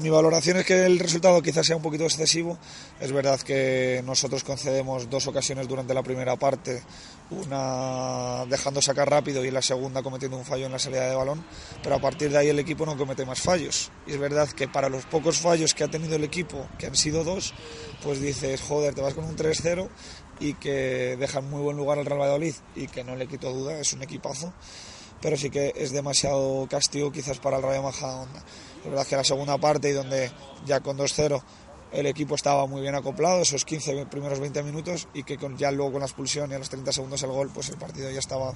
mi 0.03 0.11
valoración 0.11 0.59
es 0.59 0.66
que 0.66 0.85
el 0.85 0.98
resultado 0.98 1.40
quizás 1.40 1.66
sea 1.66 1.76
un 1.76 1.83
poquito 1.83 2.05
excesivo. 2.05 2.59
Es 3.00 3.11
verdad 3.11 3.40
que 3.40 4.03
nosotros 4.05 4.44
concedemos 4.44 5.09
dos 5.09 5.29
ocasiones 5.29 5.66
durante 5.66 5.94
la 5.94 6.03
primera 6.03 6.37
parte, 6.37 6.83
una 7.31 8.44
dejando 8.44 8.83
sacar 8.83 9.09
rápido 9.09 9.42
y 9.42 9.50
la 9.50 9.62
segunda 9.62 10.03
cometiendo 10.03 10.37
un 10.37 10.44
fallo 10.44 10.66
en 10.66 10.72
la 10.72 10.79
salida 10.79 11.09
de 11.09 11.16
balón, 11.16 11.42
pero 11.83 11.94
a 11.94 12.00
partir 12.00 12.31
de 12.31 12.37
ahí 12.37 12.48
el 12.50 12.59
equipo 12.59 12.85
no 12.85 12.98
comete 12.98 13.24
más 13.24 13.40
fallos. 13.40 13.90
Y 14.07 14.12
es 14.12 14.18
verdad 14.18 14.46
que 14.50 14.68
para 14.68 14.90
los 14.90 15.07
pocos 15.07 15.38
fallos 15.38 15.72
que 15.72 15.85
ha 15.85 15.88
tenido 15.88 16.16
el 16.16 16.24
equipo, 16.24 16.68
que 16.79 16.85
han 16.85 16.96
sido 16.96 17.24
dos, 17.24 17.55
pues 18.03 18.20
dices, 18.20 18.61
joder, 18.61 18.94
te 18.94 19.00
vas 19.00 19.14
con 19.14 19.24
un 19.24 19.37
3-0 19.37 19.88
y 20.40 20.55
que 20.55 21.16
deja 21.18 21.38
en 21.38 21.50
muy 21.50 21.61
buen 21.61 21.76
lugar 21.76 21.98
al 21.98 22.07
Real 22.07 22.20
Valladolid 22.20 22.55
y 22.74 22.88
que 22.88 23.05
no 23.05 23.14
le 23.14 23.29
quito 23.29 23.53
duda, 23.53 23.79
es 23.79 23.92
un 23.92 24.03
equipazo, 24.03 24.53
pero 25.20 25.37
sí 25.37 25.50
que 25.50 25.72
es 25.76 25.92
demasiado 25.92 26.66
castigo 26.68 27.12
quizás 27.12 27.38
para 27.38 27.59
el 27.59 27.62
Rayo 27.62 27.83
Majadahonda. 27.83 28.42
Es 28.83 28.90
verdad 28.90 29.07
que 29.07 29.16
la 29.16 29.24
segunda 29.24 29.59
parte 29.59 29.90
y 29.90 29.92
donde 29.92 30.31
ya 30.66 30.81
con 30.81 30.96
2-0 30.96 31.42
el 31.92 32.07
equipo 32.07 32.35
estaba 32.35 32.66
muy 32.66 32.83
bien 32.83 32.94
acoplado, 32.94 33.42
esos 33.42 33.64
15 33.64 34.07
primeros 34.07 34.38
20 34.38 34.62
minutos, 34.62 35.09
y 35.12 35.24
que 35.24 35.37
con, 35.37 35.57
ya 35.57 35.70
luego 35.70 35.92
con 35.92 36.00
la 36.00 36.07
expulsión 36.07 36.50
y 36.50 36.55
a 36.55 36.59
los 36.59 36.68
30 36.68 36.92
segundos 36.92 37.22
el 37.22 37.31
gol, 37.31 37.50
pues 37.53 37.68
el 37.68 37.76
partido 37.76 38.11
ya 38.11 38.20
estaba 38.20 38.53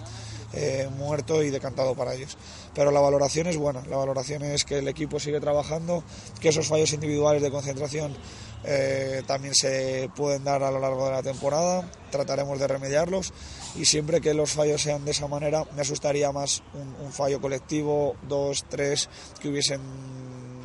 eh, 0.53 0.88
muerto 0.97 1.42
y 1.42 1.51
decantado 1.51 1.94
para 1.94 2.14
ellos. 2.14 2.37
Pero 2.75 2.90
la 2.90 3.01
valoración 3.01 3.47
es 3.47 3.57
buena, 3.57 3.83
la 3.87 3.97
valoración 3.97 4.44
es 4.44 4.64
que 4.64 4.79
el 4.79 4.88
equipo 4.88 5.18
sigue 5.18 5.40
trabajando, 5.40 6.05
que 6.40 6.51
esos 6.51 6.68
fallos 6.68 6.92
individuales 6.92 7.42
de 7.42 7.51
concentración 7.51 8.16
eh, 8.64 9.22
también 9.27 9.55
se 9.55 10.11
pueden 10.16 10.44
dar 10.44 10.62
a 10.62 10.70
lo 10.70 10.81
largo 10.81 11.07
de 11.07 11.12
la 11.12 11.22
temporada, 11.22 11.88
trataremos 12.11 12.59
de 12.59 12.66
remediarlos. 12.66 13.33
Y 13.77 13.85
siempre 13.85 14.20
que 14.20 14.35
los 14.35 14.53
fallos 14.53 14.83
sean 14.83 15.05
de 15.05 15.11
esa 15.11 15.27
manera 15.29 15.64
me 15.74 15.83
asustaría 15.83 16.33
más 16.33 16.62
un, 16.72 16.94
un 17.05 17.12
fallo 17.12 17.40
colectivo, 17.40 18.16
dos, 18.29 18.64
tres, 18.68 19.09
que 19.40 19.48
hubiesen 19.48 19.81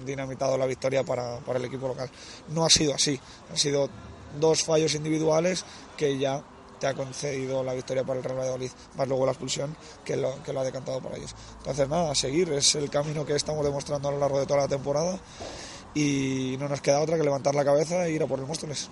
dinamitado 0.05 0.57
la 0.57 0.65
victoria 0.65 1.03
para, 1.03 1.39
para 1.39 1.59
el 1.59 1.65
equipo 1.65 1.87
local. 1.87 2.09
No 2.49 2.65
ha 2.65 2.69
sido 2.69 2.93
así, 2.93 3.19
han 3.49 3.57
sido 3.57 3.89
dos 4.39 4.63
fallos 4.63 4.95
individuales 4.95 5.65
que 5.97 6.17
ya 6.17 6.43
te 6.79 6.87
ha 6.87 6.93
concedido 6.93 7.63
la 7.63 7.73
victoria 7.73 8.03
para 8.03 8.19
el 8.19 8.23
Real 8.23 8.39
Valladolid, 8.39 8.71
más 8.95 9.07
luego 9.07 9.25
la 9.25 9.33
expulsión 9.33 9.75
que 10.05 10.15
lo, 10.15 10.41
que 10.43 10.53
lo 10.53 10.61
ha 10.61 10.63
decantado 10.63 11.01
para 11.01 11.17
ellos. 11.17 11.35
Entonces 11.57 11.89
nada, 11.89 12.11
a 12.11 12.15
seguir, 12.15 12.51
es 12.53 12.75
el 12.75 12.89
camino 12.89 13.25
que 13.25 13.35
estamos 13.35 13.65
demostrando 13.65 14.07
a 14.07 14.11
lo 14.11 14.19
largo 14.19 14.39
de 14.39 14.45
toda 14.45 14.61
la 14.61 14.67
temporada 14.67 15.19
y 15.93 16.55
no 16.59 16.69
nos 16.69 16.81
queda 16.81 16.99
otra 16.99 17.17
que 17.17 17.23
levantar 17.23 17.55
la 17.55 17.65
cabeza 17.65 18.05
e 18.05 18.11
ir 18.11 18.23
a 18.23 18.27
por 18.27 18.39
el 18.39 18.45
Móstoles. 18.45 18.89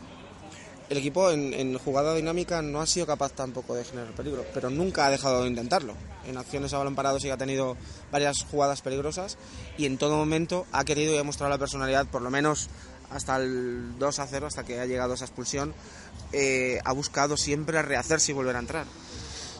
El 0.90 0.98
equipo 0.98 1.30
en, 1.32 1.78
jugada 1.78 2.16
dinámica 2.16 2.62
no 2.62 2.80
ha 2.80 2.86
sido 2.86 3.06
capaz 3.06 3.34
tampoco 3.34 3.76
de 3.76 3.84
generar 3.84 4.14
peligro, 4.14 4.46
pero 4.54 4.70
nunca 4.70 5.06
ha 5.06 5.10
dejado 5.10 5.42
de 5.42 5.50
intentarlo. 5.50 5.94
En 6.26 6.38
acciones 6.38 6.74
a 6.74 6.78
balón 6.78 6.96
parado 6.96 7.20
sí 7.20 7.30
ha 7.30 7.36
tenido 7.36 7.76
varias 8.10 8.46
jugadas 8.50 8.82
peligrosas 8.82 9.38
y 9.78 9.86
en 9.86 9.98
todo 9.98 10.16
momento 10.16 10.66
ha 10.72 10.86
querido 10.86 11.14
y 11.14 11.18
ha 11.18 11.24
mostrado 11.24 11.50
la 11.50 11.58
personalidad, 11.58 12.08
por 12.08 12.22
lo 12.22 12.30
menos 12.30 12.70
hasta 13.12 13.36
el 13.36 14.00
2 14.00 14.20
a 14.20 14.28
0, 14.28 14.48
hasta 14.48 14.64
que 14.64 14.80
ha 14.80 14.86
llegado 14.86 15.14
esa 15.14 15.26
expulsión, 15.26 15.74
eh, 16.32 16.80
ha 16.86 16.94
buscado 16.94 17.36
siempre 17.36 17.82
rehacerse 17.82 18.32
y 18.32 18.36
volver 18.36 18.56
a 18.56 18.60
entrar. 18.60 18.86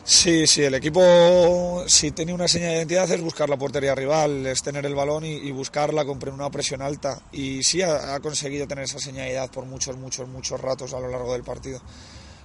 Sí, 0.10 0.48
sí, 0.48 0.64
el 0.64 0.74
equipo 0.74 1.84
si 1.86 2.12
tenía 2.12 2.34
una 2.34 2.48
señal 2.48 2.70
de 2.70 2.78
identidad 2.78 3.12
es 3.12 3.22
buscar 3.22 3.50
la 3.50 3.58
portería 3.58 3.94
rival, 3.94 4.46
es 4.46 4.64
tener 4.64 4.86
el 4.86 4.96
balón 4.96 5.26
y, 5.26 5.34
y 5.34 5.52
buscarla 5.52 6.06
con 6.06 6.18
una 6.30 6.50
presión 6.50 6.82
alta. 6.82 7.20
Y 7.34 7.62
sí 7.62 7.82
ha, 7.82 8.16
ha, 8.16 8.20
conseguido 8.22 8.66
tener 8.66 8.86
esa 8.86 9.00
señalidad 9.00 9.52
por 9.52 9.66
muchos, 9.66 9.98
muchos, 9.98 10.26
muchos 10.30 10.62
ratos 10.62 10.94
a 10.94 11.02
lo 11.02 11.10
largo 11.10 11.34
del 11.34 11.44
partido. 11.44 11.82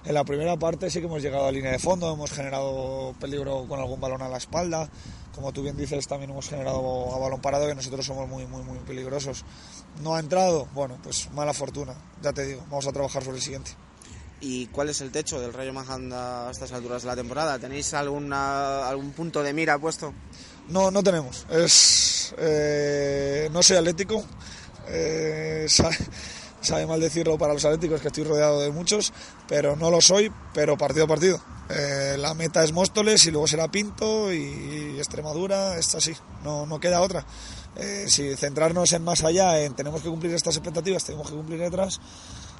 En 0.03 0.13
la 0.13 0.25
primera 0.25 0.57
parte 0.57 0.89
sí 0.89 0.99
que 0.99 1.05
hemos 1.05 1.21
llegado 1.21 1.47
a 1.47 1.53
línea 1.53 1.71
de 1.71 1.79
fondo, 1.79 2.13
hemos 2.13 2.31
generado 2.31 3.15
peligro 3.17 3.65
con 3.65 3.79
algún 3.79 4.01
balón 4.01 4.21
a 4.23 4.27
la 4.27 4.39
espalda. 4.39 4.89
Como 5.33 5.53
tú 5.53 5.63
bien 5.63 5.77
dices, 5.77 6.05
también 6.05 6.31
hemos 6.31 6.49
generado 6.49 7.15
a 7.15 7.17
balón 7.17 7.39
parado 7.39 7.65
que 7.65 7.75
nosotros 7.75 8.05
somos 8.05 8.27
muy, 8.27 8.45
muy, 8.45 8.63
muy 8.63 8.79
peligrosos. 8.79 9.45
No 10.01 10.15
ha 10.15 10.19
entrado, 10.19 10.67
bueno, 10.73 10.97
pues 11.01 11.31
mala 11.31 11.53
fortuna, 11.53 11.95
ya 12.21 12.33
te 12.33 12.45
digo, 12.45 12.61
vamos 12.69 12.87
a 12.87 12.91
trabajar 12.91 13.23
sobre 13.23 13.37
el 13.37 13.43
siguiente 13.43 13.71
y 14.43 14.67
cuál 14.67 14.89
es 14.89 14.99
el 14.99 15.09
techo 15.09 15.39
del 15.39 15.53
Rayo 15.53 15.71
Majanda 15.71 16.49
a 16.49 16.51
estas 16.51 16.73
alturas 16.73 17.01
de 17.03 17.07
la 17.07 17.15
temporada. 17.15 17.57
¿Tenéis 17.57 17.93
alguna, 17.93 18.85
algún 18.85 19.11
punto 19.11 19.41
de 19.41 19.53
mira 19.53 19.79
puesto? 19.79 20.13
No, 20.67 20.91
no 20.91 21.01
tenemos. 21.01 21.45
Es, 21.49 22.35
eh, 22.37 23.47
no 23.53 23.63
soy 23.63 23.77
atlético. 23.77 24.21
Eh, 24.89 25.65
sabe, 25.69 25.95
sabe, 26.59 26.85
mal 26.85 26.99
decirlo 26.99 27.37
para 27.37 27.53
los 27.53 27.63
atléticos, 27.63 28.01
que 28.01 28.07
estoy 28.07 28.25
rodeado 28.25 28.59
de 28.59 28.71
muchos, 28.71 29.13
pero 29.47 29.77
no 29.77 29.89
lo 29.89 30.01
soy, 30.01 30.29
pero 30.53 30.77
partido 30.77 31.05
a 31.05 31.07
partido. 31.07 31.41
Eh, 31.69 32.17
la 32.19 32.33
meta 32.33 32.65
es 32.65 32.73
Móstoles 32.73 33.25
y 33.25 33.31
luego 33.31 33.47
será 33.47 33.71
Pinto 33.71 34.33
y, 34.33 34.97
Extremadura, 34.97 35.77
es 35.77 35.95
así, 35.95 36.13
no, 36.43 36.65
no 36.65 36.81
queda 36.81 37.01
otra. 37.01 37.25
Eh, 37.77 38.05
si 38.07 38.35
centrarnos 38.35 38.91
en 38.91 39.03
más 39.03 39.23
allá, 39.23 39.61
en 39.61 39.73
tenemos 39.73 40.01
que 40.01 40.09
cumplir 40.09 40.33
estas 40.33 40.57
expectativas, 40.57 41.05
tenemos 41.05 41.29
que 41.29 41.35
cumplir 41.35 41.61
otras, 41.63 42.01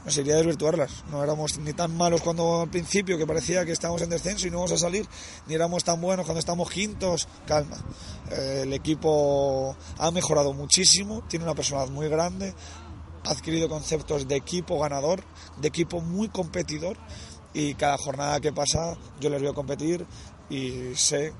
nos 0.05 0.17
iría 0.17 0.33
a 0.33 0.37
desvirtuarlas. 0.37 1.03
No 1.09 1.23
éramos 1.23 1.57
ni 1.59 1.73
tan 1.73 1.95
malos 1.95 2.21
cuando 2.21 2.61
al 2.61 2.69
principio 2.69 3.17
que 3.17 3.25
parecía 3.25 3.65
que 3.65 3.71
estábamos 3.71 4.01
en 4.01 4.09
descenso 4.09 4.47
y 4.47 4.51
no 4.51 4.57
vamos 4.57 4.73
a 4.73 4.77
salir, 4.77 5.07
ni 5.47 5.53
éramos 5.53 5.83
tan 5.83 5.99
buenos 6.01 6.25
cuando 6.25 6.39
estamos 6.39 6.69
quintos. 6.69 7.27
Calma. 7.45 7.77
Eh, 8.31 8.61
el 8.63 8.73
equipo 8.73 9.75
ha 9.97 10.11
mejorado 10.11 10.53
muchísimo, 10.53 11.23
tiene 11.27 11.45
una 11.45 11.55
personalidad 11.55 11.93
muy 11.93 12.07
grande, 12.09 12.53
ha 13.25 13.31
adquirido 13.31 13.69
conceptos 13.69 14.27
de 14.27 14.35
equipo 14.35 14.79
ganador, 14.79 15.23
de 15.57 15.67
equipo 15.67 16.01
muy 16.01 16.29
competidor 16.29 16.97
y 17.53 17.75
cada 17.75 17.97
jornada 17.97 18.39
que 18.39 18.51
pasa 18.51 18.97
yo 19.19 19.29
les 19.29 19.41
veo 19.41 19.53
competir 19.53 20.05
y 20.49 20.95
sé, 20.95 21.33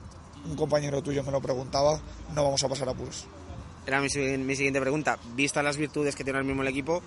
un 0.45 0.55
compañero 0.55 1.01
tuyo 1.01 1.23
me 1.23 1.31
lo 1.31 1.41
preguntaba, 1.41 1.99
no 2.33 2.43
vamos 2.43 2.63
a 2.63 2.69
pasar 2.69 2.89
apuros. 2.89 3.25
Era 3.85 3.99
mi, 3.99 4.07
mi 4.37 4.55
siguiente 4.55 4.79
pregunta. 4.79 5.19
Vistas 5.35 5.63
las 5.63 5.75
virtudes 5.75 6.15
que 6.15 6.23
tiene 6.23 6.39
el 6.39 6.45
mismo 6.45 6.63
equipo, 6.63 7.03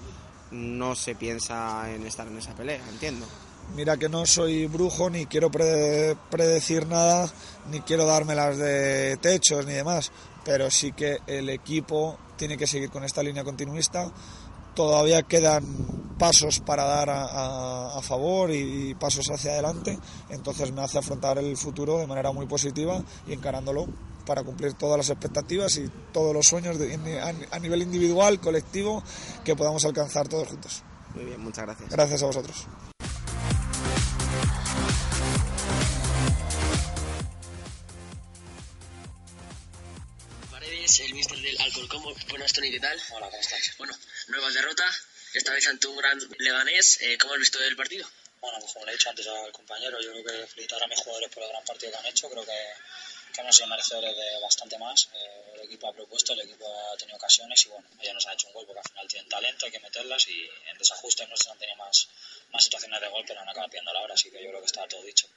no 0.50 0.94
se 0.94 1.14
piensa 1.14 1.92
en 1.92 2.06
estar 2.06 2.26
en 2.26 2.38
esa 2.38 2.54
pelea, 2.54 2.80
entiendo. 2.88 3.26
Mira 3.74 3.96
que 3.96 4.08
no 4.08 4.24
soy 4.26 4.66
brujo, 4.66 5.10
ni 5.10 5.26
quiero 5.26 5.50
pre 5.50 6.16
predecir 6.30 6.86
nada, 6.86 7.28
ni 7.70 7.80
quiero 7.80 8.06
dármelas 8.06 8.56
de 8.56 9.16
techos 9.16 9.66
ni 9.66 9.72
demás, 9.72 10.12
pero 10.44 10.70
sí 10.70 10.92
que 10.92 11.18
el 11.26 11.48
equipo 11.48 12.16
tiene 12.36 12.56
que 12.56 12.66
seguir 12.66 12.90
con 12.90 13.02
esta 13.02 13.22
línea 13.22 13.42
continuista. 13.42 14.10
Todavía 14.74 15.22
quedan 15.22 15.64
pasos 16.18 16.60
para 16.60 16.84
dar 16.84 17.08
a, 17.10 18.00
favor 18.02 18.50
y, 18.52 18.94
pasos 18.94 19.28
hacia 19.30 19.52
adelante, 19.52 19.98
entonces 20.30 20.70
me 20.72 20.82
hace 20.82 20.98
afrontar 20.98 21.38
el 21.38 21.56
futuro 21.56 21.98
de 21.98 22.06
manera 22.06 22.30
muy 22.30 22.46
positiva 22.46 23.02
y 23.26 23.32
encarándolo 23.32 23.86
para 24.26 24.42
cumplir 24.42 24.74
todas 24.74 24.98
las 24.98 25.08
expectativas 25.08 25.76
y 25.76 25.88
todos 26.12 26.34
los 26.34 26.46
sueños 26.46 26.78
de, 26.78 27.20
a 27.50 27.58
nivel 27.58 27.82
individual, 27.82 28.40
colectivo, 28.40 29.02
que 29.44 29.56
podamos 29.56 29.84
alcanzar 29.84 30.28
todos 30.28 30.48
juntos. 30.48 30.82
Muy 31.14 31.24
bien, 31.24 31.40
muchas 31.40 31.64
gracias. 31.64 31.88
Gracias 31.88 32.22
a 32.22 32.26
vosotros. 32.26 32.66
Paredes, 40.50 41.00
el 41.00 41.14
mister 41.14 41.38
del 41.40 41.58
Alcorcom. 41.60 42.02
Buenas, 42.28 42.52
Tony, 42.52 42.70
¿qué 42.70 42.80
tal? 42.80 43.00
Hola, 43.14 43.30
¿cómo 43.30 43.40
estás? 43.40 43.74
Bueno, 43.78 43.94
nueva 44.28 44.50
derrota. 44.50 44.84
esta 45.32 45.52
vez 45.52 45.66
ante 45.68 45.86
un 45.86 45.96
gran 45.96 46.18
Leganés. 46.38 46.98
Eh, 47.00 47.16
¿Cómo 47.18 47.32
has 47.32 47.40
visto 47.40 47.58
el 47.62 47.76
partido? 47.76 48.06
Bueno, 48.40 48.58
pues 48.60 48.72
como 48.74 48.84
le 48.84 48.92
he 48.92 48.94
dicho 48.94 49.08
antes 49.08 49.26
al 49.26 49.52
compañero, 49.52 49.96
yo 50.02 50.12
creo 50.12 50.24
que 50.24 50.46
felicitar 50.48 50.82
a 50.82 50.86
mis 50.86 50.98
jugadores 51.00 51.30
por 51.30 51.42
el 51.42 51.48
gran 51.48 51.64
partido 51.64 51.92
que 51.92 51.98
han 51.98 52.06
hecho. 52.06 52.28
Creo 52.28 52.44
que, 52.44 52.52
hemos 53.42 53.56
sido 53.56 53.68
merecedores 53.68 54.16
de 54.16 54.40
bastante 54.40 54.78
más. 54.78 55.08
Eh, 55.14 55.52
el 55.54 55.60
equipo 55.62 55.88
ha 55.88 55.92
propuesto, 55.92 56.32
el 56.32 56.40
equipo 56.40 56.66
ha 56.66 56.96
tenido 56.96 57.16
ocasiones 57.16 57.64
y 57.66 57.68
bueno, 57.68 57.86
ellos 58.00 58.14
nos 58.14 58.26
han 58.26 58.34
hecho 58.34 58.46
un 58.48 58.54
gol 58.54 58.66
porque 58.66 58.80
al 58.80 58.88
final 58.88 59.08
tienen 59.08 59.28
talento, 59.28 59.66
hay 59.66 59.72
que 59.72 59.80
meterlas 59.80 60.28
y 60.28 60.48
en 60.70 60.78
desajuste 60.78 61.26
nuestros 61.26 61.52
han 61.52 61.58
tenido 61.58 61.76
más, 61.76 62.08
más 62.52 62.64
situaciones 62.64 63.00
de 63.00 63.08
gol, 63.08 63.24
pero 63.26 63.40
han 63.40 63.48
acabado 63.48 63.70
pidiendo 63.70 63.92
la 63.92 64.00
hora, 64.00 64.14
así 64.14 64.30
que 64.30 64.42
yo 64.42 64.48
creo 64.50 64.60
que 64.60 64.66
está 64.66 64.86
todo 64.88 65.02
dicho. 65.02 65.28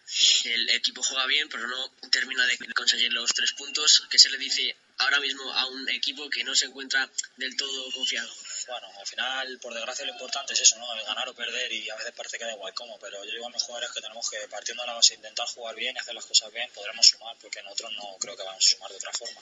El 0.45 0.69
equipo 0.69 1.03
juega 1.03 1.25
bien, 1.25 1.49
pero 1.49 1.67
no 1.67 1.89
termina 2.11 2.45
de 2.45 2.57
conseguir 2.73 3.11
los 3.13 3.31
tres 3.33 3.53
puntos. 3.53 4.03
¿Qué 4.09 4.17
se 4.17 4.29
le 4.29 4.37
dice 4.37 4.75
ahora 4.99 5.19
mismo 5.19 5.51
a 5.53 5.65
un 5.67 5.89
equipo 5.89 6.29
que 6.29 6.43
no 6.43 6.53
se 6.55 6.65
encuentra 6.65 7.09
del 7.37 7.55
todo 7.57 7.91
confiado? 7.91 8.29
Bueno, 8.67 8.87
al 8.99 9.07
final, 9.07 9.59
por 9.59 9.73
desgracia, 9.73 10.05
lo 10.05 10.11
importante 10.11 10.53
es 10.53 10.61
eso, 10.61 10.77
¿no? 10.77 10.93
El 10.93 11.03
ganar 11.03 11.27
o 11.27 11.33
perder 11.33 11.71
y 11.71 11.89
a 11.89 11.95
veces 11.95 12.13
parece 12.15 12.37
que 12.37 12.45
da 12.45 12.53
igual 12.53 12.73
cómo, 12.73 12.99
pero 12.99 13.23
yo 13.25 13.31
digo 13.31 13.47
a 13.47 13.49
mis 13.49 13.63
jugadores 13.63 13.91
que 13.91 14.01
tenemos 14.01 14.29
que, 14.29 14.37
partiendo 14.47 14.83
de 14.83 14.87
la 14.87 14.93
base, 14.93 15.15
intentar 15.15 15.47
jugar 15.47 15.75
bien 15.75 15.95
y 15.95 15.99
hacer 15.99 16.13
las 16.13 16.25
cosas 16.25 16.51
bien, 16.51 16.69
podremos 16.73 17.07
sumar, 17.07 17.35
porque 17.41 17.63
nosotros 17.63 17.91
no 17.97 18.17
creo 18.19 18.35
que 18.37 18.43
vamos 18.43 18.63
a 18.63 18.69
sumar 18.69 18.91
de 18.91 18.97
otra 18.97 19.11
forma. 19.13 19.41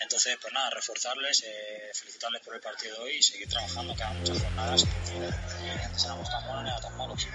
Entonces, 0.00 0.38
pues 0.40 0.52
nada, 0.52 0.70
reforzarles, 0.70 1.42
eh, 1.44 1.90
felicitarles 1.94 2.42
por 2.42 2.54
el 2.54 2.60
partido 2.60 2.96
de 2.96 3.02
hoy 3.02 3.16
y 3.16 3.22
seguir 3.22 3.48
trabajando, 3.48 3.94
quedan 3.94 4.18
muchas 4.20 4.40
jornadas 4.40 4.82
y 4.82 6.00
seamos 6.00 6.30
tan 6.30 6.46
buenos 6.46 6.64
ni 6.64 6.80
tan 6.80 6.96
malos. 6.96 7.26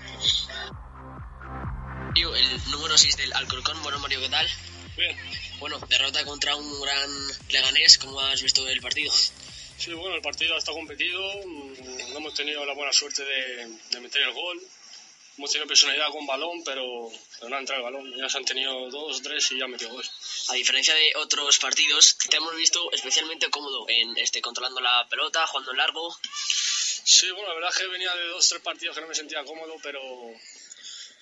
El 2.16 2.72
número 2.72 2.98
6 2.98 3.18
del 3.18 3.34
Alcorcón, 3.34 3.82
bueno 3.84 4.00
Mario, 4.00 4.20
¿qué 4.22 4.30
tal? 4.30 4.48
Bueno, 5.60 5.80
derrota 5.90 6.26
contra 6.26 6.56
un 6.56 6.82
gran 6.82 7.12
Leganés, 7.50 7.98
¿cómo 8.00 8.20
has 8.20 8.42
visto 8.42 8.68
el 8.68 8.82
partido? 8.82 9.14
Sí, 9.78 9.94
bueno, 9.94 10.16
el 10.16 10.22
partido 10.22 10.58
está 10.58 10.72
competido, 10.72 11.22
mm, 11.46 12.14
no 12.14 12.18
hemos 12.18 12.34
tenido 12.34 12.66
la 12.66 12.74
buena 12.74 12.92
suerte 12.92 13.24
de, 13.24 13.68
de 13.92 14.00
meter 14.00 14.24
el 14.24 14.34
gol, 14.34 14.60
hemos 15.38 15.52
tenido 15.52 15.68
personalidad 15.68 16.10
con 16.10 16.26
balón, 16.26 16.64
pero, 16.64 17.12
pero 17.36 17.50
no 17.50 17.56
ha 17.56 17.60
entrado 17.60 17.86
el 17.86 17.94
balón, 17.94 18.18
ya 18.18 18.28
se 18.28 18.38
han 18.40 18.46
tenido 18.46 18.90
dos, 18.90 19.22
tres 19.22 19.52
y 19.52 19.60
ya 19.60 19.66
han 19.66 19.72
metido 19.72 19.92
gol. 19.92 20.06
A 20.50 20.54
diferencia 20.56 20.96
de 20.96 21.14
otros 21.18 21.60
partidos, 21.60 22.18
te 22.30 22.38
hemos 22.38 22.56
visto 22.56 22.92
especialmente 22.92 23.50
cómodo 23.52 23.86
en 23.88 24.18
este 24.18 24.42
controlando 24.42 24.82
la 24.82 25.08
pelota, 25.10 25.46
jugando 25.46 25.72
en 25.72 25.78
largo. 25.78 26.18
Sí, 27.04 27.30
bueno, 27.32 27.50
la 27.50 27.54
verdad 27.54 27.70
es 27.72 27.78
que 27.78 27.88
venía 27.88 28.16
de 28.16 28.28
dos, 28.30 28.50
tres 28.50 28.62
partidos 28.64 28.96
que 28.96 29.02
no 29.02 29.08
me 29.08 29.16
sentía 29.16 29.44
cómodo, 29.46 29.76
pero, 29.84 30.02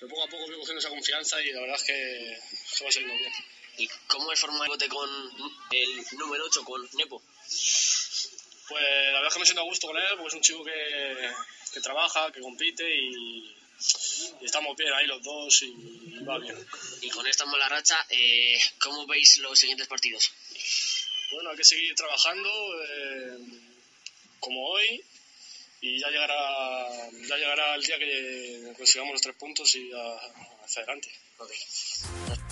pero 0.00 0.08
poco 0.08 0.24
a 0.24 0.28
poco 0.28 0.46
voy 0.46 0.56
cogiendo 0.56 0.80
esa 0.80 0.88
confianza 0.88 1.42
y 1.42 1.52
la 1.52 1.60
verdad 1.60 1.76
es 1.76 1.84
que, 1.84 2.38
que 2.78 2.84
va 2.84 2.90
saliendo 2.90 3.16
bien. 3.16 3.32
¿Y 3.78 3.88
cómo 4.06 4.32
es 4.32 4.40
formar 4.40 4.62
el 4.62 4.68
bote 4.68 4.88
con 4.88 5.08
el 5.70 6.06
número 6.18 6.44
8, 6.46 6.64
con 6.64 6.88
Nepo? 6.94 7.22
Pues 8.68 8.82
la 8.82 9.20
verdad 9.20 9.28
es 9.28 9.34
que 9.34 9.40
me 9.40 9.46
siento 9.46 9.62
a 9.62 9.64
gusto 9.64 9.86
con 9.86 9.96
él, 9.96 10.04
porque 10.10 10.28
es 10.28 10.34
un 10.34 10.40
chico 10.40 10.64
que, 10.64 11.30
que 11.72 11.80
trabaja, 11.80 12.32
que 12.32 12.40
compite 12.40 12.84
y, 12.84 13.54
y, 14.40 14.44
estamos 14.44 14.76
bien 14.76 14.92
ahí 14.92 15.06
los 15.06 15.22
dos 15.22 15.62
y 15.62 16.24
va 16.24 16.38
bien. 16.38 16.56
Y 17.02 17.10
con 17.10 17.26
esta 17.26 17.44
mala 17.44 17.68
racha, 17.68 18.04
eh, 18.10 18.58
¿cómo 18.78 19.06
veis 19.06 19.38
los 19.38 19.58
siguientes 19.58 19.86
partidos? 19.86 20.32
Bueno, 21.32 21.50
hay 21.50 21.56
que 21.56 21.64
seguir 21.64 21.94
trabajando 21.94 22.50
eh, 22.84 23.38
como 24.40 24.68
hoy 24.68 25.04
y 25.82 26.00
ya 26.00 26.08
llegará, 26.08 27.10
ya 27.28 27.36
llegará 27.36 27.74
el 27.74 27.82
día 27.82 27.98
que 27.98 28.72
consigamos 28.76 29.12
los 29.12 29.22
tres 29.22 29.36
puntos 29.36 29.74
y 29.76 29.92
a, 29.92 30.16
hacia 30.64 30.82
adelante. 30.82 31.10
Okay 31.38 32.45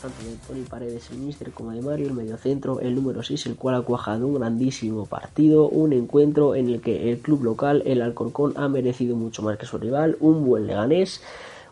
tanto 0.00 0.22
de 0.22 0.36
Tony 0.46 0.62
Paredes, 0.62 1.10
el 1.10 1.18
Mister, 1.18 1.50
como 1.50 1.72
de 1.72 1.82
Mario, 1.82 2.06
el 2.06 2.14
mediocentro, 2.14 2.80
el 2.80 2.94
número 2.94 3.22
6, 3.22 3.46
el 3.46 3.56
cual 3.56 3.74
ha 3.74 3.82
cuajado 3.82 4.26
un 4.26 4.34
grandísimo 4.34 5.06
partido, 5.06 5.68
un 5.68 5.92
encuentro 5.92 6.54
en 6.54 6.68
el 6.68 6.80
que 6.80 7.10
el 7.10 7.18
club 7.18 7.42
local, 7.42 7.82
el 7.86 8.02
Alcorcón, 8.02 8.52
ha 8.56 8.68
merecido 8.68 9.16
mucho 9.16 9.42
más 9.42 9.58
que 9.58 9.66
su 9.66 9.78
rival, 9.78 10.16
un 10.20 10.44
buen 10.44 10.66
leganés, 10.66 11.22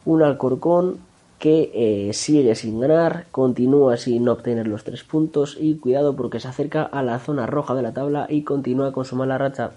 un 0.05 0.22
Alcorcón 0.22 0.99
que 1.38 1.70
eh, 1.74 2.12
sigue 2.14 2.55
sin 2.55 2.80
ganar, 2.80 3.26
continúa 3.30 3.97
sin 3.97 4.28
obtener 4.28 4.66
los 4.66 4.84
tres 4.84 5.05
puntos 5.05 5.57
y 5.61 5.76
cuidado 5.76 6.16
porque 6.16 6.40
se 6.40 6.49
acerca 6.49 6.82
a 6.84 7.03
la 7.03 7.18
zona 7.18 7.47
roja 7.47 7.74
de 7.74 7.82
la 7.82 7.92
tabla 7.92 8.26
y 8.28 8.42
continúa 8.42 8.92
con 8.92 9.05
su 9.05 9.16
mala 9.16 9.38
racha. 9.38 9.72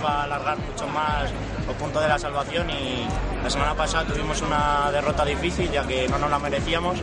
Iba 0.00 0.20
a 0.20 0.24
alargar 0.24 0.58
mucho 0.58 0.86
más 0.88 1.30
los 1.66 1.76
puntos 1.76 2.02
de 2.02 2.08
la 2.08 2.18
salvación 2.18 2.68
y 2.70 3.06
la 3.42 3.50
semana 3.50 3.74
pasada 3.74 4.04
tuvimos 4.06 4.40
una 4.42 4.90
derrota 4.90 5.24
difícil 5.24 5.70
ya 5.70 5.86
que 5.86 6.08
no 6.08 6.18
nos 6.18 6.30
la 6.30 6.38
merecíamos 6.38 6.98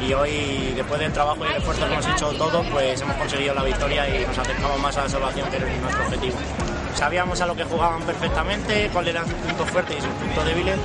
y 0.00 0.12
hoy 0.12 0.72
después 0.74 1.00
del 1.00 1.12
trabajo 1.12 1.44
y 1.44 1.48
el 1.48 1.56
esfuerzo 1.56 1.86
que 1.86 1.92
hemos 1.92 2.06
hecho 2.06 2.32
todos 2.32 2.66
pues 2.72 3.00
hemos 3.00 3.16
conseguido 3.16 3.54
la 3.54 3.62
victoria 3.62 4.08
y 4.08 4.26
nos 4.26 4.38
acercamos 4.38 4.80
más 4.80 4.96
a 4.96 5.02
la 5.02 5.08
salvación 5.08 5.48
que 5.50 5.56
es 5.58 5.80
nuestro 5.80 6.04
objetivo. 6.04 6.36
Sabíamos 6.94 7.40
a 7.40 7.46
lo 7.46 7.54
que 7.54 7.64
jugaban 7.64 8.02
perfectamente, 8.02 8.88
cuáles 8.92 9.14
eran 9.14 9.26
sus 9.26 9.34
puntos 9.34 9.70
fuertes 9.70 9.96
y 9.98 10.00
sus 10.00 10.10
puntos 10.10 10.44
débiles 10.44 10.78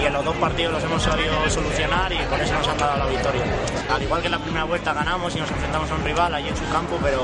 y 0.00 0.04
en 0.06 0.12
los 0.12 0.24
dos 0.24 0.36
partidos 0.36 0.72
los 0.72 0.84
hemos 0.84 1.02
sabido 1.02 1.50
solucionar 1.50 2.12
y 2.12 2.16
por 2.16 2.40
eso 2.40 2.54
nos 2.54 2.68
han 2.68 2.78
dado 2.78 2.98
la 2.98 3.06
victoria. 3.06 3.42
Al 3.90 4.02
igual 4.02 4.20
que 4.20 4.26
en 4.26 4.32
la 4.32 4.38
primera 4.38 4.64
vuelta 4.64 4.92
ganamos 4.94 5.36
y 5.36 5.40
nos 5.40 5.50
enfrentamos 5.50 5.90
a 5.90 5.94
un 5.94 6.04
rival 6.04 6.34
allí 6.34 6.48
en 6.48 6.56
su 6.56 6.68
campo, 6.70 6.98
pero 7.02 7.22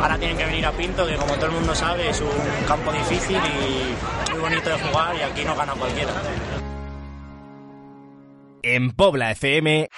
ahora 0.00 0.18
tienen 0.18 0.36
que 0.36 0.44
venir 0.44 0.66
a 0.66 0.72
Pinto, 0.72 1.06
que 1.06 1.16
como 1.16 1.34
todo 1.34 1.46
el 1.46 1.52
mundo 1.52 1.74
sabe 1.74 2.10
es 2.10 2.20
un 2.20 2.66
campo 2.66 2.92
difícil 2.92 3.36
y 3.36 4.30
muy 4.32 4.40
bonito 4.40 4.68
de 4.70 4.78
jugar 4.78 5.16
y 5.16 5.22
aquí 5.22 5.44
no 5.44 5.54
gana 5.54 5.72
cualquiera. 5.74 6.12
En 8.62 8.90
Pobla 8.92 9.30
FM, 9.30 9.88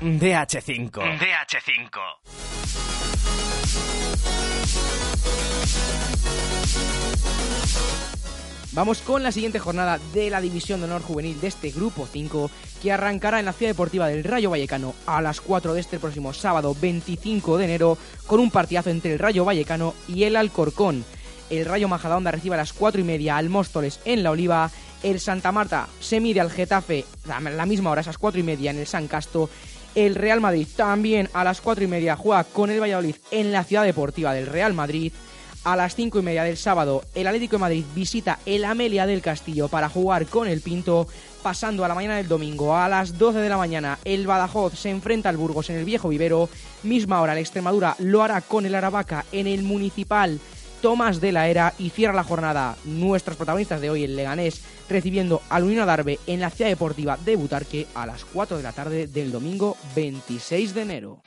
DH5. 0.00 0.90
DH5. 0.90 2.00
Vamos 8.74 9.02
con 9.02 9.22
la 9.22 9.32
siguiente 9.32 9.58
jornada 9.58 10.00
de 10.14 10.30
la 10.30 10.40
División 10.40 10.80
de 10.80 10.86
Honor 10.86 11.02
Juvenil 11.02 11.38
de 11.40 11.48
este 11.48 11.70
Grupo 11.70 12.08
5, 12.10 12.50
que 12.80 12.90
arrancará 12.90 13.38
en 13.38 13.44
la 13.44 13.52
Ciudad 13.52 13.70
Deportiva 13.72 14.08
del 14.08 14.24
Rayo 14.24 14.48
Vallecano 14.48 14.94
a 15.04 15.20
las 15.20 15.42
4 15.42 15.74
de 15.74 15.80
este 15.80 15.98
próximo 15.98 16.32
sábado 16.32 16.74
25 16.80 17.58
de 17.58 17.64
enero, 17.66 17.98
con 18.26 18.40
un 18.40 18.50
partidazo 18.50 18.88
entre 18.88 19.12
el 19.12 19.18
Rayo 19.18 19.44
Vallecano 19.44 19.92
y 20.08 20.24
el 20.24 20.36
Alcorcón. 20.36 21.04
El 21.50 21.66
Rayo 21.66 21.86
Majadahonda 21.86 22.30
recibe 22.30 22.54
a 22.54 22.58
las 22.58 22.72
4 22.72 23.02
y 23.02 23.04
media 23.04 23.36
al 23.36 23.50
Móstoles 23.50 24.00
en 24.06 24.22
la 24.22 24.30
Oliva. 24.30 24.70
El 25.02 25.20
Santa 25.20 25.52
Marta 25.52 25.88
se 26.00 26.20
mide 26.20 26.40
al 26.40 26.50
Getafe 26.50 27.04
a 27.28 27.40
la 27.40 27.66
misma 27.66 27.90
hora, 27.90 28.00
a 28.00 28.02
esas 28.02 28.16
4 28.16 28.40
y 28.40 28.42
media 28.42 28.70
en 28.70 28.78
el 28.78 28.86
San 28.86 29.06
Casto. 29.06 29.50
El 29.94 30.14
Real 30.14 30.40
Madrid 30.40 30.66
también 30.74 31.28
a 31.34 31.44
las 31.44 31.60
4 31.60 31.84
y 31.84 31.88
media 31.88 32.16
juega 32.16 32.44
con 32.44 32.70
el 32.70 32.80
Valladolid 32.80 33.16
en 33.30 33.52
la 33.52 33.64
Ciudad 33.64 33.84
Deportiva 33.84 34.32
del 34.32 34.46
Real 34.46 34.72
Madrid. 34.72 35.12
A 35.64 35.76
las 35.76 35.94
5 35.94 36.18
y 36.18 36.22
media 36.22 36.42
del 36.42 36.56
sábado, 36.56 37.04
el 37.14 37.26
Atlético 37.28 37.54
de 37.56 37.60
Madrid 37.60 37.84
visita 37.94 38.40
el 38.46 38.64
Amelia 38.64 39.06
del 39.06 39.22
Castillo 39.22 39.68
para 39.68 39.88
jugar 39.88 40.26
con 40.26 40.48
el 40.48 40.60
Pinto. 40.60 41.06
Pasando 41.40 41.84
a 41.84 41.88
la 41.88 41.94
mañana 41.94 42.16
del 42.16 42.26
domingo, 42.26 42.76
a 42.76 42.88
las 42.88 43.16
12 43.16 43.38
de 43.38 43.48
la 43.48 43.56
mañana, 43.56 43.98
el 44.04 44.26
Badajoz 44.26 44.76
se 44.76 44.90
enfrenta 44.90 45.28
al 45.28 45.36
Burgos 45.36 45.70
en 45.70 45.76
el 45.76 45.84
Viejo 45.84 46.08
Vivero. 46.08 46.48
Misma 46.82 47.20
hora, 47.20 47.32
el 47.32 47.38
Extremadura 47.38 47.94
lo 47.98 48.22
hará 48.22 48.40
con 48.40 48.66
el 48.66 48.74
Aravaca 48.74 49.24
en 49.30 49.46
el 49.46 49.62
Municipal 49.62 50.40
Tomás 50.82 51.20
de 51.20 51.30
la 51.30 51.48
Era 51.48 51.74
y 51.78 51.90
cierra 51.90 52.12
la 52.12 52.24
jornada 52.24 52.76
nuestros 52.84 53.36
protagonistas 53.36 53.80
de 53.80 53.88
hoy, 53.88 54.02
el 54.02 54.16
Leganés, 54.16 54.62
recibiendo 54.88 55.40
al 55.48 55.62
Unión 55.62 55.82
Adarve 55.82 56.18
en 56.26 56.40
la 56.40 56.50
ciudad 56.50 56.70
deportiva 56.70 57.16
de 57.24 57.36
Butarque 57.36 57.86
a 57.94 58.04
las 58.04 58.24
4 58.24 58.56
de 58.56 58.62
la 58.64 58.72
tarde 58.72 59.06
del 59.06 59.30
domingo 59.30 59.76
26 59.94 60.74
de 60.74 60.82
enero. 60.82 61.22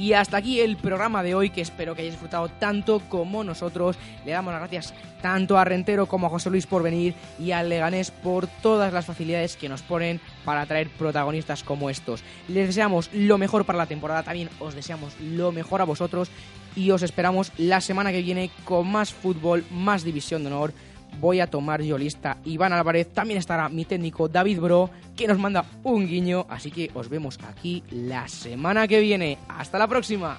Y 0.00 0.14
hasta 0.14 0.38
aquí 0.38 0.60
el 0.60 0.78
programa 0.78 1.22
de 1.22 1.34
hoy, 1.34 1.50
que 1.50 1.60
espero 1.60 1.94
que 1.94 2.00
hayáis 2.00 2.14
disfrutado 2.14 2.48
tanto 2.48 3.02
como 3.10 3.44
nosotros. 3.44 3.98
Le 4.24 4.32
damos 4.32 4.50
las 4.50 4.62
gracias 4.62 4.94
tanto 5.20 5.58
a 5.58 5.64
Rentero 5.66 6.06
como 6.06 6.26
a 6.26 6.30
José 6.30 6.48
Luis 6.48 6.66
por 6.66 6.82
venir 6.82 7.14
y 7.38 7.50
al 7.50 7.68
Leganés 7.68 8.10
por 8.10 8.46
todas 8.46 8.94
las 8.94 9.04
facilidades 9.04 9.56
que 9.56 9.68
nos 9.68 9.82
ponen 9.82 10.18
para 10.42 10.64
traer 10.64 10.88
protagonistas 10.88 11.62
como 11.62 11.90
estos. 11.90 12.24
Les 12.48 12.68
deseamos 12.68 13.10
lo 13.12 13.36
mejor 13.36 13.66
para 13.66 13.76
la 13.76 13.84
temporada, 13.84 14.22
también 14.22 14.48
os 14.58 14.74
deseamos 14.74 15.12
lo 15.20 15.52
mejor 15.52 15.82
a 15.82 15.84
vosotros 15.84 16.30
y 16.74 16.92
os 16.92 17.02
esperamos 17.02 17.52
la 17.58 17.82
semana 17.82 18.10
que 18.10 18.22
viene 18.22 18.50
con 18.64 18.90
más 18.90 19.12
fútbol, 19.12 19.66
más 19.70 20.02
división 20.02 20.44
de 20.44 20.46
honor 20.46 20.72
voy 21.20 21.40
a 21.40 21.46
tomar 21.46 21.82
yo 21.82 21.98
lista. 21.98 22.38
Iván 22.44 22.72
Álvarez, 22.72 23.12
también 23.12 23.38
estará 23.38 23.68
mi 23.68 23.84
técnico 23.84 24.28
David 24.28 24.60
Bro, 24.60 24.90
que 25.16 25.26
nos 25.26 25.38
manda 25.38 25.64
un 25.82 26.06
guiño. 26.06 26.46
Así 26.48 26.70
que 26.70 26.90
os 26.94 27.08
vemos 27.08 27.38
aquí 27.46 27.82
la 27.90 28.28
semana 28.28 28.86
que 28.86 29.00
viene. 29.00 29.38
Hasta 29.48 29.78
la 29.78 29.88
próxima. 29.88 30.38